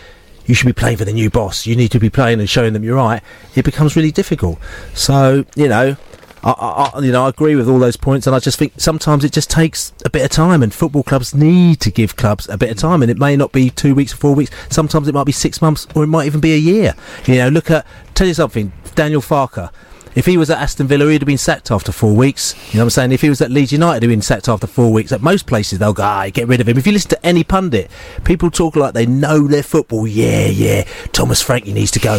you 0.46 0.54
should 0.54 0.66
be 0.66 0.72
playing 0.72 0.96
for 0.96 1.04
the 1.04 1.12
new 1.12 1.30
boss. 1.30 1.66
You 1.66 1.76
need 1.76 1.92
to 1.92 2.00
be 2.00 2.10
playing 2.10 2.40
and 2.40 2.48
showing 2.48 2.72
them 2.72 2.84
you're 2.84 2.96
right. 2.96 3.22
It 3.54 3.64
becomes 3.64 3.96
really 3.96 4.12
difficult. 4.12 4.58
So 4.94 5.44
you 5.56 5.68
know. 5.68 5.96
I, 6.42 6.90
I, 6.94 7.00
you 7.00 7.12
know, 7.12 7.26
I 7.26 7.28
agree 7.28 7.54
with 7.54 7.68
all 7.68 7.78
those 7.78 7.96
points, 7.96 8.26
and 8.26 8.34
I 8.34 8.38
just 8.38 8.58
think 8.58 8.72
sometimes 8.76 9.24
it 9.24 9.32
just 9.32 9.50
takes 9.50 9.92
a 10.04 10.10
bit 10.10 10.24
of 10.24 10.30
time, 10.30 10.62
and 10.62 10.72
football 10.72 11.02
clubs 11.02 11.34
need 11.34 11.80
to 11.80 11.90
give 11.90 12.16
clubs 12.16 12.48
a 12.48 12.56
bit 12.56 12.70
of 12.70 12.78
time, 12.78 13.02
and 13.02 13.10
it 13.10 13.18
may 13.18 13.36
not 13.36 13.52
be 13.52 13.70
two 13.70 13.94
weeks 13.94 14.14
or 14.14 14.16
four 14.16 14.34
weeks. 14.34 14.50
Sometimes 14.70 15.06
it 15.08 15.14
might 15.14 15.24
be 15.24 15.32
six 15.32 15.60
months, 15.60 15.86
or 15.94 16.04
it 16.04 16.08
might 16.08 16.26
even 16.26 16.40
be 16.40 16.54
a 16.54 16.58
year. 16.58 16.94
You 17.26 17.36
know, 17.36 17.48
look 17.48 17.70
at 17.70 17.86
tell 18.14 18.26
you 18.26 18.34
something, 18.34 18.72
Daniel 18.94 19.20
Farke. 19.20 19.70
If 20.14 20.26
he 20.26 20.36
was 20.36 20.50
at 20.50 20.58
Aston 20.58 20.86
Villa, 20.88 21.08
he'd 21.10 21.20
have 21.22 21.26
been 21.26 21.38
sacked 21.38 21.70
after 21.70 21.92
four 21.92 22.14
weeks. 22.14 22.54
You 22.72 22.78
know 22.78 22.84
what 22.84 22.86
I'm 22.86 22.90
saying? 22.90 23.12
If 23.12 23.20
he 23.20 23.28
was 23.28 23.40
at 23.40 23.50
Leeds 23.50 23.70
United, 23.72 24.02
he'd 24.02 24.08
have 24.08 24.16
been 24.16 24.22
sacked 24.22 24.48
after 24.48 24.66
four 24.66 24.92
weeks. 24.92 25.12
At 25.12 25.22
most 25.22 25.46
places, 25.46 25.78
they'll 25.78 25.92
go, 25.92 26.02
ah, 26.02 26.28
get 26.32 26.48
rid 26.48 26.60
of 26.60 26.68
him. 26.68 26.76
If 26.78 26.86
you 26.86 26.92
listen 26.92 27.10
to 27.10 27.26
any 27.26 27.44
pundit, 27.44 27.90
people 28.24 28.50
talk 28.50 28.74
like 28.76 28.92
they 28.94 29.06
know 29.06 29.46
their 29.46 29.62
football. 29.62 30.06
Yeah, 30.06 30.46
yeah. 30.46 30.82
Thomas 31.12 31.40
Frankie 31.40 31.72
needs 31.72 31.90
to 31.92 32.00
go. 32.00 32.18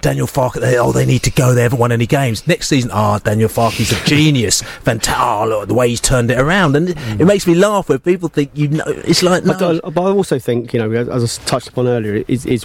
Daniel 0.00 0.26
Farke, 0.26 0.60
they, 0.60 0.78
oh, 0.78 0.92
they 0.92 1.06
need 1.06 1.22
to 1.24 1.30
go. 1.30 1.54
They 1.54 1.62
haven't 1.62 1.78
won 1.78 1.92
any 1.92 2.06
games. 2.06 2.46
Next 2.46 2.68
season, 2.68 2.90
ah, 2.92 3.18
Daniel 3.18 3.48
Farke's 3.48 3.90
a 3.92 4.04
genius. 4.06 4.62
Fantastic. 4.82 5.16
Oh, 5.18 5.46
look, 5.48 5.68
the 5.68 5.74
way 5.74 5.88
he's 5.88 6.00
turned 6.00 6.30
it 6.30 6.38
around. 6.38 6.76
And 6.76 6.90
it, 6.90 6.98
it 7.20 7.24
makes 7.24 7.46
me 7.46 7.54
laugh 7.54 7.88
when 7.88 7.98
people 8.00 8.28
think, 8.28 8.50
you 8.54 8.68
know, 8.68 8.84
it's 8.86 9.22
like, 9.22 9.44
no. 9.44 9.54
But, 9.58 9.84
I- 9.84 9.90
but 9.90 10.02
I 10.02 10.10
also 10.10 10.38
think, 10.38 10.72
you 10.72 10.78
know, 10.80 10.90
as 10.92 11.40
I 11.40 11.44
touched 11.46 11.68
upon 11.68 11.86
earlier, 11.88 12.24
is, 12.28 12.46
is 12.46 12.64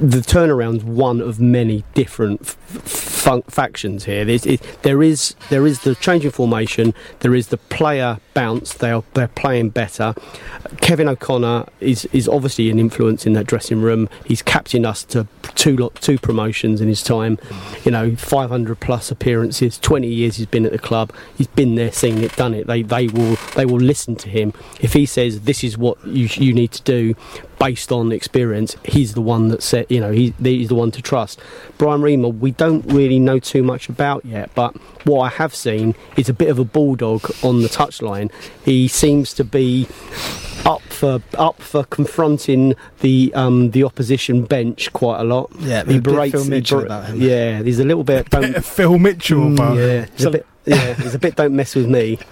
the 0.00 0.18
turnaround's 0.18 0.84
one 0.84 1.20
of 1.20 1.40
many 1.40 1.84
different 1.94 2.40
f- 2.42 2.56
fun- 2.82 3.42
factions 3.42 4.04
here. 4.04 4.28
It, 4.28 4.60
there 4.82 5.02
is 5.02 5.34
there 5.50 5.66
is 5.66 5.80
the 5.80 5.94
changing 5.96 6.30
formation. 6.30 6.94
There 7.20 7.34
is 7.34 7.48
the 7.48 7.56
player 7.56 8.20
bounce. 8.38 8.72
They 8.74 8.92
are 8.92 9.02
they're 9.14 9.26
playing 9.26 9.70
better. 9.70 10.14
Kevin 10.80 11.08
O'Connor 11.08 11.66
is 11.80 12.04
is 12.12 12.28
obviously 12.28 12.70
an 12.70 12.78
influence 12.78 13.26
in 13.26 13.32
that 13.32 13.46
dressing 13.48 13.82
room. 13.82 14.08
He's 14.24 14.42
captained 14.42 14.86
us 14.86 15.02
to 15.06 15.26
two 15.56 15.90
two 16.00 16.18
promotions 16.18 16.80
in 16.80 16.86
his 16.86 17.02
time. 17.02 17.38
You 17.84 17.90
know, 17.90 18.14
500 18.14 18.78
plus 18.78 19.10
appearances. 19.10 19.76
20 19.78 20.06
years 20.06 20.36
he's 20.36 20.46
been 20.46 20.64
at 20.64 20.70
the 20.70 20.78
club. 20.78 21.12
He's 21.36 21.48
been 21.48 21.74
there, 21.74 21.90
seen 21.90 22.18
it, 22.18 22.36
done 22.36 22.54
it. 22.54 22.68
They 22.68 22.82
they 22.82 23.08
will 23.08 23.36
they 23.56 23.66
will 23.66 23.80
listen 23.80 24.14
to 24.16 24.28
him 24.28 24.52
if 24.80 24.92
he 24.92 25.04
says 25.04 25.40
this 25.40 25.64
is 25.64 25.76
what 25.76 25.96
you 26.06 26.28
you 26.34 26.54
need 26.54 26.70
to 26.72 26.82
do 26.82 27.16
based 27.58 27.90
on 27.90 28.12
experience. 28.12 28.76
He's 28.84 29.14
the 29.14 29.20
one 29.20 29.48
that 29.48 29.64
said 29.64 29.86
you 29.88 29.98
know 29.98 30.12
he, 30.12 30.32
he's 30.40 30.68
the 30.68 30.76
one 30.76 30.92
to 30.92 31.02
trust. 31.02 31.40
Brian 31.76 32.02
Riemer, 32.02 32.32
we 32.38 32.52
don't 32.52 32.86
really 32.86 33.18
know 33.18 33.40
too 33.40 33.64
much 33.64 33.88
about 33.88 34.24
yet, 34.24 34.50
but 34.54 34.76
what 35.08 35.20
I 35.22 35.28
have 35.30 35.54
seen 35.54 35.94
is 36.16 36.28
a 36.28 36.34
bit 36.34 36.48
of 36.50 36.58
a 36.58 36.64
bulldog 36.64 37.30
on 37.42 37.62
the 37.62 37.68
touchline. 37.68 38.30
He 38.64 38.88
seems 38.88 39.32
to 39.34 39.44
be 39.44 39.86
up 40.66 40.82
for 40.82 41.22
up 41.38 41.62
for 41.62 41.84
confronting 41.84 42.74
the 43.00 43.32
um, 43.34 43.70
the 43.70 43.84
opposition 43.84 44.44
bench 44.44 44.92
quite 44.92 45.20
a 45.20 45.24
lot. 45.24 45.50
Yeah, 45.60 45.84
he 45.84 45.96
a 45.96 46.00
bit 46.00 46.02
berates 46.02 46.32
Phil 46.32 46.44
he 46.44 46.50
Mitchell 46.50 46.80
ber- 46.80 46.86
about 46.86 47.04
him. 47.06 47.20
Yeah, 47.22 47.62
there's 47.62 47.78
a 47.78 47.84
little 47.84 48.04
bit. 48.04 48.28
Don't, 48.30 48.42
Bit 48.42 48.56
of 48.56 48.66
Phil 48.66 48.98
Mitchell 48.98 49.38
Mm, 49.40 49.54
about 49.54 49.76
yeah, 49.76 50.04
there's 50.04 50.24
a 50.24 50.30
bit. 50.30 50.46
Yeah, 50.66 50.92
there's 50.94 51.14
a 51.14 51.18
bit. 51.18 51.36
Don't 51.36 51.56
mess 51.56 51.74
with 51.74 51.88
me. 51.88 52.18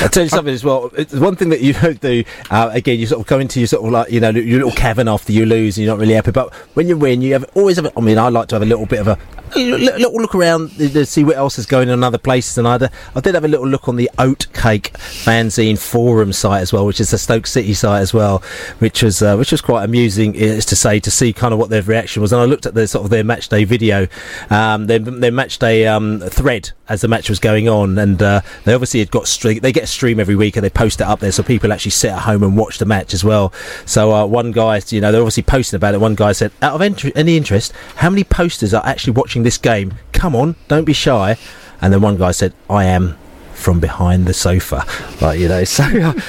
I'll 0.00 0.08
tell 0.08 0.22
you 0.22 0.30
something 0.30 0.54
as 0.54 0.64
well. 0.64 0.90
It's 0.96 1.12
one 1.12 1.36
thing 1.36 1.50
that 1.50 1.60
you 1.60 1.74
don't 1.74 2.00
do, 2.00 2.24
uh, 2.50 2.70
again, 2.72 2.98
you 2.98 3.06
sort 3.06 3.20
of 3.20 3.26
go 3.26 3.38
into 3.38 3.60
your 3.60 3.66
sort 3.66 3.84
of 3.84 3.92
like, 3.92 4.10
you 4.10 4.18
know, 4.18 4.30
your 4.30 4.58
little 4.58 4.72
cavern 4.72 5.08
after 5.08 5.30
you 5.30 5.44
lose 5.44 5.76
and 5.76 5.84
you're 5.84 5.94
not 5.94 6.00
really 6.00 6.14
happy. 6.14 6.30
But 6.30 6.54
when 6.74 6.88
you 6.88 6.96
win, 6.96 7.20
you 7.20 7.34
have 7.34 7.44
always 7.54 7.76
have, 7.76 7.92
I 7.94 8.00
mean, 8.00 8.16
I 8.16 8.28
like 8.28 8.48
to 8.48 8.54
have 8.54 8.62
a 8.62 8.66
little 8.66 8.86
bit 8.86 9.00
of 9.00 9.08
a, 9.08 9.18
little 9.56 10.14
look 10.14 10.34
around 10.34 10.70
to 10.78 11.04
see 11.04 11.24
what 11.24 11.36
else 11.36 11.58
is 11.58 11.66
going 11.66 11.90
on 11.90 11.98
in 11.98 12.04
other 12.04 12.18
places. 12.18 12.56
And 12.56 12.66
I, 12.66 12.88
I 13.14 13.20
did 13.20 13.34
have 13.34 13.44
a 13.44 13.48
little 13.48 13.66
look 13.66 13.88
on 13.88 13.96
the 13.96 14.08
Oatcake 14.16 14.92
fanzine 14.92 15.78
forum 15.78 16.32
site 16.32 16.62
as 16.62 16.72
well, 16.72 16.86
which 16.86 17.00
is 17.00 17.10
the 17.10 17.18
Stoke 17.18 17.46
City 17.46 17.74
site 17.74 18.00
as 18.00 18.14
well, 18.14 18.38
which 18.78 19.02
was, 19.02 19.20
uh, 19.22 19.36
which 19.36 19.52
was 19.52 19.60
quite 19.60 19.84
amusing, 19.84 20.34
is 20.34 20.64
to 20.66 20.76
say, 20.76 20.98
to 21.00 21.10
see 21.10 21.32
kind 21.32 21.52
of 21.52 21.58
what 21.58 21.68
their 21.68 21.82
reaction 21.82 22.22
was. 22.22 22.32
And 22.32 22.40
I 22.40 22.44
looked 22.44 22.64
at 22.64 22.74
the 22.74 22.86
sort 22.86 23.04
of 23.04 23.10
their 23.10 23.24
match 23.24 23.48
day 23.48 23.64
video, 23.64 24.06
um, 24.48 24.86
their, 24.86 24.98
their 24.98 25.32
match 25.32 25.58
day 25.58 25.86
um, 25.86 26.20
thread 26.20 26.70
as 26.88 27.02
the 27.02 27.08
match 27.08 27.28
was 27.28 27.38
going 27.38 27.68
on. 27.68 27.98
And 27.98 28.22
uh, 28.22 28.40
they 28.64 28.72
obviously 28.72 29.00
had 29.00 29.10
got 29.10 29.26
they 29.42 29.72
get 29.72 29.89
stream 29.90 30.20
every 30.20 30.36
week 30.36 30.56
and 30.56 30.64
they 30.64 30.70
post 30.70 31.00
it 31.00 31.06
up 31.06 31.20
there 31.20 31.32
so 31.32 31.42
people 31.42 31.72
actually 31.72 31.90
sit 31.90 32.10
at 32.10 32.20
home 32.20 32.42
and 32.42 32.56
watch 32.56 32.78
the 32.78 32.84
match 32.84 33.14
as 33.14 33.24
well. 33.24 33.52
So 33.84 34.12
uh, 34.12 34.26
one 34.26 34.52
guy, 34.52 34.80
you 34.88 35.00
know, 35.00 35.12
they're 35.12 35.20
obviously 35.20 35.42
posting 35.42 35.76
about 35.76 35.94
it. 35.94 36.00
One 36.00 36.14
guy 36.14 36.32
said, 36.32 36.52
out 36.62 36.74
of 36.74 36.82
ent- 36.82 37.16
any 37.16 37.36
interest, 37.36 37.72
how 37.96 38.10
many 38.10 38.24
posters 38.24 38.72
are 38.74 38.84
actually 38.84 39.12
watching 39.14 39.42
this 39.42 39.58
game? 39.58 39.94
Come 40.12 40.34
on, 40.34 40.56
don't 40.68 40.84
be 40.84 40.92
shy. 40.92 41.36
And 41.82 41.92
then 41.92 42.00
one 42.00 42.16
guy 42.16 42.30
said, 42.32 42.52
I 42.68 42.84
am 42.84 43.16
from 43.60 43.78
behind 43.80 44.26
the 44.26 44.34
sofa. 44.34 44.84
Like, 45.20 45.38
you 45.38 45.48
know, 45.48 45.64
so, 45.70 45.84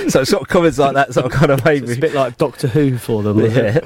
so 0.08 0.24
sort 0.24 0.44
of 0.44 0.48
comments 0.50 0.78
like 0.78 0.94
that 0.94 1.13
sort 1.13 1.26
of 1.26 1.32
kind 1.32 1.52
of 1.52 1.63
made 1.65 1.84
me. 1.84 1.89
It's 1.89 1.98
a 1.98 2.02
bit 2.02 2.13
like 2.13 2.38
Doctor 2.38 2.67
Who 2.67 2.98
for 2.98 3.24
them. 3.24 3.39
Yeah, 3.39 3.80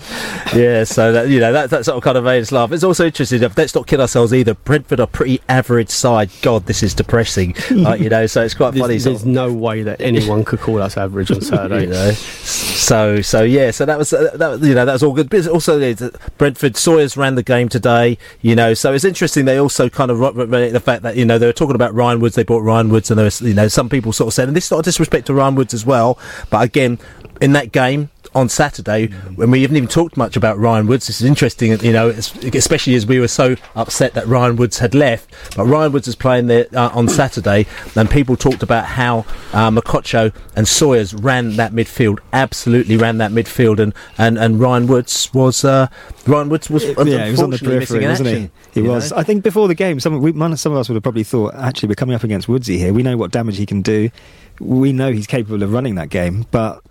yeah. 0.55 0.83
So 0.83 1.11
that 1.13 1.29
you 1.29 1.39
know 1.39 1.53
that 1.53 1.69
that 1.69 1.85
sort 1.85 1.97
of 1.97 2.03
kind 2.03 2.17
of 2.17 2.23
made 2.23 2.41
us 2.41 2.51
laugh. 2.51 2.71
It's 2.71 2.83
also 2.83 3.05
interesting. 3.05 3.41
Let's 3.41 3.75
not 3.75 3.87
kid 3.87 3.99
ourselves 3.99 4.33
either. 4.33 4.53
Brentford 4.55 4.99
are 4.99 5.07
pretty 5.07 5.41
average 5.47 5.89
side. 5.89 6.29
God, 6.41 6.65
this 6.65 6.83
is 6.83 6.93
depressing. 6.93 7.55
like 7.71 8.01
you 8.01 8.09
know, 8.09 8.25
so 8.27 8.43
it's 8.43 8.53
quite 8.53 8.73
funny. 8.77 8.93
There's, 8.95 9.03
there's 9.05 9.21
of- 9.21 9.27
no 9.27 9.53
way 9.53 9.83
that 9.83 10.01
anyone 10.01 10.43
could 10.43 10.59
call 10.59 10.81
us 10.81 10.97
average 10.97 11.31
on 11.31 11.41
Saturday. 11.41 11.83
you 11.83 11.89
know. 11.89 12.11
So 12.11 13.21
so 13.21 13.43
yeah, 13.43 13.71
so 13.71 13.85
that 13.85 13.97
was 13.97 14.11
uh, 14.13 14.31
that 14.35 14.61
you 14.61 14.73
know 14.73 14.85
that 14.85 14.93
was 14.93 15.03
all 15.03 15.13
good. 15.13 15.29
But 15.29 15.47
also 15.47 15.81
uh, 15.81 16.09
Brentford 16.37 16.77
Sawyers 16.77 17.15
ran 17.17 17.35
the 17.35 17.43
game 17.43 17.69
today. 17.69 18.17
You 18.41 18.55
know, 18.55 18.73
so 18.73 18.93
it's 18.93 19.05
interesting. 19.05 19.45
They 19.45 19.57
also 19.57 19.89
kind 19.89 20.11
of 20.11 20.19
the 20.19 20.81
fact 20.83 21.03
that 21.03 21.15
you 21.15 21.25
know 21.25 21.37
they 21.37 21.45
were 21.45 21.53
talking 21.53 21.75
about 21.75 21.93
Ryan 21.93 22.19
Woods. 22.19 22.35
They 22.35 22.43
bought 22.43 22.63
Ryan 22.63 22.89
Woods, 22.89 23.09
and 23.09 23.19
they 23.19 23.23
was 23.23 23.34
you 23.41 23.53
know 23.53 23.67
some 23.67 23.89
people 23.89 24.13
sort 24.13 24.27
of 24.27 24.33
said, 24.33 24.47
and 24.47 24.55
this 24.55 24.65
is 24.65 24.71
not 24.71 24.79
a 24.79 24.83
disrespect 24.83 25.27
to 25.27 25.33
Ryan 25.33 25.55
Woods 25.55 25.73
as 25.73 25.85
well, 25.85 26.17
but 26.49 26.63
again 26.63 26.99
in 27.41 27.53
that 27.53 27.71
game. 27.71 28.09
On 28.35 28.49
Saturday, 28.49 29.07
when 29.35 29.49
we 29.49 29.61
haven't 29.61 29.77
even 29.77 29.87
talked 29.87 30.17
much 30.17 30.35
about 30.35 30.57
Ryan 30.57 30.87
Woods, 30.87 31.07
this 31.07 31.21
is 31.21 31.27
interesting, 31.27 31.79
you 31.79 31.93
know, 31.93 32.09
especially 32.09 32.95
as 32.95 33.05
we 33.05 33.19
were 33.19 33.29
so 33.29 33.55
upset 33.75 34.13
that 34.13 34.27
Ryan 34.27 34.57
Woods 34.57 34.79
had 34.79 34.93
left. 34.93 35.33
But 35.55 35.65
Ryan 35.67 35.93
Woods 35.93 36.07
was 36.07 36.17
playing 36.17 36.47
there 36.47 36.67
uh, 36.73 36.89
on 36.89 37.07
Saturday, 37.07 37.65
and 37.95 38.09
people 38.09 38.35
talked 38.35 38.61
about 38.61 38.85
how 38.85 39.19
uh, 39.53 39.71
Mokotjo 39.71 40.35
and 40.55 40.67
Sawyers 40.67 41.13
ran 41.13 41.55
that 41.55 41.71
midfield, 41.71 42.19
absolutely 42.33 42.97
ran 42.97 43.19
that 43.19 43.31
midfield, 43.31 43.79
and, 43.79 43.93
and, 44.17 44.37
and 44.37 44.59
Ryan 44.59 44.87
Woods 44.87 45.33
was 45.33 45.63
uh, 45.63 45.87
Ryan 46.27 46.49
Woods 46.49 46.69
was 46.69 46.83
yeah, 46.83 47.25
he 47.25 47.31
was 47.31 47.41
on 47.41 47.51
the 47.51 47.57
periphery, 47.57 48.05
wasn't 48.05 48.27
action. 48.27 48.51
he? 48.73 48.81
He 48.81 48.87
was. 48.87 49.11
know? 49.11 49.17
I 49.17 49.23
think 49.23 49.43
before 49.43 49.67
the 49.67 49.75
game, 49.75 49.99
some 49.99 50.19
we, 50.21 50.33
some 50.55 50.73
of 50.73 50.77
us 50.77 50.89
would 50.89 50.95
have 50.95 51.03
probably 51.03 51.23
thought, 51.23 51.55
actually, 51.55 51.87
we're 51.87 51.95
coming 51.95 52.15
up 52.15 52.23
against 52.23 52.49
Woodsy 52.49 52.77
here. 52.77 52.93
We 52.93 53.03
know 53.03 53.15
what 53.15 53.31
damage 53.31 53.57
he 53.57 53.65
can 53.65 53.81
do. 53.81 54.09
We 54.59 54.91
know 54.91 55.11
he's 55.11 55.27
capable 55.27 55.63
of 55.63 55.71
running 55.71 55.95
that 55.95 56.09
game, 56.09 56.45
but 56.51 56.81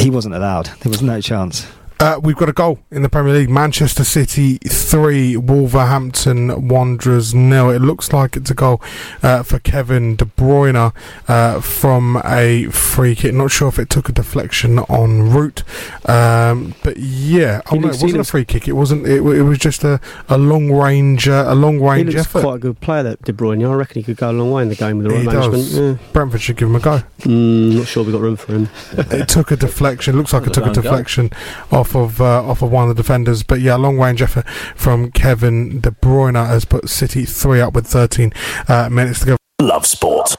he 0.00 0.10
wasn't 0.10 0.34
allowed. 0.34 0.66
There 0.80 0.90
was 0.90 1.02
no 1.02 1.20
chance. 1.20 1.66
Uh, 2.00 2.18
we've 2.22 2.36
got 2.36 2.48
a 2.48 2.52
goal 2.54 2.78
in 2.90 3.02
the 3.02 3.10
Premier 3.10 3.34
League. 3.34 3.50
Manchester 3.50 4.04
City 4.04 4.56
3, 4.66 5.36
Wolverhampton 5.36 6.66
Wanderers 6.66 7.34
nil. 7.34 7.68
It 7.68 7.80
looks 7.82 8.10
like 8.10 8.36
it's 8.38 8.50
a 8.50 8.54
goal 8.54 8.80
uh, 9.22 9.42
for 9.42 9.58
Kevin 9.58 10.16
De 10.16 10.24
Bruyne 10.24 10.94
uh, 11.28 11.60
from 11.60 12.16
a 12.24 12.64
free 12.70 13.14
kick. 13.14 13.34
Not 13.34 13.50
sure 13.50 13.68
if 13.68 13.78
it 13.78 13.90
took 13.90 14.08
a 14.08 14.12
deflection 14.12 14.78
en 14.88 15.30
route. 15.30 15.62
Um, 16.08 16.74
but 16.82 16.96
yeah. 16.96 17.60
Oh, 17.70 17.76
no, 17.76 17.88
it 17.88 18.00
wasn't 18.00 18.16
a 18.20 18.24
free 18.24 18.46
kick. 18.46 18.66
It 18.66 18.72
wasn't. 18.72 19.06
It, 19.06 19.16
it 19.20 19.42
was 19.42 19.58
just 19.58 19.84
a, 19.84 20.00
a 20.30 20.38
long 20.38 20.72
range 20.72 21.28
uh, 21.28 21.44
a 21.48 21.54
long 21.54 21.80
He 21.80 21.84
range 21.84 22.14
looks 22.14 22.28
effort. 22.28 22.40
quite 22.40 22.54
a 22.54 22.60
good 22.60 22.80
player, 22.80 23.02
that 23.02 23.22
De 23.24 23.32
Bruyne. 23.34 23.68
I 23.70 23.74
reckon 23.74 23.96
he 24.00 24.02
could 24.04 24.16
go 24.16 24.30
a 24.30 24.32
long 24.32 24.50
way 24.52 24.62
in 24.62 24.70
the 24.70 24.74
game 24.74 24.96
with 24.96 25.06
the 25.08 25.12
right 25.12 25.20
He 25.20 25.26
management. 25.26 25.52
does. 25.52 25.78
Yeah. 25.78 25.96
Brentford 26.14 26.40
should 26.40 26.56
give 26.56 26.68
him 26.70 26.76
a 26.76 26.80
go. 26.80 27.02
Mm, 27.20 27.76
not 27.76 27.86
sure 27.86 28.04
we've 28.04 28.12
got 28.14 28.22
room 28.22 28.36
for 28.36 28.54
him. 28.54 28.68
it 28.92 29.28
took 29.28 29.50
a 29.50 29.56
deflection. 29.56 30.16
Looks 30.16 30.32
like 30.32 30.46
it 30.46 30.54
took 30.54 30.64
a 30.64 30.72
deflection 30.72 31.28
goal? 31.28 31.30
deflection 31.70 31.89
off 31.90 31.96
of 31.96 32.20
uh, 32.20 32.42
off 32.48 32.62
of 32.62 32.70
one 32.70 32.88
of 32.88 32.96
the 32.96 33.02
defenders. 33.02 33.42
But 33.42 33.60
yeah, 33.60 33.76
long 33.76 33.98
range 33.98 34.22
effort 34.22 34.48
from 34.76 35.10
Kevin 35.10 35.80
De 35.80 35.90
Bruyne 35.90 36.34
has 36.34 36.64
put 36.64 36.88
City 36.88 37.24
three 37.24 37.60
up 37.60 37.74
with 37.74 37.86
13 37.86 38.32
uh, 38.68 38.88
minutes 38.88 39.20
to 39.20 39.26
go. 39.26 39.36
Love 39.60 39.86
sport. 39.86 40.36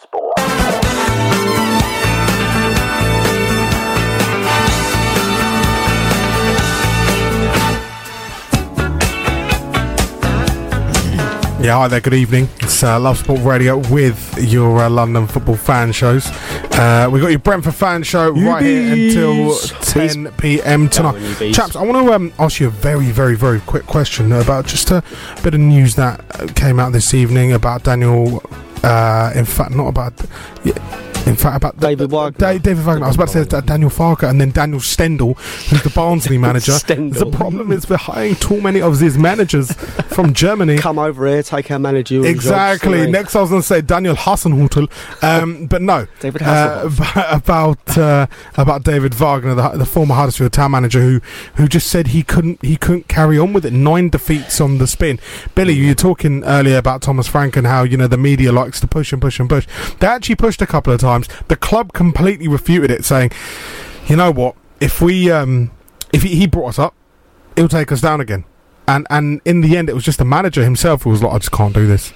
Yeah, 11.62 11.78
hi 11.78 11.88
there. 11.90 12.02
Good 12.02 12.16
evening. 12.16 12.50
It's 12.62 12.82
uh, 12.82 13.00
Love 13.00 13.20
Sport 13.20 13.42
Radio 13.42 13.78
with 13.78 14.36
your 14.40 14.80
uh, 14.80 14.90
London 14.90 15.28
football 15.28 15.56
fan 15.56 15.92
shows. 15.92 16.26
Uh, 16.72 17.08
we 17.12 17.20
got 17.20 17.28
your 17.28 17.38
Brentford 17.38 17.76
fan 17.76 18.02
show 18.02 18.32
right 18.32 18.64
here 18.64 18.92
until 18.94 19.56
10 19.82 20.32
p.m. 20.40 20.90
tonight. 20.90 21.40
you. 21.40 21.54
Chaps, 21.54 21.76
I 21.76 21.84
want 21.84 22.04
to 22.08 22.14
um, 22.14 22.34
ask 22.40 22.60
you 22.60 22.66
a 22.66 22.72
very, 22.72 23.12
very, 23.12 23.36
very 23.36 23.60
quick 23.60 23.86
question 23.86 24.32
about 24.32 24.66
just 24.66 24.90
a 24.90 25.04
bit 25.44 25.54
of 25.54 25.60
news 25.60 25.94
that 25.98 26.56
came 26.56 26.80
out 26.80 26.94
this 26.94 27.14
evening 27.14 27.54
about 27.54 27.84
Daniel. 27.84 28.42
Uh, 28.82 29.32
in 29.36 29.46
fact, 29.46 29.70
not 29.70 29.88
about. 29.88 30.14
Yeah, 30.64 30.74
in 31.28 31.36
fact, 31.36 31.56
about 31.58 31.80
David 31.80 32.12
Wagner. 32.12 32.38
Da- 32.38 32.58
David 32.58 32.84
Wagner. 32.86 33.06
I 33.06 33.08
was 33.08 33.16
about 33.16 33.28
to 33.30 33.34
say 33.34 33.44
that 33.44 33.66
Daniel 33.66 33.90
Farke 33.90 34.28
and 34.30 34.40
then 34.42 34.52
Daniel 34.52 34.80
Stendel, 34.80 35.34
who's 35.36 35.84
the 35.84 35.90
Barnsley 35.96 36.38
manager. 36.38 36.72
Stendel. 36.74 37.30
The 37.30 37.38
problem 37.38 37.72
is 37.72 37.90
we're 37.90 37.98
hiring 37.98 38.36
too 38.36 38.60
many 38.62 38.82
of 38.82 39.00
these 39.00 39.18
managers 39.18 39.72
from 40.14 40.34
Germany. 40.34 40.78
Come 40.78 41.00
over 41.00 41.28
here, 41.28 41.44
take 41.44 41.70
our 41.72 41.80
manager. 41.80 42.26
Exactly. 42.26 43.10
Next, 43.10 43.36
I 43.36 43.42
was 43.42 43.50
going 43.50 43.62
to 43.62 43.68
say 43.68 43.82
Daniel 43.82 44.16
Hasenhüttl, 44.16 44.90
um, 45.24 45.66
but 45.70 45.82
no. 45.82 46.08
David 46.20 46.42
Uh, 46.44 46.90
about 47.32 47.98
uh, 47.98 48.28
about 48.56 48.84
David 48.84 49.14
Wagner, 49.14 49.56
the, 49.56 49.70
the 49.70 49.86
former 49.86 50.16
Huddersfield 50.16 50.54
Town 50.54 50.72
manager, 50.72 51.02
who 51.02 51.22
who 51.56 51.68
just 51.68 51.88
said 51.88 52.08
he 52.08 52.24
couldn't 52.24 52.64
he 52.64 52.78
couldn't 52.78 53.08
carry 53.08 53.38
on 53.38 53.54
with 53.54 53.66
it. 53.66 53.74
Nine 53.74 54.10
defeats 54.10 54.60
on 54.60 54.78
the 54.80 54.88
spin. 54.88 55.20
Billy, 55.56 55.74
you 55.74 55.88
were 55.90 55.94
talking 55.96 56.44
earlier 56.46 56.78
about 56.78 57.02
Thomas 57.02 57.28
Frank 57.28 57.56
and 57.56 57.68
how 57.68 57.84
you 57.84 57.98
know 57.98 58.08
the 58.08 58.18
media 58.18 58.52
likes 58.52 58.80
to 58.80 58.88
push 58.88 59.14
and 59.14 59.22
push 59.22 59.40
and 59.40 59.50
push. 59.50 59.68
They 60.00 60.08
actually 60.08 60.36
pushed 60.36 60.62
a 60.62 60.68
couple 60.68 60.92
of 60.94 61.00
times. 61.00 61.11
The 61.48 61.56
club 61.56 61.94
completely 61.94 62.48
refuted 62.48 62.92
it, 62.92 63.06
saying, 63.06 63.32
"You 64.08 64.16
know 64.16 64.32
what? 64.32 64.56
If 64.80 65.02
we 65.02 65.32
um, 65.32 65.72
if 66.12 66.24
he, 66.24 66.48
brought 66.48 66.70
us 66.70 66.80
up, 66.80 66.94
he'll 67.56 67.68
take 67.68 67.92
us 67.92 68.02
down 68.02 68.22
again." 68.22 68.46
And 68.88 69.06
and 69.10 69.42
in 69.46 69.62
the 69.62 69.78
end, 69.78 69.90
it 69.90 69.94
was 69.94 70.04
just 70.04 70.18
the 70.18 70.26
manager 70.26 70.64
himself 70.64 71.04
who 71.04 71.10
was 71.10 71.22
like, 71.22 71.34
"I 71.34 71.38
just 71.38 71.52
can't 71.52 71.74
do 71.74 71.88
this." 71.88 72.14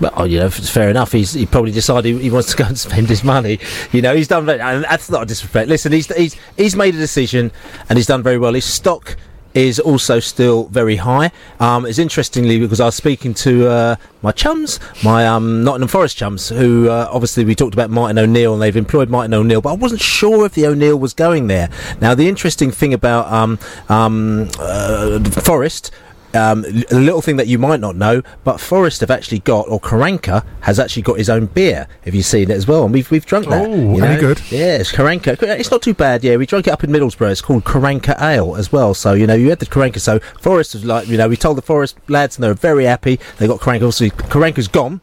Well, 0.00 0.12
oh, 0.16 0.24
you 0.24 0.40
know, 0.40 0.46
it's 0.46 0.68
fair 0.68 0.90
enough. 0.90 1.12
He's 1.12 1.32
he 1.32 1.46
probably 1.46 1.70
decided 1.70 2.20
he 2.20 2.30
wants 2.30 2.50
to 2.50 2.56
go 2.56 2.64
and 2.64 2.78
spend 2.78 3.08
his 3.08 3.22
money. 3.22 3.60
You 3.92 4.02
know, 4.02 4.14
he's 4.14 4.28
done. 4.28 4.48
And 4.48 4.84
that's 4.84 5.08
not 5.08 5.22
a 5.22 5.26
disrespect. 5.26 5.68
Listen, 5.68 5.92
he's 5.92 6.12
he's 6.16 6.36
he's 6.56 6.74
made 6.74 6.94
a 6.94 6.98
decision 6.98 7.52
and 7.88 7.96
he's 7.96 8.06
done 8.06 8.22
very 8.22 8.38
well. 8.38 8.54
His 8.54 8.64
stock 8.64 9.16
is 9.54 9.78
also 9.78 10.20
still 10.20 10.64
very 10.64 10.96
high. 10.96 11.30
Um, 11.60 11.86
it's 11.86 11.98
interestingly 11.98 12.58
because 12.58 12.80
I 12.80 12.86
was 12.86 12.94
speaking 12.94 13.34
to 13.34 13.68
uh, 13.68 13.96
my 14.22 14.32
chums, 14.32 14.80
my 15.04 15.26
um, 15.26 15.64
Nottingham 15.64 15.88
Forest 15.88 16.16
chums, 16.16 16.48
who 16.48 16.88
uh, 16.88 17.08
obviously 17.10 17.44
we 17.44 17.54
talked 17.54 17.74
about 17.74 17.90
Martin 17.90 18.18
O'Neill 18.18 18.52
and 18.52 18.62
they've 18.62 18.76
employed 18.76 19.10
Martin 19.10 19.34
O'Neill, 19.34 19.60
but 19.60 19.70
I 19.70 19.76
wasn't 19.76 20.00
sure 20.00 20.46
if 20.46 20.54
the 20.54 20.66
O'Neill 20.66 20.98
was 20.98 21.14
going 21.14 21.46
there. 21.46 21.68
Now, 22.00 22.14
the 22.14 22.28
interesting 22.28 22.70
thing 22.70 22.94
about 22.94 23.32
um, 23.32 23.58
um, 23.88 24.48
uh, 24.58 25.22
Forest 25.24 25.90
um, 26.34 26.64
a 26.64 26.94
little 26.94 27.20
thing 27.22 27.36
that 27.36 27.46
you 27.46 27.58
might 27.58 27.80
not 27.80 27.96
know, 27.96 28.22
but 28.44 28.60
Forest 28.60 29.00
have 29.00 29.10
actually 29.10 29.40
got, 29.40 29.68
or 29.68 29.80
Karanka 29.80 30.44
has 30.60 30.78
actually 30.78 31.02
got 31.02 31.18
his 31.18 31.28
own 31.28 31.46
beer. 31.46 31.86
Have 32.04 32.14
you 32.14 32.22
seen 32.22 32.50
it 32.50 32.54
as 32.54 32.66
well? 32.66 32.84
And 32.84 32.92
we've 32.92 33.10
we've 33.10 33.26
drunk 33.26 33.48
that. 33.48 33.66
Oh, 33.66 33.94
you 33.94 34.00
know? 34.00 34.20
good? 34.20 34.40
Yeah, 34.50 34.78
it's 34.78 34.92
Karanka. 34.92 35.40
It's 35.42 35.70
not 35.70 35.82
too 35.82 35.94
bad. 35.94 36.24
Yeah, 36.24 36.36
we 36.36 36.46
drank 36.46 36.66
it 36.66 36.70
up 36.70 36.84
in 36.84 36.90
Middlesbrough. 36.90 37.30
It's 37.30 37.40
called 37.40 37.64
Karanka 37.64 38.20
Ale 38.20 38.56
as 38.56 38.72
well. 38.72 38.94
So 38.94 39.12
you 39.12 39.26
know, 39.26 39.34
you 39.34 39.50
had 39.50 39.58
the 39.58 39.66
Karanka. 39.66 40.00
So 40.00 40.18
Forest 40.40 40.74
was 40.74 40.84
like, 40.84 41.08
you 41.08 41.16
know, 41.16 41.28
we 41.28 41.36
told 41.36 41.58
the 41.58 41.62
Forest 41.62 41.96
lads, 42.08 42.36
and 42.36 42.44
they 42.44 42.48
were 42.48 42.54
very 42.54 42.84
happy. 42.84 43.18
They 43.38 43.46
got 43.46 43.60
Karanka. 43.60 43.82
Obviously, 43.82 44.10
Karanka's 44.10 44.68
gone. 44.68 45.00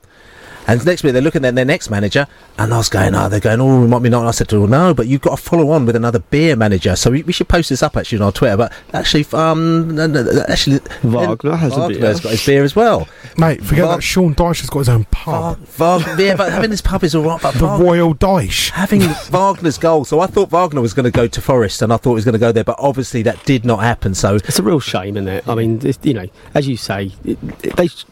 And 0.70 0.86
next 0.86 1.01
week 1.03 1.13
they're 1.13 1.22
looking 1.24 1.43
at 1.45 1.55
their 1.55 1.65
next 1.65 1.89
manager, 1.89 2.28
and 2.59 2.72
I 2.72 2.78
was 2.78 2.89
going, 2.89 3.15
oh, 3.15 3.28
they're 3.28 3.39
going, 3.39 3.59
oh, 3.59 3.82
we 3.82 3.88
might 3.88 4.03
be 4.03 4.09
not. 4.09 4.20
And 4.20 4.28
I 4.28 4.32
said 4.32 4.49
to 4.49 4.59
them, 4.59 4.70
no, 4.70 4.93
but 4.93 5.07
you've 5.07 5.22
got 5.22 5.32
to 5.36 5.41
follow 5.41 5.72
on 5.72 5.88
with 5.88 5.95
another 5.95 6.20
beer 6.20 6.55
manager. 6.55 6.95
So 6.95 7.09
we, 7.09 7.24
we 7.24 7.34
should 7.34 7.47
post 7.47 7.70
this 7.70 7.82
up 7.82 7.97
actually 7.97 8.20
on 8.20 8.26
our 8.26 8.32
Twitter. 8.32 8.55
But 8.55 8.72
actually, 8.93 9.26
um, 9.34 9.95
no, 9.95 10.05
no, 10.05 10.22
no, 10.22 10.43
actually, 10.47 10.80
Wagner 11.01 11.55
has 11.55 11.76
a 11.76 11.88
beer. 11.88 11.99
Got 11.99 12.22
his 12.24 12.45
beer 12.45 12.63
as 12.63 12.76
well. 12.76 13.07
Mate, 13.36 13.63
forget 13.63 13.86
Vag- 13.86 13.95
that 13.97 14.01
Sean 14.03 14.36
Dyche 14.36 14.59
has 14.61 14.70
got 14.70 14.80
his 14.80 14.89
own 14.89 15.05
pub. 15.05 15.57
Vag- 15.57 16.20
yeah, 16.20 16.36
but 16.36 16.51
having 16.51 16.70
this 16.70 16.82
pub 16.82 17.03
is 17.03 17.15
all 17.15 17.24
right. 17.24 17.41
But 17.41 17.53
the 17.55 17.65
Vag- 17.65 17.80
Royal 17.82 18.13
Dyche. 18.13 18.70
having 18.70 19.01
Wagner's 19.32 19.80
goal. 19.80 20.05
So 20.05 20.20
I 20.20 20.28
thought 20.28 20.51
Wagner 20.51 20.82
was 20.82 20.93
going 20.93 21.05
to 21.05 21.11
go 21.11 21.26
to 21.26 21.41
Forest, 21.41 21.82
and 21.82 21.91
I 21.91 21.97
thought 21.97 22.11
he 22.11 22.15
was 22.15 22.26
going 22.26 22.34
to 22.34 22.39
go 22.39 22.51
there, 22.51 22.63
but 22.63 22.76
obviously 22.78 23.24
that 23.24 23.43
did 23.45 23.65
not 23.65 23.78
happen. 23.80 24.13
So 24.13 24.36
It's 24.36 24.59
a 24.59 24.63
real 24.63 24.80
shame, 24.80 25.17
isn't 25.17 25.28
it? 25.28 25.47
I 25.47 25.55
mean, 25.55 25.80
it's, 25.84 25.97
you 26.03 26.13
know, 26.13 26.28
as 26.53 26.67
you 26.67 26.78
say, 26.78 27.11
it, 27.26 27.39
it- 27.63 27.76
they 27.76 27.88
sh- 27.88 28.05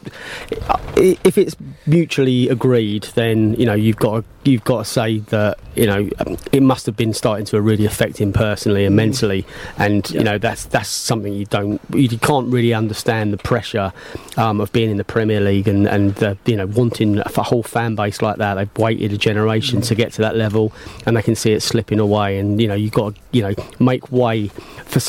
if 0.95 1.37
it's 1.37 1.55
mutually 1.85 2.46
agreed, 2.47 3.03
then 3.15 3.53
you 3.55 3.65
know 3.65 3.73
you've 3.73 3.97
got 3.97 4.23
to, 4.23 4.49
you've 4.49 4.63
got 4.63 4.79
to 4.79 4.85
say 4.85 5.19
that 5.19 5.59
you 5.75 5.85
know 5.85 6.09
it 6.51 6.63
must 6.63 6.85
have 6.85 6.95
been 6.95 7.13
starting 7.13 7.45
to 7.45 7.61
really 7.61 7.85
affect 7.85 8.17
him 8.17 8.33
personally 8.33 8.85
and 8.85 8.95
mentally, 8.95 9.45
and 9.77 10.09
you 10.11 10.23
know 10.23 10.37
that's 10.37 10.65
that's 10.65 10.89
something 10.89 11.33
you 11.33 11.45
don't 11.45 11.81
you 11.93 12.09
can't 12.17 12.51
really 12.51 12.73
understand 12.73 13.33
the 13.33 13.37
pressure 13.37 13.91
um, 14.37 14.61
of 14.61 14.71
being 14.73 14.89
in 14.89 14.97
the 14.97 15.03
Premier 15.03 15.39
League 15.39 15.67
and 15.67 15.87
and 15.87 16.15
the, 16.15 16.37
you 16.45 16.55
know 16.55 16.67
wanting 16.67 17.19
a 17.19 17.43
whole 17.43 17.63
fan 17.63 17.95
base 17.95 18.21
like 18.21 18.37
that. 18.37 18.55
They've 18.55 18.77
waited 18.77 19.13
a 19.13 19.17
generation 19.17 19.81
to 19.81 19.95
get 19.95 20.13
to 20.13 20.21
that 20.21 20.35
level, 20.35 20.73
and 21.05 21.15
they 21.15 21.21
can 21.21 21.35
see 21.35 21.53
it 21.53 21.61
slipping 21.61 21.99
away. 21.99 22.39
And 22.39 22.61
you 22.61 22.67
know 22.67 22.75
you've 22.75 22.93
got 22.93 23.15
to 23.15 23.21
you 23.31 23.41
know 23.41 23.53
make 23.79 24.11
way 24.11 24.47
for 24.85 24.99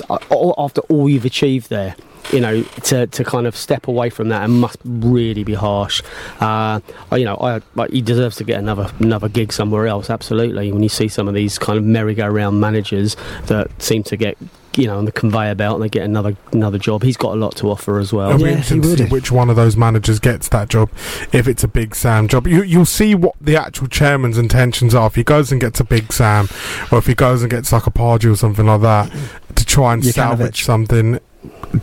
after 0.58 0.80
all 0.82 1.08
you've 1.08 1.24
achieved 1.24 1.70
there 1.70 1.96
you 2.32 2.40
know, 2.40 2.62
to, 2.62 3.06
to 3.06 3.24
kind 3.24 3.46
of 3.46 3.56
step 3.56 3.88
away 3.88 4.10
from 4.10 4.28
that 4.28 4.44
and 4.44 4.60
must 4.60 4.78
really 4.84 5.44
be 5.44 5.54
harsh. 5.54 6.02
Uh, 6.40 6.80
you 7.12 7.24
know, 7.24 7.36
I, 7.36 7.60
like, 7.74 7.90
he 7.90 8.02
deserves 8.02 8.36
to 8.36 8.44
get 8.44 8.58
another 8.58 8.90
another 8.98 9.28
gig 9.28 9.52
somewhere 9.52 9.86
else. 9.86 10.10
Absolutely. 10.10 10.72
When 10.72 10.82
you 10.82 10.88
see 10.88 11.08
some 11.08 11.28
of 11.28 11.34
these 11.34 11.58
kind 11.58 11.78
of 11.78 11.84
merry-go-round 11.84 12.60
managers 12.60 13.16
that 13.46 13.70
seem 13.80 14.02
to 14.04 14.16
get. 14.16 14.36
You 14.76 14.86
know, 14.86 14.98
on 14.98 15.06
the 15.06 15.12
conveyor 15.12 15.56
belt, 15.56 15.74
and 15.74 15.82
they 15.82 15.88
get 15.88 16.04
another 16.04 16.36
another 16.52 16.78
job. 16.78 17.02
He's 17.02 17.16
got 17.16 17.32
a 17.32 17.34
lot 17.34 17.56
to 17.56 17.68
offer 17.68 17.98
as 17.98 18.12
well. 18.12 18.30
It'll 18.30 18.44
be 18.44 18.52
interesting 18.52 19.08
which 19.08 19.32
one 19.32 19.50
of 19.50 19.56
those 19.56 19.76
managers 19.76 20.20
gets 20.20 20.48
that 20.50 20.68
job. 20.68 20.88
If 21.32 21.48
it's 21.48 21.64
a 21.64 21.68
Big 21.68 21.96
Sam 21.96 22.28
job, 22.28 22.46
you, 22.46 22.62
you'll 22.62 22.86
see 22.86 23.16
what 23.16 23.34
the 23.40 23.56
actual 23.56 23.88
chairman's 23.88 24.38
intentions 24.38 24.94
are. 24.94 25.08
If 25.08 25.16
he 25.16 25.24
goes 25.24 25.50
and 25.50 25.60
gets 25.60 25.80
a 25.80 25.84
Big 25.84 26.12
Sam, 26.12 26.48
or 26.92 26.98
if 26.98 27.06
he 27.06 27.14
goes 27.14 27.42
and 27.42 27.50
gets 27.50 27.72
like 27.72 27.88
a 27.88 27.90
Pardew 27.90 28.34
or 28.34 28.36
something 28.36 28.66
like 28.66 28.82
that 28.82 29.10
to 29.56 29.66
try 29.66 29.94
and 29.94 30.02
Jokanovic. 30.02 30.12
salvage 30.12 30.62
something. 30.62 31.18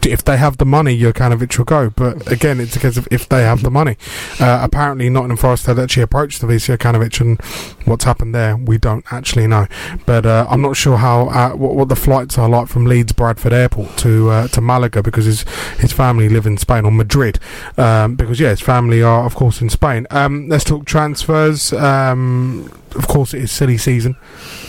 If 0.03 0.24
they 0.24 0.38
have 0.38 0.57
the 0.57 0.66
money, 0.66 0.99
Jokanovic 0.99 1.57
will 1.57 1.66
go. 1.66 1.89
But 1.91 2.32
again, 2.32 2.59
it's 2.59 2.76
a 2.76 2.80
case 2.80 2.97
of 2.97 3.07
if 3.11 3.30
they 3.30 3.43
have 3.43 3.61
the 3.63 3.70
money. 3.72 3.97
Uh, 4.39 4.59
apparently, 4.61 5.09
Nottingham 5.09 5.38
Forest 5.38 5.68
had 5.68 5.80
actually 5.80 6.03
approached 6.03 6.41
the 6.41 6.47
VC 6.47 6.76
Jokanovic, 6.78 7.22
and 7.22 7.39
what's 7.88 8.03
happened 8.03 8.34
there, 8.34 8.55
we 8.57 8.78
don't 8.78 9.05
actually 9.11 9.47
know. 9.47 9.68
But 10.05 10.26
uh, 10.26 10.47
I'm 10.49 10.61
not 10.61 10.76
sure 10.76 10.97
how 10.97 11.28
uh, 11.30 11.51
what, 11.51 11.76
what 11.76 11.89
the 11.89 11.95
flights 11.95 12.38
are 12.38 12.49
like 12.49 12.68
from 12.68 12.86
Leeds 12.86 13.11
Bradford 13.13 13.53
Airport 13.53 13.95
to 13.99 14.30
uh, 14.30 14.47
to 14.49 14.61
Malaga 14.61 15.01
because 15.03 15.26
his 15.26 15.41
his 15.80 15.93
family 15.93 16.30
live 16.30 16.45
in 16.45 16.57
Spain 16.57 16.86
or 16.86 16.91
Madrid. 16.91 17.39
Um, 17.78 18.16
because 18.16 18.39
yeah, 18.39 18.49
his 18.49 18.61
family 18.61 19.01
are 19.03 19.26
of 19.26 19.36
course 19.36 19.61
in 19.61 19.70
Spain. 19.70 20.07
Um, 20.11 20.47
let's 20.49 20.63
talk 20.63 20.86
transfers. 20.86 21.72
Um, 21.74 22.72
of 22.95 23.07
course, 23.09 23.34
it 23.34 23.41
is 23.43 23.51
silly 23.51 23.78
season. 23.78 24.16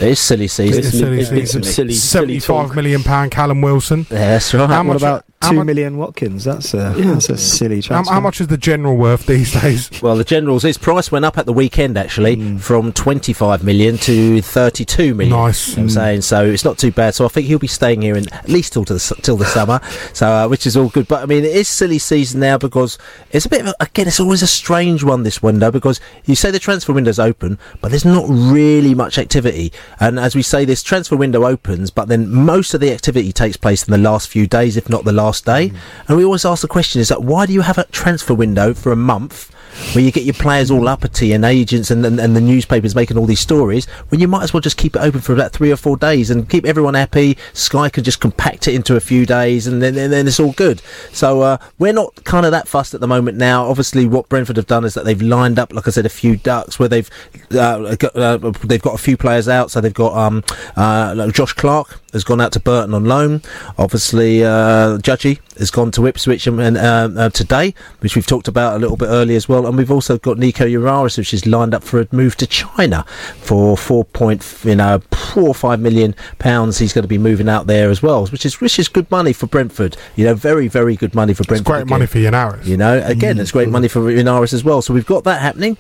it 0.01 0.09
is 0.09 0.19
silly 0.19 0.49
season. 0.49 0.79
It 0.81 0.85
is 0.85 0.99
silly 0.99 1.21
It's 1.21 1.31
been 1.31 1.39
season. 1.47 1.63
silly- 1.63 1.93
silly 1.93 1.95
Seventy-five 2.41 2.67
talk. 2.69 2.75
million 2.77 3.05
pound 3.05 3.31
Callum 3.31 3.61
Wilson. 3.63 4.01
Yeah, 4.11 4.19
that's 4.31 4.53
right. 4.53 4.69
How 4.69 4.83
What 4.87 4.97
about 4.97 5.25
two 5.51 5.57
much- 5.57 5.67
million 5.67 5.97
Watkins? 5.97 6.45
That's 6.45 6.75
a 6.75 6.93
that's 6.97 7.29
a 7.29 7.37
silly 7.37 7.77
How, 7.83 7.87
transfer. 7.89 8.15
how 8.15 8.21
much 8.21 8.41
is 8.41 8.47
the 8.49 8.57
general 8.59 8.97
worth 8.97 9.27
these 9.27 9.53
days? 9.53 9.91
Well, 10.03 10.17
the 10.17 10.25
Generals, 10.25 10.63
his 10.63 10.79
price 10.79 11.11
went 11.11 11.25
up 11.25 11.39
at 11.39 11.47
the 11.47 11.53
weekend 11.53 11.97
actually 11.97 12.59
from 12.59 12.93
25 12.93 13.65
million 13.65 13.97
to 13.99 14.41
32 14.43 15.15
million. 15.15 15.37
Nice. 15.37 15.69
You 15.71 15.77
know 15.77 15.83
what 15.83 15.83
I'm 15.85 15.91
saying 15.91 16.21
so. 16.23 16.45
It's 16.45 16.65
not 16.65 16.79
too 16.79 16.93
bad. 16.93 17.15
So 17.15 17.25
I 17.25 17.29
think 17.29 17.47
he'll 17.47 17.59
be 17.59 17.67
staying 17.67 18.03
here 18.03 18.17
in, 18.17 18.33
at 18.33 18.49
least 18.49 18.75
till 18.75 18.85
the, 18.85 18.99
till 19.23 19.37
the 19.37 19.47
summer. 19.47 19.81
So 20.13 20.27
uh, 20.29 20.49
which 20.49 20.67
is 20.67 20.77
all 20.77 20.89
good. 20.89 21.09
But 21.09 21.23
I 21.23 21.27
mean, 21.27 21.45
it 21.45 21.55
is 21.57 21.69
silly 21.69 21.99
season 21.99 22.41
now 22.41 22.59
because 22.59 22.99
it's 23.33 23.47
a 23.47 23.49
bit 23.49 23.63
of 23.63 23.69
a, 23.69 23.75
again. 23.81 24.07
It's 24.07 24.21
always 24.21 24.43
a 24.43 24.47
strange 24.47 25.03
one 25.03 25.23
this 25.23 25.43
window 25.43 25.71
because 25.71 26.01
you 26.25 26.35
say 26.35 26.51
the 26.51 26.59
transfer 26.59 26.93
window's 26.93 27.19
open, 27.19 27.59
but 27.81 27.89
there's 27.91 28.05
not 28.05 28.27
really 28.29 28.95
much 28.95 29.19
activity. 29.19 29.73
And 29.99 30.19
as 30.19 30.35
we 30.37 30.43
say, 30.43 30.65
this 30.65 30.83
transfer 30.83 31.17
window 31.17 31.45
opens, 31.47 31.91
but 31.91 32.09
then 32.09 32.29
most 32.31 32.75
of 32.75 32.81
the 32.81 32.93
activity 32.93 33.33
takes 33.33 33.57
place 33.57 33.87
in 33.87 33.93
the 33.93 33.99
last 33.99 34.29
few 34.29 34.47
days, 34.47 34.77
if 34.77 34.89
not 34.89 35.05
the 35.05 35.13
last 35.13 35.36
day. 35.45 35.73
And 36.09 36.17
we 36.17 36.25
always 36.25 36.45
ask 36.45 36.63
the 36.63 36.69
question: 36.69 37.01
Is 37.01 37.09
that 37.09 37.23
why 37.23 37.47
do 37.47 37.53
you 37.53 37.63
have 37.63 37.79
a 37.79 37.85
transfer 37.85 38.35
window 38.35 38.75
for 38.75 38.93
a 38.93 38.97
month? 38.97 39.53
where 39.93 40.03
you 40.03 40.11
get 40.11 40.25
your 40.25 40.35
players 40.35 40.71
all 40.71 40.89
uppity 40.89 41.33
and 41.33 41.45
agents 41.45 41.91
and, 41.91 42.05
and, 42.05 42.19
and 42.19 42.35
the 42.35 42.41
newspapers 42.41 42.95
making 42.95 43.19
all 43.19 43.27
these 43.27 43.41
stories 43.41 43.87
when 44.09 44.21
you 44.21 44.29
might 44.29 44.43
as 44.43 44.53
well 44.53 44.61
just 44.61 44.77
keep 44.77 44.97
it 44.97 45.01
open 45.01 45.21
for 45.21 45.33
about 45.33 45.53
three 45.53 45.71
or 45.71 45.77
four 45.77 45.97
days 45.97 46.31
and 46.31 46.49
keep 46.49 46.65
everyone 46.65 46.95
happy. 46.95 47.37
Sky 47.53 47.89
can 47.89 48.03
just 48.03 48.21
compact 48.21 48.69
it 48.69 48.75
into 48.75 48.97
a 48.97 49.01
few 49.01 49.27
days 49.27 49.67
and 49.67 49.83
then, 49.83 49.97
and 49.97 50.13
then 50.13 50.27
it's 50.27 50.41
all 50.41 50.53
good. 50.53 50.81
So 51.13 51.43
uh, 51.43 51.59
we're 51.79 51.93
not 51.93 52.25
kind 52.25 52.47
of 52.47 52.53
that 52.53 52.69
fussed 52.69 52.95
at 52.95 53.01
the 53.01 53.07
moment 53.07 53.37
now. 53.37 53.67
Obviously, 53.67 54.07
what 54.07 54.29
Brentford 54.29 54.57
have 54.57 54.67
done 54.67 54.85
is 54.85 54.95
that 54.95 55.05
they've 55.05 55.21
lined 55.21 55.59
up, 55.59 55.73
like 55.73 55.87
I 55.87 55.91
said, 55.91 56.07
a 56.07 56.11
few 56.11 56.37
ducks 56.37 56.79
where 56.79 56.89
they've 56.89 57.11
uh, 57.53 57.95
got, 57.97 58.17
uh, 58.17 58.39
they've 58.65 58.83
got 58.83 58.95
a 58.95 58.99
few 58.99 59.17
players 59.17 59.49
out. 59.49 59.71
So 59.71 59.81
they've 59.81 59.93
got 59.93 60.17
um, 60.17 60.43
uh, 60.77 61.31
Josh 61.31 61.53
Clark 61.53 62.01
has 62.17 62.25
gone 62.25 62.41
out 62.41 62.53
to 62.53 62.61
Burton 62.61 62.95
on 62.95 63.05
loan. 63.05 63.43
Obviously, 63.79 64.43
uh, 64.43 64.99
Judgy 64.99 65.39
has 65.59 65.71
gone 65.71 65.91
to 65.93 66.07
Ipswich 66.07 66.47
and, 66.47 66.61
and 66.61 66.77
uh, 66.77 67.09
uh, 67.17 67.31
today, 67.31 67.75
which 68.01 68.17
we've 68.17 68.27
talked 68.27 68.49
about 68.49 68.77
a 68.77 68.79
little 68.79 68.97
bit 68.97 69.07
earlier 69.07 69.37
as 69.37 69.49
well. 69.49 69.67
And 69.67 69.77
we've 69.77 69.91
also 69.91 70.19
got 70.19 70.39
Nico 70.39 70.67
Yennaris, 70.67 71.17
which 71.19 71.33
is 71.33 71.47
lined 71.47 71.75
up 71.75 71.83
for 71.83 72.01
a 72.01 72.09
move 72.13 72.37
to 72.37 72.47
China 72.47 73.05
for 73.41 73.77
four 73.77 74.05
point, 74.05 74.45
you 74.65 74.75
know, 74.77 75.01
four 75.13 75.49
or 75.49 75.55
five 75.55 75.81
million 75.81 76.15
pounds. 76.39 76.79
He's 76.79 76.93
going 76.93 77.03
to 77.05 77.09
be 77.09 77.19
moving 77.19 77.49
out 77.49 77.67
there 77.67 77.91
as 77.91 78.03
well, 78.03 78.27
which 78.27 78.45
is 78.47 78.61
which 78.61 78.79
is 78.79 78.89
good 78.89 79.11
money 79.11 79.33
for 79.33 79.47
Brentford. 79.47 79.97
You 80.17 80.25
know, 80.27 80.35
very 80.35 80.69
very 80.69 80.97
good 80.97 81.15
money 81.15 81.35
for 81.35 81.43
It's 81.43 81.49
Brentford. 81.49 81.67
great 81.67 81.83
again. 81.83 81.91
money 81.91 82.07
for 82.07 82.19
Yennaris. 82.19 82.67
You 82.67 82.77
know, 82.77 83.03
again, 83.05 83.39
it's 83.39 83.53
great 83.53 83.69
money 83.69 83.89
for 83.89 84.01
Yennaris 84.01 84.53
as 84.53 84.65
well. 84.65 84.83
So 84.83 84.93
we've 84.95 85.07
got 85.07 85.25
that 85.25 85.41
happening. 85.41 85.77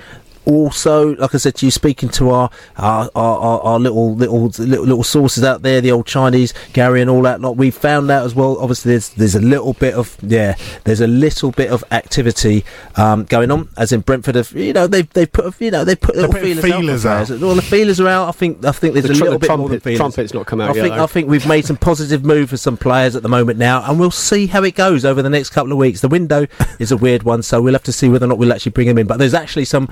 Also, 0.46 1.16
like 1.16 1.34
I 1.34 1.38
said 1.38 1.56
to 1.56 1.66
you, 1.66 1.70
speaking 1.70 2.08
to 2.10 2.30
our 2.30 2.50
our, 2.76 3.10
our, 3.14 3.38
our, 3.38 3.60
our 3.62 3.78
little, 3.80 4.14
little 4.14 4.44
little 4.46 4.84
little 4.86 5.02
sources 5.04 5.42
out 5.44 5.62
there, 5.62 5.80
the 5.80 5.90
old 5.90 6.06
Chinese 6.06 6.54
Gary 6.72 7.00
and 7.00 7.10
all 7.10 7.22
that 7.22 7.40
lot, 7.40 7.56
we 7.56 7.70
found 7.70 8.10
out 8.10 8.24
as 8.24 8.34
well. 8.34 8.56
Obviously, 8.60 8.92
there's 8.92 9.08
there's 9.10 9.34
a 9.34 9.40
little 9.40 9.72
bit 9.72 9.94
of 9.94 10.16
yeah, 10.22 10.54
there's 10.84 11.00
a 11.00 11.06
little 11.08 11.50
bit 11.50 11.70
of 11.70 11.82
activity 11.90 12.64
um, 12.96 13.24
going 13.24 13.50
on. 13.50 13.68
As 13.76 13.92
in 13.92 14.00
Brentford, 14.00 14.36
have 14.36 14.52
you 14.52 14.72
know 14.72 14.86
they've 14.86 15.08
they 15.14 15.26
put 15.26 15.60
you 15.60 15.70
know 15.70 15.84
they 15.84 15.96
put 15.96 16.14
little 16.14 16.30
putting 16.32 16.56
feelers, 16.58 16.64
feelers 16.64 17.06
out. 17.06 17.30
out. 17.30 17.38
for. 17.40 17.44
All 17.44 17.54
the 17.56 17.62
feelers 17.62 17.98
are 18.00 18.08
out. 18.08 18.28
I 18.28 18.32
think 18.32 18.64
I 18.64 18.70
think 18.72 18.94
there's 18.94 19.06
The 19.06 19.12
a 19.12 19.14
tr- 19.16 19.24
little 19.24 19.38
the 19.40 19.48
bit 19.48 19.48
more 19.56 19.68
than 19.68 19.80
trumpet- 19.80 19.82
feelers. 19.82 19.98
trumpet's 19.98 20.34
not 20.34 20.46
come 20.46 20.60
out 20.60 20.70
I 20.70 20.74
yet, 20.74 20.82
think 20.82 20.94
though. 20.94 21.02
I 21.02 21.06
think 21.06 21.28
we've 21.28 21.46
made 21.48 21.64
some 21.64 21.76
positive 21.76 22.24
move 22.24 22.50
for 22.50 22.56
some 22.56 22.76
players 22.76 23.16
at 23.16 23.22
the 23.24 23.28
moment 23.28 23.58
now, 23.58 23.82
and 23.90 23.98
we'll 23.98 24.10
see 24.12 24.46
how 24.46 24.62
it 24.62 24.76
goes 24.76 25.04
over 25.04 25.22
the 25.22 25.30
next 25.30 25.50
couple 25.50 25.72
of 25.72 25.78
weeks. 25.78 26.02
The 26.02 26.08
window 26.08 26.46
is 26.78 26.92
a 26.92 26.96
weird 26.96 27.24
one, 27.24 27.42
so 27.42 27.60
we'll 27.60 27.72
have 27.74 27.82
to 27.82 27.92
see 27.92 28.08
whether 28.08 28.26
or 28.26 28.28
not 28.28 28.38
we'll 28.38 28.52
actually 28.52 28.72
bring 28.72 28.86
them 28.86 28.98
in. 28.98 29.08
But 29.08 29.18
there's 29.18 29.34
actually 29.34 29.64
some 29.64 29.88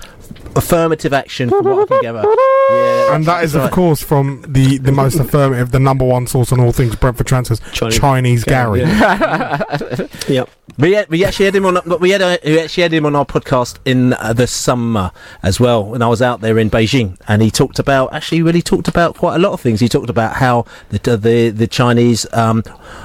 affirmative 0.57 1.13
action 1.13 1.49
from 1.51 1.65
what 1.65 1.83
I 1.83 1.87
can 1.87 2.03
gather. 2.03 2.23
Yeah, 2.71 3.15
And 3.15 3.25
that 3.27 3.45
is, 3.45 3.53
that's 3.53 3.67
of 3.67 3.71
course, 3.73 4.03
from 4.03 4.45
the, 4.49 4.79
the 4.79 4.93
most 4.93 5.19
affirmative, 5.19 5.71
the 5.71 5.81
number 5.81 6.05
one 6.05 6.27
source 6.27 6.53
on 6.53 6.61
all 6.61 6.73
things 6.73 6.97
Brentford 6.97 7.27
transfers, 7.27 7.61
Chinese- 7.73 7.99
Chinese, 7.99 8.45
Gary. 8.45 8.81
Yep. 10.29 10.49
We, 10.77 10.93
had, 10.93 11.09
we 11.09 11.25
actually 11.25 11.45
had 11.45 11.55
him 11.55 11.67
on. 11.67 11.79
We 12.01 12.11
had 12.11 12.21
a, 12.21 12.39
we 12.45 12.59
actually 12.59 12.83
had 12.83 12.93
him 12.93 13.07
on 13.07 13.15
our 13.15 13.25
podcast 13.25 13.79
in 13.85 14.13
uh, 14.15 14.33
the 14.33 14.49
summer 14.49 15.13
as 15.43 15.61
well. 15.61 15.85
When 15.85 16.03
I 16.03 16.09
was 16.09 16.21
out 16.21 16.41
there 16.41 16.59
in 16.59 16.69
Beijing, 16.69 17.17
and 17.29 17.43
he 17.43 17.51
talked 17.51 17.79
about 17.79 18.13
actually 18.13 18.43
really 18.43 18.63
talked 18.63 18.89
about 18.89 19.17
quite 19.17 19.37
a 19.37 19.39
lot 19.39 19.53
of 19.53 19.61
things. 19.61 19.79
He 19.79 19.89
talked 19.89 20.11
about 20.11 20.35
how 20.37 20.67
the 20.89 21.17
the, 21.17 21.51
the 21.51 21.67
Chinese 21.69 22.27
um, 22.33 22.65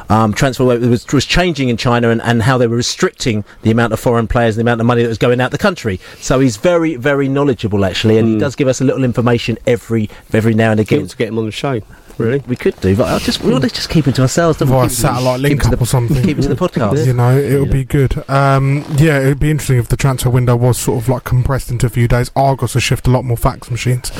um, 0.09 0.34
transfer 0.34 0.65
was, 0.65 1.05
was 1.13 1.26
changing 1.26 1.70
in 1.70 1.78
China, 1.78 2.09
and, 2.09 2.22
and 2.24 2.41
how 2.41 2.57
they 2.57 2.65
were 2.65 2.78
restricting 2.78 3.43
the 3.61 3.70
amount 3.70 3.93
of 3.93 3.99
foreign 3.99 4.28
players, 4.28 4.57
and 4.57 4.65
the 4.65 4.70
amount 4.70 4.82
of 4.82 4.88
money 4.88 5.03
that 5.03 5.09
was 5.09 5.20
going 5.20 5.39
out 5.39 5.51
the 5.51 5.59
country. 5.59 5.99
So 6.20 6.39
he's 6.39 6.57
very 6.57 6.95
very 6.95 7.28
knowledgeable 7.28 7.86
actually, 7.86 8.17
and 8.17 8.28
he 8.28 8.39
does 8.39 8.55
give 8.55 8.67
us 8.67 8.82
a 8.82 8.84
little 8.84 9.03
information 9.03 9.59
every 9.67 10.09
every 10.34 10.55
now 10.55 10.72
and 10.72 10.80
again. 10.80 11.05
To 11.05 11.15
get 11.15 11.28
him 11.28 11.38
on 11.38 11.45
the 11.45 11.51
show. 11.51 11.82
Really? 12.20 12.43
We 12.47 12.55
could 12.55 12.80
do, 12.82 12.95
but 12.95 13.07
I 13.07 13.17
just 13.20 13.41
we'll 13.43 13.59
just 13.61 13.89
keep 13.89 14.07
it 14.07 14.15
to 14.15 14.24
ourselves. 14.24 14.59
don't 14.59 14.67
we? 14.67 14.74
Via 14.76 14.84
Keep 14.84 14.89
him- 14.91 14.95
satellite 14.95 15.39
link 15.39 15.61
him 15.63 15.72
up 15.72 15.80
the- 15.80 15.84
or 15.84 15.88
something. 15.88 16.22
Keep 16.24 16.39
it 16.39 16.41
to 16.43 16.49
the 16.49 16.55
podcast. 16.55 17.05
You 17.07 17.13
know, 17.13 17.38
it 17.38 17.59
would 17.59 17.72
be 17.72 17.86
good. 17.86 18.24
Um, 18.30 18.84
yeah, 18.97 19.20
it 19.22 19.26
would 19.28 19.39
be 19.39 19.49
interesting 19.49 19.78
if 19.78 19.88
the 19.88 19.97
transfer 19.97 20.30
window 20.30 20.55
was 20.55 20.78
sort 20.78 21.01
of 21.01 21.09
like 21.09 21.24
compressed 21.24 21.72
into 21.72 21.86
a 21.86 21.89
few 21.89 22.07
days. 22.07 22.30
Argos 22.36 22.74
would 22.76 22.84
shift 22.84 23.07
a 23.07 23.09
lot 23.09 23.24
more 23.24 23.38
fax 23.38 23.72
machines 23.72 24.11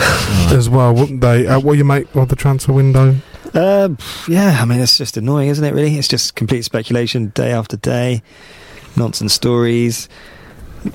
as 0.52 0.70
well, 0.70 0.94
wouldn't 0.96 1.22
they? 1.22 1.46
Uh, 1.46 1.60
what 1.60 1.74
do 1.74 1.78
you 1.78 1.84
make 1.86 2.16
of 2.16 2.30
the 2.30 2.36
transfer 2.36 2.72
window? 2.74 3.16
Uh, 3.54 3.90
yeah, 4.28 4.60
I 4.62 4.66
mean, 4.66 4.80
it's 4.80 4.98
just 4.98 5.18
annoying, 5.18 5.50
isn't 5.50 5.64
it, 5.66 5.74
really? 5.74 5.96
It's 5.98 6.08
just 6.08 6.36
complete 6.36 6.64
speculation 6.64 7.30
day 7.36 7.52
after 7.52 7.76
day, 7.78 8.22
nonsense 8.96 9.34
stories. 9.34 10.08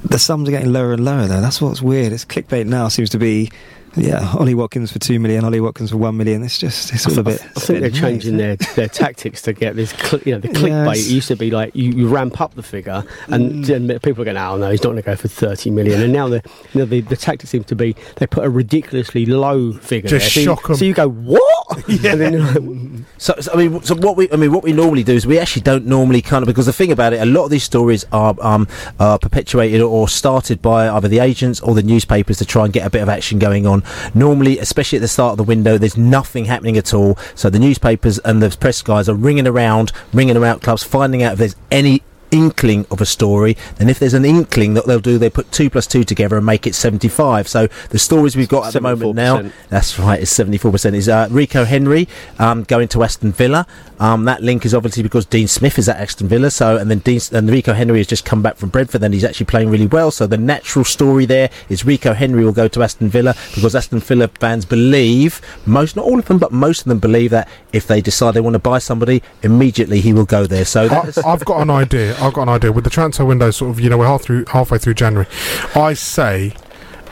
The 0.04 0.18
sums 0.18 0.48
are 0.48 0.52
getting 0.52 0.72
lower 0.72 0.92
and 0.94 1.04
lower, 1.04 1.26
though. 1.26 1.40
That's 1.42 1.60
what's 1.60 1.82
weird. 1.82 2.12
It's 2.12 2.24
clickbait 2.24 2.66
now 2.66 2.88
seems 2.88 3.10
to 3.10 3.18
be, 3.18 3.50
yeah, 3.96 4.32
Ollie 4.38 4.54
Watkins 4.54 4.92
for 4.92 4.98
two 4.98 5.18
million, 5.20 5.44
Ollie 5.44 5.60
Watkins 5.60 5.90
for 5.90 5.96
one 5.96 6.16
million. 6.16 6.42
It's 6.42 6.58
just, 6.58 6.92
it's 6.92 7.06
all 7.06 7.18
a 7.18 7.22
bit. 7.22 7.40
I 7.42 7.46
it's 7.56 7.66
think 7.66 7.80
they're 7.80 7.90
changing 7.90 8.36
their, 8.36 8.56
their 8.74 8.88
tactics 8.88 9.42
to 9.42 9.52
get 9.52 9.76
this. 9.76 9.90
Cl- 9.90 10.22
you 10.24 10.32
know, 10.32 10.38
the 10.40 10.48
clickbait 10.48 10.96
Yes. 10.96 11.08
used 11.10 11.28
to 11.28 11.36
be 11.36 11.50
like 11.50 11.74
you, 11.74 11.90
you 11.92 12.08
ramp 12.08 12.40
up 12.40 12.54
the 12.54 12.62
figure, 12.62 13.04
and 13.28 13.64
Mm. 13.64 13.66
then 13.88 13.98
people 14.00 14.22
are 14.22 14.24
going, 14.24 14.36
"Oh 14.36 14.56
no, 14.56 14.70
he's 14.70 14.82
not 14.82 14.90
going 14.90 14.96
to 14.96 15.02
go 15.02 15.16
for 15.16 15.28
thirty 15.28 15.70
million. 15.70 16.00
And 16.00 16.12
now 16.12 16.28
the, 16.28 16.42
you 16.72 16.80
know, 16.80 16.84
the 16.86 17.00
the 17.02 17.16
tactic 17.16 17.48
seems 17.48 17.66
to 17.66 17.76
be 17.76 17.94
they 18.16 18.26
put 18.26 18.44
a 18.44 18.50
ridiculously 18.50 19.26
low 19.26 19.72
figure. 19.72 20.08
Just 20.10 20.24
there. 20.26 20.30
So 20.30 20.40
you- 20.40 20.56
shock 20.56 20.70
'em. 20.70 20.76
So 20.76 20.84
you 20.84 20.94
go 20.94 21.08
what? 21.08 21.42
And 21.88 22.20
then 22.20 22.32
you're 22.34 22.42
like, 22.42 23.04
So, 23.18 23.34
so, 23.40 23.52
I 23.52 23.56
mean, 23.56 23.82
so 23.82 23.94
what 23.96 24.16
we, 24.16 24.30
I 24.30 24.36
mean, 24.36 24.52
what 24.52 24.62
we 24.64 24.72
normally 24.72 25.02
do 25.02 25.12
is 25.14 25.26
we 25.26 25.38
actually 25.38 25.62
don't 25.62 25.86
normally 25.86 26.20
kind 26.22 26.42
of 26.42 26.46
because 26.46 26.66
the 26.66 26.72
thing 26.72 26.92
about 26.92 27.12
it, 27.12 27.20
a 27.20 27.24
lot 27.26 27.44
of 27.44 27.50
these 27.50 27.64
stories 27.64 28.04
are 28.12 28.34
um, 28.40 28.68
uh, 28.98 29.16
perpetuated 29.18 29.80
or 29.80 30.08
started 30.08 30.60
by 30.60 30.88
either 30.88 31.08
the 31.08 31.18
agents 31.20 31.60
or 31.60 31.74
the 31.74 31.82
newspapers 31.82 32.38
to 32.38 32.44
try 32.44 32.64
and 32.64 32.72
get 32.72 32.86
a 32.86 32.90
bit 32.90 33.02
of 33.02 33.08
action 33.08 33.38
going 33.38 33.66
on. 33.66 33.82
Normally, 34.14 34.58
especially 34.58 34.98
at 34.98 35.02
the 35.02 35.08
start 35.08 35.32
of 35.32 35.36
the 35.38 35.44
window, 35.44 35.78
there's 35.78 35.96
nothing 35.96 36.46
happening 36.46 36.76
at 36.76 36.94
all. 36.94 37.18
So 37.34 37.50
the 37.50 37.58
newspapers 37.58 38.18
and 38.20 38.42
the 38.42 38.56
press 38.58 38.82
guys 38.82 39.08
are 39.08 39.14
ringing 39.14 39.46
around, 39.46 39.92
ringing 40.12 40.36
around 40.36 40.60
clubs, 40.62 40.82
finding 40.82 41.22
out 41.22 41.34
if 41.34 41.38
there's 41.38 41.56
any 41.70 42.02
inkling 42.34 42.86
of 42.90 43.00
a 43.00 43.06
story 43.06 43.56
then 43.76 43.88
if 43.88 43.98
there's 43.98 44.14
an 44.14 44.24
inkling 44.24 44.74
that 44.74 44.86
they'll 44.86 45.00
do 45.00 45.16
they 45.18 45.30
put 45.30 45.50
two 45.52 45.70
plus 45.70 45.86
two 45.86 46.04
together 46.04 46.36
and 46.36 46.44
make 46.44 46.66
it 46.66 46.74
75 46.74 47.48
so 47.48 47.68
the 47.90 47.98
stories 47.98 48.36
we've 48.36 48.48
got 48.48 48.66
at 48.66 48.72
the 48.72 48.80
moment 48.80 49.14
now 49.14 49.42
that's 49.68 49.98
right. 49.98 50.20
It's 50.20 50.30
seventy 50.30 50.58
four 50.58 50.70
percent. 50.70 50.94
Is 50.96 51.08
uh, 51.08 51.28
Rico 51.30 51.64
Henry 51.64 52.08
um, 52.38 52.64
going 52.64 52.88
to 52.88 53.02
Aston 53.02 53.32
Villa? 53.32 53.66
Um, 53.98 54.24
that 54.24 54.42
link 54.42 54.64
is 54.64 54.74
obviously 54.74 55.02
because 55.02 55.24
Dean 55.26 55.48
Smith 55.48 55.78
is 55.78 55.88
at 55.88 55.96
Aston 55.96 56.28
Villa. 56.28 56.50
So 56.50 56.76
and 56.76 56.90
then 56.90 56.98
Dean 56.98 57.20
and 57.32 57.50
Rico 57.50 57.72
Henry 57.72 57.98
has 57.98 58.06
just 58.06 58.24
come 58.24 58.42
back 58.42 58.56
from 58.56 58.68
Brentford. 58.68 59.02
and 59.02 59.14
he's 59.14 59.24
actually 59.24 59.46
playing 59.46 59.70
really 59.70 59.86
well. 59.86 60.10
So 60.10 60.26
the 60.26 60.36
natural 60.36 60.84
story 60.84 61.26
there 61.26 61.50
is 61.68 61.84
Rico 61.84 62.12
Henry 62.12 62.44
will 62.44 62.52
go 62.52 62.68
to 62.68 62.82
Aston 62.82 63.08
Villa 63.08 63.34
because 63.54 63.74
Aston 63.74 64.00
Villa 64.00 64.28
fans 64.28 64.64
believe 64.64 65.40
most, 65.66 65.96
not 65.96 66.04
all 66.04 66.18
of 66.18 66.26
them, 66.26 66.38
but 66.38 66.52
most 66.52 66.80
of 66.82 66.86
them 66.86 66.98
believe 66.98 67.30
that 67.30 67.48
if 67.72 67.86
they 67.86 68.00
decide 68.00 68.34
they 68.34 68.40
want 68.40 68.54
to 68.54 68.58
buy 68.58 68.78
somebody, 68.78 69.22
immediately 69.42 70.00
he 70.00 70.12
will 70.12 70.24
go 70.24 70.46
there. 70.46 70.64
So 70.64 70.86
I, 70.86 71.12
I've 71.26 71.44
got 71.44 71.60
an 71.62 71.70
idea. 71.70 72.16
I've 72.24 72.32
got 72.32 72.42
an 72.42 72.48
idea 72.48 72.72
with 72.72 72.84
the 72.84 72.90
transfer 72.90 73.24
window. 73.24 73.50
Sort 73.50 73.70
of, 73.70 73.80
you 73.80 73.90
know, 73.90 73.98
we're 73.98 74.06
half 74.06 74.22
through, 74.22 74.44
halfway 74.46 74.78
through 74.78 74.94
January. 74.94 75.26
I 75.74 75.94
say 75.94 76.54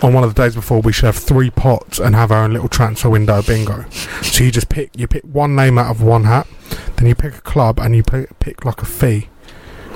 on 0.02 0.12
one 0.14 0.24
of 0.24 0.34
the 0.34 0.42
days 0.42 0.54
before 0.54 0.80
we 0.80 0.92
should 0.92 1.06
have 1.06 1.16
three 1.16 1.50
pots 1.50 1.98
and 2.00 2.14
have 2.16 2.32
our 2.32 2.44
own 2.44 2.52
little 2.52 2.68
transfer 2.68 3.08
window 3.08 3.40
bingo. 3.42 3.84
So 4.22 4.44
you 4.44 4.50
just 4.50 4.68
pick, 4.68 4.90
you 4.98 5.06
pick 5.06 5.22
one 5.24 5.54
name 5.54 5.78
out 5.78 5.90
of 5.90 6.02
one 6.02 6.24
hat, 6.24 6.46
then 6.96 7.06
you 7.08 7.14
pick 7.14 7.36
a 7.36 7.40
club 7.40 7.78
and 7.78 7.94
you 7.94 8.02
pick, 8.02 8.36
pick 8.40 8.64
like 8.64 8.82
a 8.82 8.86
fee. 8.86 9.28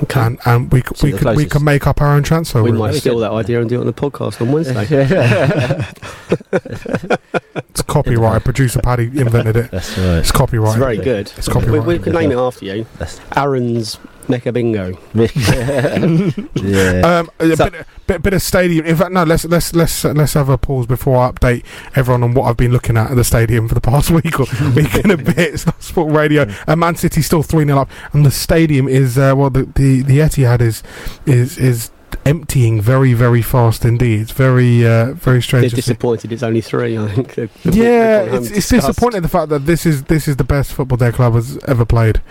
Okay. 0.03 0.19
And, 0.21 0.39
and 0.45 0.71
we 0.71 0.83
could, 0.83 0.95
See 0.97 1.07
we 1.07 1.11
the 1.13 1.17
could 1.17 1.27
we 1.29 1.33
closest. 1.33 1.51
can 1.53 1.63
make 1.63 1.87
up 1.87 2.01
our 2.01 2.13
own 2.13 2.21
transfer. 2.23 2.61
Window. 2.61 2.75
We 2.77 2.81
window. 2.83 2.93
might 2.93 2.99
steal 2.99 3.17
that 3.19 3.31
idea 3.31 3.59
and 3.59 3.67
do 3.67 3.77
it 3.77 3.81
on 3.81 3.87
the 3.87 3.93
podcast 3.93 4.39
on 4.41 4.51
Wednesday. 4.51 4.85
It's 7.69 7.81
copyright. 7.83 8.43
Producer 8.43 8.81
Paddy 8.81 9.05
invented 9.05 9.55
it. 9.55 9.71
that's 9.71 9.97
right. 9.97 10.17
It's 10.17 10.31
copyright. 10.31 10.69
It's 10.69 10.77
very 10.79 10.97
good. 10.97 11.31
It's 11.37 11.47
we, 11.47 11.53
copyright. 11.53 11.85
we 11.85 11.99
could 11.99 12.13
name 12.13 12.31
it 12.31 12.37
after 12.37 12.65
you. 12.65 12.85
That's- 12.93 13.19
Aaron's 13.35 13.99
Mecca 14.29 14.51
Bingo. 14.51 14.97
yeah. 15.13 17.01
Um, 17.19 17.29
a 17.39 17.55
So- 17.55 17.69
bit, 17.69 17.87
bit, 18.07 18.21
bit 18.23 18.33
of 18.33 18.41
stadium. 18.41 18.85
In 18.85 18.95
fact, 18.95 19.11
no. 19.11 19.23
Let's 19.23 19.45
let's 19.45 19.73
let's 19.73 20.03
let's 20.05 20.33
have 20.33 20.49
a 20.49 20.57
pause 20.57 20.85
before 20.87 21.17
I 21.17 21.31
update 21.31 21.63
everyone 21.95 22.23
on 22.23 22.33
what 22.33 22.43
I've 22.45 22.57
been 22.57 22.71
looking 22.71 22.97
at 22.97 23.11
at 23.11 23.15
the 23.15 23.23
stadium 23.23 23.67
for 23.67 23.75
the 23.75 23.81
past 23.81 24.11
week 24.17 24.39
or 24.39 24.45
week 24.75 24.93
and 24.95 25.11
a 25.11 25.17
bit. 25.17 25.37
It's 25.37 25.65
not 25.65 25.81
Sport 25.81 26.13
Radio. 26.13 26.45
And 26.67 26.79
Man 26.79 26.95
City 26.95 27.21
still 27.21 27.43
three 27.43 27.65
0 27.65 27.77
up, 27.79 27.89
and 28.13 28.25
the 28.25 28.31
stadium 28.31 28.87
is 28.87 29.17
uh, 29.17 29.33
well, 29.35 29.49
the, 29.49 29.63
the 29.75 30.01
the 30.01 30.19
Etihad 30.19 30.61
is 30.61 30.83
is 31.25 31.57
is 31.57 31.91
emptying 32.27 32.81
very 32.81 33.13
very 33.13 33.41
fast 33.41 33.85
indeed. 33.85 34.21
It's 34.21 34.31
very 34.31 34.85
uh, 34.85 35.13
very 35.13 35.37
They're 35.37 35.41
strange. 35.41 35.69
see. 35.71 35.75
disappointed 35.77 36.31
it's 36.31 36.43
only 36.43 36.61
three, 36.61 36.97
I 36.97 37.07
think. 37.07 37.35
Yeah, 37.63 38.23
it's, 38.23 38.49
it's 38.51 38.69
disappointing 38.69 39.21
the 39.21 39.29
fact 39.29 39.49
that 39.49 39.65
this 39.65 39.85
is 39.85 40.03
this 40.03 40.27
is 40.27 40.35
the 40.35 40.43
best 40.43 40.73
football 40.73 40.97
their 40.97 41.11
club 41.11 41.33
has 41.33 41.57
ever 41.65 41.85
played, 41.85 42.21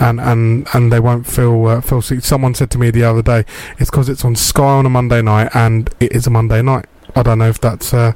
and 0.00 0.20
and 0.20 0.66
and 0.74 0.92
they 0.92 1.00
won't 1.00 1.26
feel 1.26 1.66
uh, 1.66 1.80
feel. 1.80 2.02
sick. 2.02 2.24
Someone 2.24 2.54
said 2.54 2.70
to 2.72 2.78
me 2.78 2.90
the 2.90 3.04
other 3.04 3.22
day, 3.22 3.44
it's 3.78 3.90
because 3.90 4.08
it's 4.08 4.24
on 4.24 4.34
Sky 4.36 4.62
on 4.78 4.86
a 4.86 4.90
Monday 4.90 5.22
night, 5.22 5.50
and 5.54 5.90
it 6.00 6.12
is 6.12 6.26
a 6.26 6.30
Monday 6.30 6.62
night. 6.62 6.86
I 7.16 7.22
don't 7.22 7.38
know 7.38 7.48
if 7.48 7.60
that's 7.60 7.94
uh, 7.94 8.12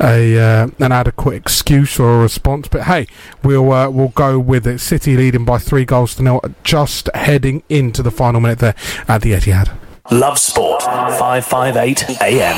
a 0.00 0.38
uh, 0.38 0.68
an 0.78 0.92
adequate 0.92 1.34
excuse 1.34 2.00
or 2.00 2.20
a 2.20 2.22
response, 2.22 2.68
but 2.68 2.84
hey, 2.84 3.06
we'll 3.44 3.70
uh, 3.72 3.90
we'll 3.90 4.08
go 4.08 4.38
with 4.38 4.66
it. 4.66 4.78
City 4.78 5.16
leading 5.16 5.44
by 5.44 5.58
three 5.58 5.84
goals 5.84 6.14
to 6.14 6.22
nil, 6.22 6.40
just 6.64 7.10
heading 7.14 7.62
into 7.68 8.02
the 8.02 8.10
final 8.10 8.40
minute 8.40 8.58
there 8.60 8.74
at 9.08 9.20
the 9.22 9.32
Etihad. 9.32 9.70
Love 10.10 10.40
Sport. 10.40 10.82
558 10.82 12.20
AM. 12.20 12.56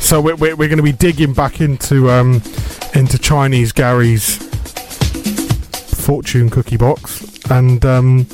So 0.00 0.20
we're, 0.20 0.36
we're, 0.36 0.54
we're 0.54 0.68
going 0.68 0.76
to 0.76 0.84
be 0.84 0.92
digging 0.92 1.32
back 1.32 1.60
into 1.60 2.08
um, 2.10 2.40
into 2.94 3.18
Chinese 3.18 3.72
Gary's 3.72 4.36
fortune 6.06 6.48
cookie 6.48 6.76
box, 6.76 7.40
and 7.50 7.84
um, 7.84 8.26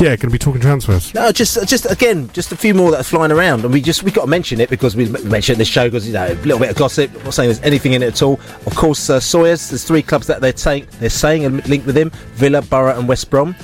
yeah, 0.00 0.10
going 0.10 0.18
to 0.18 0.30
be 0.30 0.38
talking 0.38 0.60
transfers. 0.60 1.12
No, 1.14 1.32
just 1.32 1.66
just 1.68 1.90
again, 1.90 2.30
just 2.32 2.52
a 2.52 2.56
few 2.56 2.74
more 2.74 2.90
that 2.92 3.00
are 3.00 3.04
flying 3.04 3.32
around, 3.32 3.64
and 3.64 3.72
we 3.72 3.80
just 3.80 4.02
we 4.02 4.10
got 4.10 4.22
to 4.22 4.26
mention 4.28 4.60
it 4.60 4.70
because 4.70 4.94
we 4.94 5.06
mentioned 5.06 5.58
this 5.58 5.68
show 5.68 5.88
because 5.88 6.06
you 6.06 6.12
know 6.12 6.26
a 6.26 6.34
little 6.34 6.58
bit 6.58 6.70
of 6.70 6.76
gossip. 6.76 7.12
Not 7.24 7.34
saying 7.34 7.48
there's 7.48 7.62
anything 7.62 7.94
in 7.94 8.02
it 8.02 8.08
at 8.08 8.22
all. 8.22 8.40
Of 8.66 8.74
course, 8.74 9.10
uh, 9.10 9.20
Sawyer's. 9.20 9.70
There's 9.70 9.84
three 9.84 10.02
clubs 10.02 10.26
that 10.28 10.40
they're 10.40 10.56
saying 10.56 10.86
they're 11.00 11.10
saying 11.10 11.44
are 11.46 11.50
linked 11.50 11.86
with 11.86 11.96
him: 11.96 12.10
Villa, 12.34 12.62
Borough, 12.62 12.98
and 12.98 13.08
West 13.08 13.30
Brom. 13.30 13.54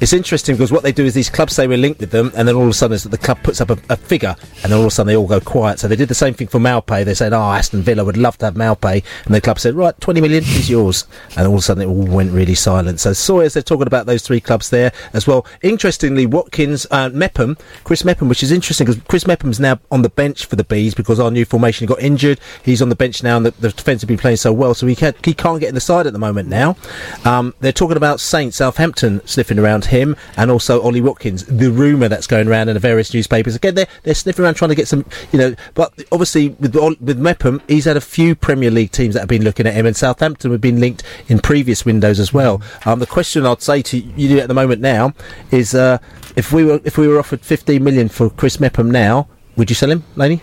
It's 0.00 0.12
interesting 0.12 0.56
because 0.56 0.72
what 0.72 0.82
they 0.82 0.92
do 0.92 1.04
is 1.04 1.14
these 1.14 1.30
clubs 1.30 1.54
say 1.54 1.66
we're 1.66 1.78
linked 1.78 2.00
with 2.00 2.10
them, 2.10 2.32
and 2.36 2.48
then 2.48 2.56
all 2.56 2.64
of 2.64 2.68
a 2.68 2.74
sudden 2.74 2.98
the 3.10 3.16
club 3.18 3.42
puts 3.42 3.60
up 3.60 3.70
a, 3.70 3.78
a 3.88 3.96
figure, 3.96 4.34
and 4.62 4.70
then 4.70 4.72
all 4.72 4.80
of 4.80 4.88
a 4.88 4.90
sudden 4.90 5.06
they 5.06 5.16
all 5.16 5.26
go 5.26 5.40
quiet. 5.40 5.78
So 5.78 5.86
they 5.86 5.96
did 5.96 6.08
the 6.08 6.14
same 6.14 6.34
thing 6.34 6.48
for 6.48 6.58
Maupay. 6.58 7.04
They 7.04 7.14
said, 7.14 7.32
"Oh, 7.32 7.40
Aston 7.40 7.82
Villa 7.82 8.04
would 8.04 8.16
love 8.16 8.36
to 8.38 8.46
have 8.46 8.54
Maupay," 8.54 9.04
and 9.24 9.34
the 9.34 9.40
club 9.40 9.58
said, 9.60 9.74
"Right, 9.74 9.98
20 10.00 10.20
million 10.20 10.42
is 10.42 10.68
yours," 10.68 11.06
and 11.36 11.46
all 11.46 11.54
of 11.54 11.60
a 11.60 11.62
sudden 11.62 11.84
it 11.84 11.86
all 11.86 12.06
went 12.06 12.32
really 12.32 12.56
silent. 12.56 13.00
So 13.00 13.12
Sawyer's, 13.12 13.54
they're 13.54 13.62
talking 13.62 13.86
about 13.86 14.06
those 14.06 14.22
three 14.22 14.40
clubs 14.40 14.70
there 14.70 14.92
as 15.12 15.26
well. 15.26 15.46
Interestingly, 15.62 16.26
Watkins, 16.26 16.86
uh, 16.90 17.10
Mepham, 17.10 17.56
Chris 17.84 18.04
Mepham, 18.04 18.28
which 18.28 18.42
is 18.42 18.50
interesting 18.50 18.86
because 18.86 19.00
Chris 19.08 19.26
Mepham's 19.26 19.60
now 19.60 19.78
on 19.92 20.02
the 20.02 20.08
bench 20.08 20.44
for 20.44 20.56
the 20.56 20.64
Bees 20.64 20.94
because 20.94 21.20
our 21.20 21.30
new 21.30 21.44
formation 21.44 21.86
got 21.86 22.00
injured. 22.00 22.40
He's 22.64 22.82
on 22.82 22.88
the 22.88 22.96
bench 22.96 23.22
now, 23.22 23.36
and 23.36 23.46
the, 23.46 23.52
the 23.52 23.70
defence 23.70 24.02
have 24.02 24.08
been 24.08 24.18
playing 24.18 24.38
so 24.38 24.52
well, 24.52 24.74
so 24.74 24.86
he 24.86 24.96
can't, 24.96 25.16
he 25.24 25.34
can't 25.34 25.60
get 25.60 25.68
in 25.68 25.74
the 25.74 25.80
side 25.80 26.06
at 26.06 26.12
the 26.12 26.18
moment 26.18 26.48
now. 26.48 26.76
Um, 27.24 27.54
they're 27.60 27.72
talking 27.72 27.96
about 27.96 28.18
Saint 28.18 28.54
Southampton 28.54 29.24
sniffing 29.26 29.58
around 29.58 29.83
him, 29.86 30.16
and 30.36 30.50
also 30.50 30.80
Ollie 30.82 31.00
Watkins. 31.00 31.44
The 31.46 31.70
rumour 31.70 32.08
that's 32.08 32.26
going 32.26 32.48
around 32.48 32.68
in 32.68 32.74
the 32.74 32.80
various 32.80 33.12
newspapers 33.12 33.54
again, 33.54 33.74
they're 33.74 33.86
they're 34.02 34.14
sniffing 34.14 34.44
around 34.44 34.54
trying 34.54 34.70
to 34.70 34.74
get 34.74 34.88
some, 34.88 35.04
you 35.32 35.38
know. 35.38 35.54
But 35.74 35.92
obviously 36.12 36.50
with 36.50 36.76
Ol- 36.76 36.96
with 37.00 37.18
Mepham, 37.18 37.62
he's 37.68 37.84
had 37.84 37.96
a 37.96 38.00
few 38.00 38.34
Premier 38.34 38.70
League 38.70 38.92
teams 38.92 39.14
that 39.14 39.20
have 39.20 39.28
been 39.28 39.44
looking 39.44 39.66
at 39.66 39.74
him, 39.74 39.86
and 39.86 39.96
Southampton 39.96 40.50
have 40.50 40.60
been 40.60 40.80
linked 40.80 41.02
in 41.28 41.38
previous 41.38 41.84
windows 41.84 42.20
as 42.20 42.32
well. 42.32 42.60
Um, 42.84 42.98
the 42.98 43.06
question 43.06 43.46
I'd 43.46 43.62
say 43.62 43.82
to 43.82 43.98
you 43.98 44.38
at 44.38 44.48
the 44.48 44.54
moment 44.54 44.80
now 44.80 45.14
is 45.50 45.74
uh, 45.74 45.98
if 46.36 46.52
we 46.52 46.64
were 46.64 46.80
if 46.84 46.98
we 46.98 47.08
were 47.08 47.18
offered 47.18 47.40
15 47.40 47.82
million 47.82 48.08
for 48.08 48.30
Chris 48.30 48.60
Mepham 48.60 48.90
now, 48.90 49.28
would 49.56 49.70
you 49.70 49.76
sell 49.76 49.90
him, 49.90 50.04
Laney? 50.16 50.42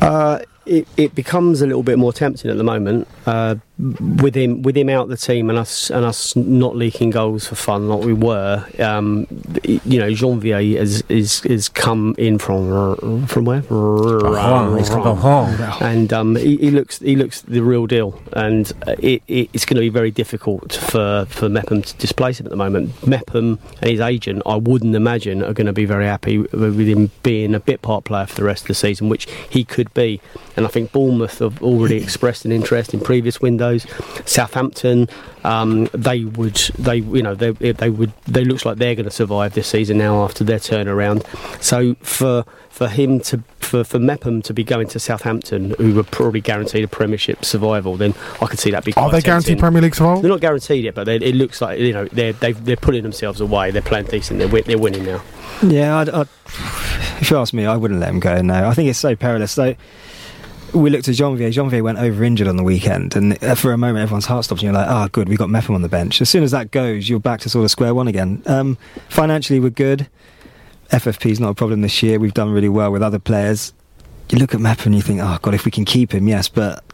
Uh, 0.00 0.40
it, 0.66 0.88
it 0.96 1.14
becomes 1.14 1.62
a 1.62 1.66
little 1.66 1.82
bit 1.82 1.98
more 1.98 2.12
tempting 2.12 2.50
at 2.50 2.56
the 2.56 2.64
moment 2.64 3.08
uh, 3.26 3.56
with 3.78 4.34
him 4.34 4.62
with 4.62 4.76
him 4.76 4.88
out 4.88 5.08
the 5.08 5.16
team 5.16 5.50
and 5.50 5.58
us 5.58 5.90
and 5.90 6.04
us 6.04 6.34
not 6.34 6.74
leaking 6.74 7.10
goals 7.10 7.46
for 7.46 7.54
fun 7.54 7.88
like 7.88 8.04
we 8.04 8.12
were. 8.12 8.64
Um, 8.78 9.26
you 9.62 9.98
know, 9.98 10.10
Jeanvier 10.10 10.76
is 10.76 11.02
is 11.08 11.44
is 11.44 11.68
come 11.68 12.14
in 12.16 12.38
from 12.38 13.26
from 13.26 13.44
where? 13.44 13.60
Rouen. 13.62 14.78
He's 14.78 14.88
come 14.88 15.02
from 15.02 15.22
Rouen. 15.22 15.82
and 15.82 16.12
um, 16.12 16.36
he, 16.36 16.56
he 16.56 16.70
looks 16.70 16.98
he 17.00 17.16
looks 17.16 17.42
the 17.42 17.60
real 17.60 17.86
deal. 17.86 18.20
And 18.32 18.72
it, 18.98 19.22
it, 19.28 19.50
it's 19.52 19.64
going 19.66 19.76
to 19.76 19.80
be 19.80 19.88
very 19.90 20.10
difficult 20.10 20.72
for 20.72 21.26
for 21.28 21.48
Mepham 21.48 21.82
to 21.82 21.96
displace 21.96 22.40
him 22.40 22.46
at 22.46 22.50
the 22.50 22.56
moment. 22.56 23.06
Mepham 23.06 23.58
and 23.80 23.90
his 23.90 24.00
agent, 24.00 24.42
I 24.46 24.56
wouldn't 24.56 24.94
imagine, 24.94 25.42
are 25.42 25.52
going 25.52 25.66
to 25.66 25.72
be 25.72 25.84
very 25.84 26.06
happy 26.06 26.38
with 26.38 26.78
him 26.78 27.10
being 27.22 27.54
a 27.54 27.60
bit 27.60 27.82
part 27.82 28.04
player 28.04 28.26
for 28.26 28.36
the 28.36 28.44
rest 28.44 28.62
of 28.62 28.68
the 28.68 28.74
season, 28.74 29.08
which 29.08 29.28
he 29.50 29.64
could 29.64 29.92
be. 29.92 30.20
And 30.56 30.66
I 30.66 30.68
think 30.68 30.92
Bournemouth 30.92 31.38
have 31.38 31.62
already 31.62 31.96
expressed 31.96 32.44
an 32.44 32.52
interest 32.52 32.94
in 32.94 33.00
previous 33.00 33.40
windows. 33.40 33.86
Southampton, 34.24 35.08
um, 35.44 35.86
they 35.92 36.24
would, 36.24 36.56
they 36.78 36.96
you 36.96 37.22
know, 37.22 37.34
they, 37.34 37.50
they 37.50 37.90
would, 37.90 38.12
they 38.24 38.44
looks 38.44 38.64
like 38.64 38.78
they're 38.78 38.94
going 38.94 39.04
to 39.04 39.10
survive 39.10 39.54
this 39.54 39.68
season 39.68 39.98
now 39.98 40.24
after 40.24 40.44
their 40.44 40.58
turnaround. 40.58 41.24
So 41.62 41.94
for 42.00 42.44
for 42.70 42.88
him 42.88 43.20
to 43.20 43.42
for, 43.60 43.84
for 43.84 43.98
Mepham 43.98 44.42
to 44.42 44.54
be 44.54 44.62
going 44.62 44.86
to 44.88 45.00
Southampton, 45.00 45.70
who 45.78 45.94
were 45.94 46.02
probably 46.04 46.40
guaranteed 46.40 46.84
a 46.84 46.88
Premiership 46.88 47.44
survival, 47.44 47.96
then 47.96 48.14
I 48.40 48.46
could 48.46 48.58
see 48.58 48.70
that 48.70 48.84
be. 48.84 48.92
Are 48.92 49.08
quite 49.08 49.12
they 49.12 49.20
guaranteed. 49.22 49.58
Premier 49.58 49.82
League 49.82 49.94
survival? 49.94 50.22
They're 50.22 50.30
not 50.30 50.40
guaranteed 50.40 50.84
yet, 50.84 50.94
but 50.94 51.04
they, 51.04 51.16
it 51.16 51.34
looks 51.34 51.60
like 51.60 51.78
you 51.78 51.92
know 51.92 52.04
they're 52.06 52.32
they've, 52.34 52.64
they're 52.64 52.76
pulling 52.76 53.02
themselves 53.02 53.40
away. 53.40 53.70
They're 53.70 53.82
playing 53.82 54.06
decent. 54.06 54.38
They're 54.38 54.62
they're 54.62 54.78
winning 54.78 55.04
now. 55.04 55.22
Yeah, 55.62 55.96
I'd, 55.98 56.10
I'd, 56.10 56.28
if 57.20 57.30
you 57.30 57.38
ask 57.38 57.54
me, 57.54 57.64
I 57.64 57.76
wouldn't 57.76 58.00
let 58.00 58.10
him 58.10 58.20
go. 58.20 58.40
No, 58.42 58.68
I 58.68 58.74
think 58.74 58.90
it's 58.90 58.98
so 58.98 59.16
perilous. 59.16 59.52
So 59.52 59.74
we 60.72 60.90
looked 60.90 61.08
at 61.08 61.14
Jeanvier. 61.14 61.52
Jeanvier 61.52 61.82
went 61.82 61.98
over 61.98 62.24
injured 62.24 62.48
on 62.48 62.56
the 62.56 62.62
weekend, 62.62 63.16
and 63.16 63.42
uh, 63.42 63.54
for 63.54 63.72
a 63.72 63.78
moment, 63.78 64.02
everyone's 64.02 64.26
heart 64.26 64.44
stopped. 64.44 64.60
And 64.62 64.66
you're 64.66 64.74
like, 64.74 64.88
"Ah, 64.88 65.08
good, 65.10 65.28
we 65.28 65.36
got 65.36 65.50
Mepham 65.50 65.74
on 65.74 65.82
the 65.82 65.88
bench." 65.88 66.20
As 66.20 66.28
soon 66.28 66.42
as 66.42 66.50
that 66.50 66.70
goes, 66.70 67.08
you're 67.08 67.20
back 67.20 67.40
to 67.40 67.48
sort 67.48 67.64
of 67.64 67.70
square 67.70 67.94
one 67.94 68.08
again. 68.08 68.42
Um, 68.46 68.78
financially, 69.08 69.60
we're 69.60 69.70
good. 69.70 70.08
FFP 70.90 71.30
is 71.30 71.40
not 71.40 71.50
a 71.50 71.54
problem 71.54 71.80
this 71.80 72.02
year. 72.02 72.18
We've 72.18 72.34
done 72.34 72.50
really 72.50 72.68
well 72.68 72.92
with 72.92 73.02
other 73.02 73.18
players. 73.18 73.72
You 74.30 74.38
look 74.38 74.54
at 74.54 74.60
Mepham 74.60 74.92
and 74.92 74.94
you 74.96 75.02
think, 75.02 75.20
"Oh 75.22 75.38
God, 75.42 75.54
if 75.54 75.64
we 75.64 75.70
can 75.70 75.84
keep 75.84 76.12
him, 76.12 76.28
yes." 76.28 76.48
But 76.48 76.84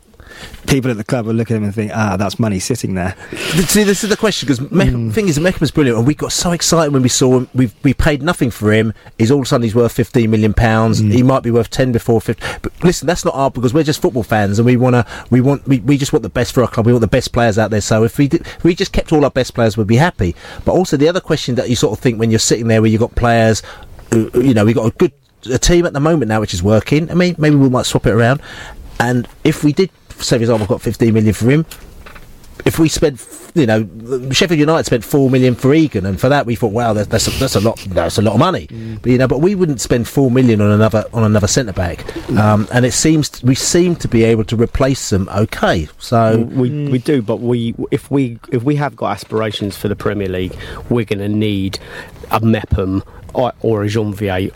people 0.67 0.91
at 0.91 0.97
the 0.97 1.05
club 1.05 1.27
will 1.27 1.35
look 1.35 1.51
at 1.51 1.57
him 1.57 1.65
and 1.65 1.75
think, 1.75 1.93
"Ah, 1.95 2.17
that's 2.17 2.39
money 2.39 2.59
sitting 2.59 2.95
there." 2.95 3.15
See, 3.67 3.85
this 3.85 4.03
is 4.05 4.11
the 4.11 4.17
question 4.17 4.47
because 4.47 4.59
Hmm. 4.59 5.09
the 5.09 5.15
thing 5.15 5.29
is, 5.29 5.39
Mepham 5.39 5.61
was 5.61 5.71
brilliant, 5.71 5.99
and 5.99 6.07
we 6.07 6.15
got 6.15 6.33
so 6.33 6.53
excited 6.53 6.93
when 6.93 7.03
we 7.03 7.09
saw 7.09 7.39
him. 7.39 7.49
We 7.55 7.71
we 7.83 7.95
paid 7.95 8.23
nothing 8.23 8.51
for 8.51 8.73
him. 8.73 8.93
He's 9.19 9.31
all 9.31 9.39
of 9.41 9.45
a 9.45 9.49
sudden 9.49 9.65
he's 9.65 9.75
worth 9.75 9.93
fifteen 9.93 10.31
million 10.31 10.55
pounds. 10.55 11.01
Hmm. 11.01 11.11
He 11.11 11.23
might 11.23 11.43
be 11.43 11.51
worth 11.51 11.71
ten 11.71 11.93
before 11.93 12.21
fifty. 12.21 12.45
But 12.63 12.73
listen, 12.83 13.07
that's 13.07 13.25
not 13.25 13.35
our 13.35 13.51
because 13.51 13.75
we're 13.75 13.83
just 13.83 14.01
football 14.03 14.23
fans, 14.23 14.59
and 14.59 14.67
we 14.67 14.77
wanna 14.77 15.05
we 15.31 15.41
want 15.41 15.67
we, 15.67 15.81
we 15.81 15.97
just 15.99 16.13
want 16.13 16.23
the 16.23 16.29
best 16.29 16.53
for 16.53 16.63
our 16.63 16.69
club. 16.69 16.87
We 16.87 16.93
want 16.93 17.03
the 17.03 17.07
best 17.07 17.33
players 17.33 17.59
out 17.59 17.71
there. 17.71 17.81
So 17.81 18.05
if 18.05 18.19
we 18.19 18.29
did, 18.29 18.43
if 18.43 18.65
we 18.65 18.75
just 18.75 18.93
kept 18.93 19.13
all 19.13 19.25
our 19.25 19.31
best 19.31 19.55
players, 19.55 19.77
we'd 19.77 19.87
be 19.87 19.97
happy. 19.97 20.35
But 20.65 20.73
also 20.73 20.97
the 20.97 21.09
other 21.09 21.21
question 21.21 21.55
that 21.57 21.69
you 21.69 21.77
sort 21.77 21.97
of 21.97 22.03
think 22.03 22.19
when 22.19 22.31
you're 22.31 22.39
sitting 22.39 22.69
there, 22.69 22.81
where 22.81 22.91
you've 22.91 23.01
got 23.01 23.15
players, 23.15 23.63
who, 24.13 24.31
you 24.35 24.55
know, 24.55 24.65
we've 24.65 24.75
got 24.77 24.87
a 24.87 24.91
good 24.97 25.13
a 25.51 25.59
team 25.59 25.85
at 25.87 25.93
the 25.93 25.99
moment 26.01 26.29
now 26.29 26.41
which 26.41 26.55
is 26.55 26.63
working. 26.63 27.11
I 27.11 27.15
mean, 27.15 27.35
maybe 27.37 27.57
we 27.57 27.69
might 27.69 27.87
swap 27.87 28.07
it 28.07 28.13
around. 28.13 28.41
And 29.01 29.27
if 29.43 29.65
we 29.65 29.73
did, 29.73 29.91
say 30.13 30.37
for 30.37 30.43
example, 30.43 30.67
got 30.67 30.83
15 30.83 31.13
million 31.15 31.35
for 31.35 31.51
him, 31.51 31.67
if 32.65 32.79
we 32.79 32.89
spent, 32.89 33.27
you 33.55 33.67
know, 33.67 33.89
Sheffield 34.31 34.61
United 34.61 34.85
spent 34.85 35.05
four 35.05 35.31
million 35.31 35.55
for 35.55 35.75
Egan, 35.75 36.07
and 36.07 36.21
for 36.21 36.29
that 36.29 36.47
we 36.47 36.55
thought, 36.55 36.73
wow, 36.73 36.93
that's 36.93 37.09
that's 37.09 37.27
a, 37.27 37.31
that's 37.39 37.57
a 37.57 37.61
lot, 37.61 37.77
that's 37.89 38.19
a 38.19 38.23
lot 38.23 38.35
of 38.35 38.39
money. 38.39 38.69
But 39.03 39.11
you 39.11 39.19
know, 39.19 39.27
but 39.27 39.41
we 39.41 39.55
wouldn't 39.55 39.81
spend 39.81 40.07
four 40.07 40.31
million 40.31 40.61
on 40.61 40.71
another 40.71 41.05
on 41.13 41.25
another 41.25 41.47
centre 41.47 41.73
back. 41.73 42.05
Um, 42.33 42.69
and 42.73 42.85
it 42.85 42.93
seems 42.93 43.43
we 43.43 43.55
seem 43.55 43.97
to 43.97 44.09
be 44.09 44.25
able 44.25 44.45
to 44.45 44.57
replace 44.57 45.11
them 45.11 45.29
okay. 45.31 45.89
So 45.99 46.39
we 46.39 46.89
we 46.89 46.99
do, 46.99 47.23
but 47.23 47.41
we 47.41 47.75
if 47.91 48.11
we 48.11 48.39
if 48.51 48.63
we 48.63 48.77
have 48.77 48.97
got 48.97 49.13
aspirations 49.13 49.77
for 49.77 49.89
the 49.89 49.97
Premier 49.97 50.29
League, 50.29 50.57
we're 50.89 51.05
going 51.05 51.19
to 51.19 51.29
need 51.29 51.79
a 52.31 52.41
Mepham 52.41 53.03
or, 53.35 53.53
or 53.61 53.83
a 53.83 53.87
Jeanvier 53.87 54.53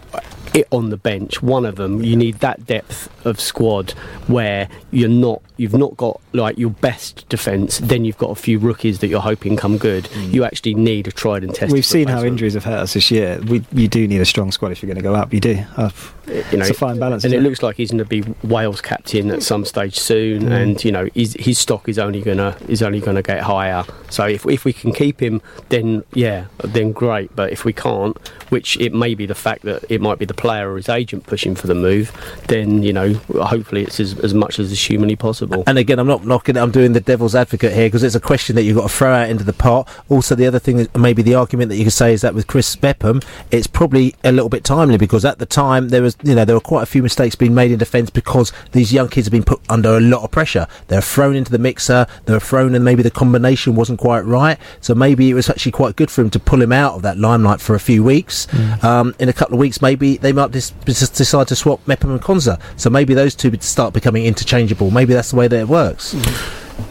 it 0.57 0.67
on 0.71 0.91
the 0.91 0.97
bench. 0.97 1.43
One 1.43 1.65
of 1.65 1.77
them, 1.77 2.03
you 2.03 2.17
need 2.17 2.37
that 2.41 2.67
depth 2.67 3.09
of 3.27 3.41
squad 3.41 3.91
where 4.27 4.69
you're 4.91 5.09
not 5.09 5.43
you've 5.57 5.75
not 5.75 5.97
got 5.97 6.21
like 6.33 6.59
your 6.59 6.71
best 6.71 7.29
defence. 7.29 7.79
Then 7.79 8.05
you've 8.05 8.19
got 8.19 8.31
a 8.31 8.35
few 8.35 8.59
rookies 8.59 9.01
that 9.01 9.09
you're 9.09 9.21
hoping 9.21 9.57
come 9.57 9.79
good. 9.79 10.09
You 10.17 10.45
actually 10.45 10.75
need 10.75 11.09
a 11.09 11.13
tried 11.13 11.45
and 11.45 11.55
tested. 11.55 11.73
We've 11.73 11.85
seen 11.85 12.09
how 12.09 12.23
injuries 12.23 12.55
have 12.55 12.65
hurt 12.65 12.81
us 12.81 12.95
this 12.95 13.11
year. 13.11 13.41
We, 13.47 13.65
you 13.73 13.89
do 13.89 14.07
need 14.07 14.21
a 14.21 14.25
strong 14.25 14.53
squad 14.53 14.73
if 14.73 14.83
you're 14.83 14.89
going 14.89 15.03
to 15.03 15.03
go 15.03 15.15
up. 15.15 15.33
You 15.33 15.41
do. 15.41 15.65
Uh, 15.77 15.91
you 16.27 16.59
know, 16.59 16.65
it's 16.65 16.71
a 16.71 16.75
fine 16.75 16.99
balance. 16.99 17.25
and 17.25 17.33
isn't 17.33 17.45
it 17.45 17.49
looks 17.49 17.63
like 17.63 17.77
he's 17.77 17.91
going 17.91 17.99
to 17.99 18.05
be 18.05 18.25
Wales 18.43 18.81
captain 18.81 19.31
at 19.31 19.43
some 19.43 19.65
stage 19.65 19.99
soon. 19.99 20.45
Mm. 20.45 20.63
And 20.63 20.85
you 20.85 20.93
know, 20.93 21.09
his, 21.15 21.35
his 21.39 21.59
stock 21.59 21.89
is 21.89 21.99
only 21.99 22.21
going 22.21 22.39
to 22.39 22.57
is 22.69 22.83
only 22.83 23.01
going 23.01 23.17
to 23.17 23.23
get 23.23 23.43
higher. 23.43 23.85
So 24.11 24.27
if 24.27 24.45
if 24.47 24.65
we 24.65 24.73
can 24.73 24.93
keep 24.93 25.21
him, 25.21 25.41
then 25.69 26.05
yeah, 26.15 26.47
then 26.59 26.93
great. 26.93 27.35
But 27.37 27.53
if 27.53 27.65
we 27.65 27.73
can't, 27.73 28.17
which 28.51 28.77
it 28.79 28.93
may 28.93 29.15
be 29.15 29.27
the 29.27 29.35
fact 29.35 29.63
that 29.63 29.85
it 29.89 30.01
might 30.01 30.19
be 30.19 30.25
the 30.25 30.35
player 30.35 30.73
or 30.73 30.77
his 30.77 30.89
agent 30.89 31.27
pushing 31.27 31.55
for 31.55 31.67
the 31.67 31.75
move, 31.75 32.13
then 32.49 32.83
you 32.83 32.93
know, 32.93 33.15
hopefully 33.15 33.83
it's 33.83 34.01
as, 34.01 34.19
as 34.21 34.35
much 34.35 34.59
as 34.59 34.73
is 34.73 34.85
humanly 34.85 35.17
possible. 35.17 35.46
And 35.67 35.79
again, 35.79 35.99
I'm 35.99 36.07
not 36.07 36.25
knocking. 36.25 36.57
I'm 36.57 36.71
doing 36.71 36.93
the 36.93 37.01
devil's 37.01 37.35
advocate 37.35 37.73
here 37.73 37.87
because 37.87 38.03
it's 38.03 38.15
a 38.15 38.21
question 38.21 38.57
that 38.57 38.63
you've 38.63 38.77
got 38.77 38.89
to 38.89 38.95
throw 38.95 39.13
out 39.13 39.29
into 39.29 39.45
the 39.45 39.53
pot. 39.53 39.89
Also, 40.09 40.35
the 40.35 40.47
other 40.47 40.59
thing, 40.59 40.77
that 40.79 40.97
maybe 40.97 41.23
the 41.23 41.35
argument 41.35 41.69
that 41.71 41.77
you 41.77 41.85
could 41.85 41.93
say 41.93 42.13
is 42.13 42.23
that 42.23 42.35
with 42.35 42.47
Chris 42.47 42.81
Mepham, 42.83 43.21
it's 43.51 43.67
probably 43.67 44.15
a 44.25 44.33
little 44.33 44.49
bit 44.49 44.65
timely 44.65 44.99
because 44.99 45.25
at 45.25 45.39
the 45.39 45.47
time 45.47 45.89
there 45.89 46.03
was, 46.03 46.17
you 46.23 46.35
know, 46.35 46.45
there 46.45 46.57
were 46.57 46.61
quite 46.61 46.83
a 46.83 46.87
few 46.87 47.03
mistakes 47.03 47.35
being 47.35 47.55
made 47.55 47.71
in 47.71 47.79
defence 47.79 48.11
because 48.11 48.53
these 48.73 48.93
young 48.93 49.09
kids 49.09 49.27
have 49.27 49.33
been 49.33 49.45
put 49.45 49.61
under 49.69 49.97
a 49.97 50.01
lot 50.01 50.23
of 50.23 50.31
pressure. 50.31 50.67
They're 50.89 51.01
thrown 51.01 51.35
into 51.37 51.51
the 51.51 51.59
mixer. 51.59 52.07
They're 52.25 52.41
thrown, 52.41 52.75
and 52.75 52.85
maybe 52.85 53.03
the 53.03 53.11
combination 53.11 53.75
wasn't 53.75 53.99
quite 53.99 54.21
right. 54.21 54.59
So 54.81 54.95
maybe 54.95 55.31
it 55.31 55.35
was 55.35 55.49
actually 55.51 55.73
quite 55.73 55.97
good 55.97 56.11
for 56.11 56.23
him 56.23 56.31
to 56.31 56.39
pull 56.41 56.63
him 56.63 56.73
out 56.73 56.95
of 56.95 57.03
that 57.03 57.19
limelight 57.19 57.61
for 57.61 57.75
a 57.75 57.81
few 57.81 58.03
weeks. 58.05 58.47
Um, 58.85 59.15
in 59.19 59.29
a 59.29 59.33
couple 59.33 59.55
of 59.55 59.61
weeks, 59.61 59.81
maybe 59.83 60.17
they 60.17 60.33
might 60.33 60.51
dis- 60.51 60.71
decide 60.85 61.49
to 61.49 61.57
swap 61.57 61.87
Mepham 61.87 62.11
and 62.11 62.21
Konsa. 62.21 62.61
So 62.77 62.91
maybe 62.91 63.15
those 63.15 63.35
two 63.35 63.51
would 63.51 63.63
start 63.63 63.95
becoming 63.95 64.25
interchangeable. 64.27 64.91
Maybe 64.91 65.15
that's 65.15 65.33
the 65.37 65.41
way 65.41 65.49
that 65.49 65.61
it 65.61 65.69
works. 65.69 66.15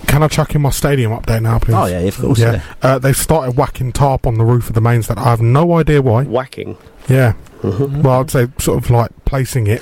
Can 0.07 0.23
I 0.23 0.27
chuck 0.27 0.55
in 0.55 0.61
my 0.61 0.69
stadium 0.69 1.11
update 1.11 1.41
now, 1.41 1.59
please? 1.59 1.73
Oh, 1.73 1.85
yeah, 1.85 1.99
of 1.99 2.17
course, 2.17 2.39
yeah. 2.39 2.61
Uh, 2.81 2.99
they've 2.99 3.17
started 3.17 3.57
whacking 3.57 3.91
tarp 3.91 4.25
on 4.25 4.37
the 4.37 4.45
roof 4.45 4.67
of 4.67 4.75
the 4.75 4.81
mains 4.81 5.07
that 5.07 5.17
I 5.17 5.23
have 5.25 5.41
no 5.41 5.73
idea 5.73 6.01
why. 6.01 6.23
Whacking. 6.23 6.77
Yeah. 7.09 7.33
Well, 7.63 8.21
I'd 8.21 8.29
say 8.29 8.47
sort 8.59 8.83
of 8.83 8.91
like 8.91 9.11
placing 9.25 9.65
it 9.65 9.81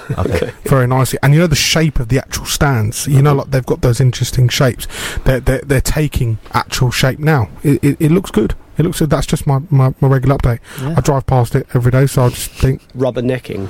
very 0.63 0.87
nicely, 0.87 1.19
and 1.21 1.33
you 1.33 1.41
know 1.41 1.47
the 1.47 1.55
shape 1.55 1.99
of 1.99 2.07
the 2.07 2.17
actual 2.17 2.45
stands. 2.45 3.07
You 3.07 3.21
know, 3.21 3.35
like 3.35 3.51
they've 3.51 3.65
got 3.65 3.81
those 3.81 3.99
interesting 3.99 4.47
shapes. 4.47 4.87
They're 5.25 5.41
they're, 5.41 5.61
they're 5.61 5.81
taking 5.81 6.37
actual 6.53 6.91
shape 6.91 7.19
now. 7.19 7.49
It, 7.61 7.83
it, 7.83 7.97
it 7.99 8.11
looks 8.11 8.31
good. 8.31 8.55
It 8.77 8.83
looks 8.83 8.99
good. 8.99 9.09
That's 9.09 9.27
just 9.27 9.45
my, 9.45 9.61
my, 9.69 9.93
my 9.99 10.07
regular 10.07 10.37
update. 10.37 10.59
Yeah. 10.79 10.95
I 10.97 11.01
drive 11.01 11.25
past 11.25 11.55
it 11.55 11.67
every 11.73 11.91
day, 11.91 12.07
so 12.07 12.23
I 12.23 12.29
just 12.29 12.51
think 12.51 12.81
rubbernecking. 12.93 13.69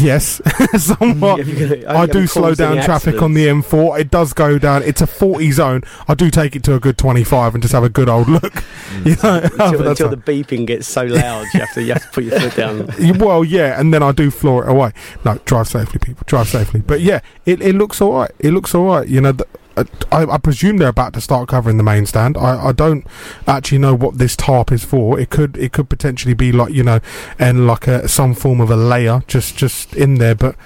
Yes, 0.00 0.40
somewhat. 0.82 1.46
Got- 1.46 1.96
I 1.96 2.06
do 2.06 2.26
slow 2.26 2.54
down 2.54 2.82
traffic 2.82 3.22
on 3.22 3.34
the 3.34 3.46
M4. 3.46 4.00
It 4.00 4.10
does 4.10 4.32
go 4.32 4.58
down. 4.58 4.82
It's 4.82 5.00
a 5.00 5.06
40 5.06 5.52
zone. 5.52 5.82
I 6.08 6.14
do 6.14 6.30
take 6.30 6.54
it 6.54 6.62
to 6.64 6.74
a 6.74 6.80
good 6.80 6.98
25 6.98 7.54
and 7.54 7.62
just 7.62 7.72
have 7.72 7.84
a 7.84 7.88
good 7.88 8.08
old 8.08 8.28
look. 8.28 8.62
You 9.04 9.14
mm. 9.14 9.22
know, 9.22 9.64
until, 9.66 9.88
until 9.90 10.08
the 10.08 10.16
beeping 10.16 10.66
gets 10.66 10.88
so 10.88 11.04
loud, 11.04 11.46
you 11.52 11.60
have 11.60 11.74
to 11.74 11.82
you 11.82 11.92
have 11.92 12.02
to 12.02 12.08
put 12.08 12.24
your 12.24 12.40
foot 12.40 12.56
down. 12.56 13.18
Well, 13.18 13.44
yeah, 13.44 13.78
and 13.78 13.92
then 13.92 14.02
I 14.02 14.12
do 14.12 14.30
floor 14.30 14.64
it 14.64 14.70
away. 14.70 14.92
No, 15.24 15.38
drive 15.44 15.68
safely, 15.68 15.98
people. 15.98 16.22
Drive 16.26 16.48
safely. 16.48 16.80
But 16.80 17.00
yeah, 17.02 17.20
it, 17.44 17.60
it 17.60 17.74
looks 17.74 18.00
all 18.00 18.12
right. 18.12 18.30
It 18.38 18.52
looks 18.52 18.74
all 18.74 18.86
right. 18.86 19.06
You 19.06 19.20
know, 19.20 19.32
th- 19.32 19.48
I, 19.76 20.24
I 20.24 20.38
presume 20.38 20.78
they're 20.78 20.88
about 20.88 21.12
to 21.14 21.20
start 21.20 21.48
covering 21.48 21.76
the 21.76 21.82
main 21.82 22.06
stand. 22.06 22.36
I, 22.36 22.68
I 22.68 22.72
don't 22.72 23.06
actually 23.46 23.78
know 23.78 23.94
what 23.94 24.18
this 24.18 24.34
tarp 24.34 24.72
is 24.72 24.84
for. 24.84 25.18
It 25.20 25.30
could 25.30 25.56
it 25.56 25.72
could 25.72 25.88
potentially 25.88 26.34
be 26.34 26.52
like 26.52 26.72
you 26.72 26.82
know, 26.82 27.00
and 27.38 27.66
like 27.66 27.86
a 27.86 28.08
some 28.08 28.34
form 28.34 28.60
of 28.60 28.70
a 28.70 28.76
layer 28.76 29.22
just 29.26 29.56
just 29.56 29.94
in 29.94 30.14
there. 30.14 30.34
But 30.34 30.56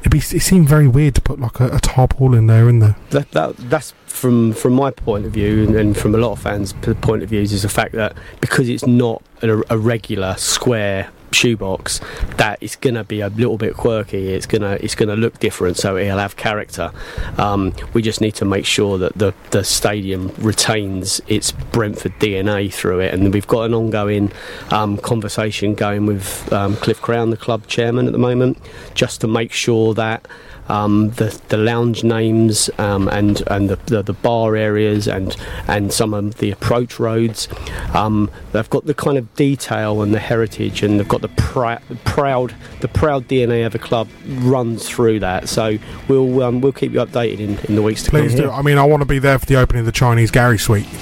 it'd 0.00 0.12
be 0.12 0.18
it 0.18 0.42
seemed 0.42 0.68
very 0.68 0.86
weird 0.86 1.14
to 1.16 1.20
put 1.20 1.40
like 1.40 1.58
a, 1.60 1.66
a 1.68 1.78
tarpaul 1.78 2.36
in 2.36 2.46
there 2.46 2.68
in 2.68 2.78
there. 2.78 2.96
That, 3.10 3.30
that, 3.32 3.56
that's 3.56 3.92
from 4.06 4.52
from 4.52 4.74
my 4.74 4.90
point 4.90 5.26
of 5.26 5.32
view, 5.32 5.64
and, 5.64 5.74
and 5.74 5.96
from 5.96 6.14
a 6.14 6.18
lot 6.18 6.32
of 6.32 6.40
fans' 6.40 6.72
point 6.72 7.22
of 7.22 7.30
views, 7.30 7.52
is 7.52 7.62
the 7.62 7.68
fact 7.68 7.92
that 7.94 8.16
because 8.40 8.68
it's 8.68 8.86
not 8.86 9.22
a, 9.42 9.62
a 9.70 9.78
regular 9.78 10.36
square 10.36 11.10
shoebox, 11.32 12.00
that 12.36 12.58
it's 12.60 12.76
going 12.76 12.94
to 12.94 13.04
be 13.04 13.20
a 13.20 13.28
little 13.28 13.58
bit 13.58 13.74
quirky. 13.74 14.32
It's 14.32 14.46
gonna 14.46 14.78
it's 14.80 14.94
gonna 14.94 15.16
look 15.16 15.38
different, 15.38 15.76
so 15.76 15.96
it'll 15.96 16.18
have 16.18 16.36
character. 16.36 16.92
Um, 17.38 17.74
we 17.94 18.02
just 18.02 18.20
need 18.20 18.34
to 18.36 18.44
make 18.44 18.66
sure 18.66 18.98
that 18.98 19.16
the 19.18 19.34
the 19.50 19.64
stadium 19.64 20.32
retains 20.38 21.20
its 21.26 21.52
Brentford 21.52 22.18
DNA 22.18 22.72
through 22.72 23.00
it, 23.00 23.14
and 23.14 23.32
we've 23.32 23.46
got 23.46 23.62
an 23.62 23.74
ongoing 23.74 24.32
um, 24.70 24.96
conversation 24.98 25.74
going 25.74 26.06
with 26.06 26.52
um, 26.52 26.76
Cliff 26.76 27.00
Crown, 27.00 27.30
the 27.30 27.36
club 27.36 27.66
chairman, 27.66 28.06
at 28.06 28.12
the 28.12 28.18
moment, 28.18 28.58
just 28.94 29.20
to 29.20 29.26
make 29.28 29.52
sure 29.52 29.94
that 29.94 30.26
um, 30.70 31.10
the 31.10 31.38
the 31.48 31.56
lounge 31.56 32.04
names 32.04 32.70
um, 32.78 33.08
and 33.08 33.42
and 33.48 33.68
the, 33.68 33.76
the 33.86 34.02
the 34.02 34.12
bar 34.12 34.56
areas 34.56 35.08
and 35.08 35.36
and 35.66 35.92
some 35.92 36.14
of 36.14 36.36
the 36.36 36.50
approach 36.50 37.00
roads. 37.00 37.48
Um, 37.92 38.30
they've 38.52 38.70
got 38.70 38.86
the 38.86 38.94
kind 38.94 39.18
of 39.18 39.34
detail 39.34 40.00
and 40.02 40.14
the 40.14 40.20
heritage, 40.20 40.82
and 40.82 40.98
they've 40.98 41.08
got 41.08 41.22
the 41.22 41.28
prou- 41.28 41.80
proud 42.04 42.54
the 42.80 42.88
proud 42.88 43.26
DNA 43.28 43.66
of 43.66 43.72
the 43.72 43.78
club 43.78 44.08
runs 44.26 44.88
through 44.88 45.20
that. 45.20 45.48
So 45.48 45.78
we'll 46.08 46.42
um, 46.42 46.60
we'll 46.60 46.72
keep 46.72 46.92
you 46.92 47.00
updated 47.00 47.40
in, 47.40 47.58
in 47.66 47.74
the 47.74 47.82
weeks 47.82 48.04
to 48.04 48.10
Please 48.10 48.30
come. 48.32 48.38
Please 48.38 48.40
do. 48.40 48.50
I 48.50 48.62
mean, 48.62 48.78
I 48.78 48.84
want 48.84 49.00
to 49.00 49.06
be 49.06 49.18
there 49.18 49.38
for 49.38 49.46
the 49.46 49.56
opening 49.56 49.80
of 49.80 49.86
the 49.86 49.92
Chinese 49.92 50.30
Gary 50.30 50.58
Suite. 50.58 50.86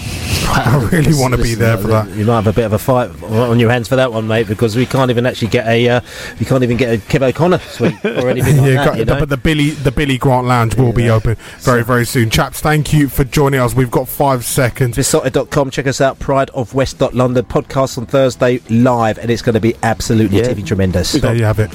I 0.50 0.88
really 0.90 1.14
want 1.14 1.34
to 1.34 1.42
be 1.42 1.54
there 1.54 1.76
for 1.76 1.88
that. 1.88 2.08
You 2.16 2.24
might 2.24 2.36
have 2.36 2.46
a 2.46 2.52
bit 2.54 2.64
of 2.64 2.72
a 2.72 2.78
fight 2.78 3.10
on 3.22 3.58
your 3.60 3.70
hands 3.70 3.86
for 3.86 3.96
that 3.96 4.12
one, 4.12 4.26
mate, 4.26 4.48
because 4.48 4.76
we 4.76 4.86
can't 4.86 5.10
even 5.10 5.26
actually 5.26 5.48
get 5.48 5.66
a 5.66 5.88
uh, 5.88 6.00
we 6.40 6.46
can't 6.46 6.62
even 6.62 6.78
get 6.78 6.94
a 6.94 6.98
Kev 6.98 7.22
O'Connor 7.22 7.58
suite 7.58 8.02
or 8.04 8.28
anything 8.30 8.56
like 8.56 8.66
yeah, 8.66 8.74
that. 8.76 8.84
got- 8.86 8.98
you 8.98 9.04
know? 9.04 9.18
but 9.20 9.28
the 9.28 9.36
Billy 9.36 9.57
the 9.66 9.92
Billy 9.92 10.18
Grant 10.18 10.46
Lounge 10.46 10.74
will 10.76 10.92
be 10.92 11.10
open 11.10 11.36
very 11.58 11.84
very 11.84 12.06
soon. 12.06 12.30
Chaps, 12.30 12.60
thank 12.60 12.92
you 12.92 13.08
for 13.08 13.24
joining 13.24 13.60
us. 13.60 13.74
We've 13.74 13.90
got 13.90 14.08
five 14.08 14.44
seconds. 14.44 14.96
Beesotted.com, 14.96 15.70
check 15.70 15.86
us 15.86 16.00
out, 16.00 16.18
Pride 16.18 16.50
of 16.50 16.74
West 16.74 17.00
London 17.00 17.44
podcast 17.44 17.98
on 17.98 18.06
Thursday 18.06 18.60
live, 18.70 19.18
and 19.18 19.30
it's 19.30 19.42
going 19.42 19.54
to 19.54 19.60
be 19.60 19.74
absolutely 19.82 20.40
TV 20.40 20.66
tremendous. 20.66 21.12
There 21.12 21.34
you 21.34 21.44
have 21.44 21.58
it. 21.58 21.70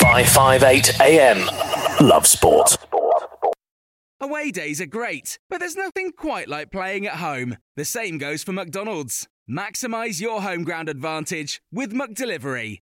558 0.00 1.00
AM. 1.00 1.48
Love 2.00 2.26
Sport. 2.26 2.76
Away 4.20 4.52
days 4.52 4.80
are 4.80 4.86
great, 4.86 5.38
but 5.50 5.58
there's 5.58 5.74
nothing 5.76 6.12
quite 6.12 6.48
like 6.48 6.70
playing 6.70 7.06
at 7.06 7.14
home. 7.16 7.56
The 7.76 7.84
same 7.84 8.18
goes 8.18 8.44
for 8.44 8.52
McDonald's. 8.52 9.26
Maximise 9.50 10.20
your 10.20 10.42
home 10.42 10.62
ground 10.62 10.88
advantage 10.88 11.60
with 11.72 11.92
McDelivery. 11.92 12.78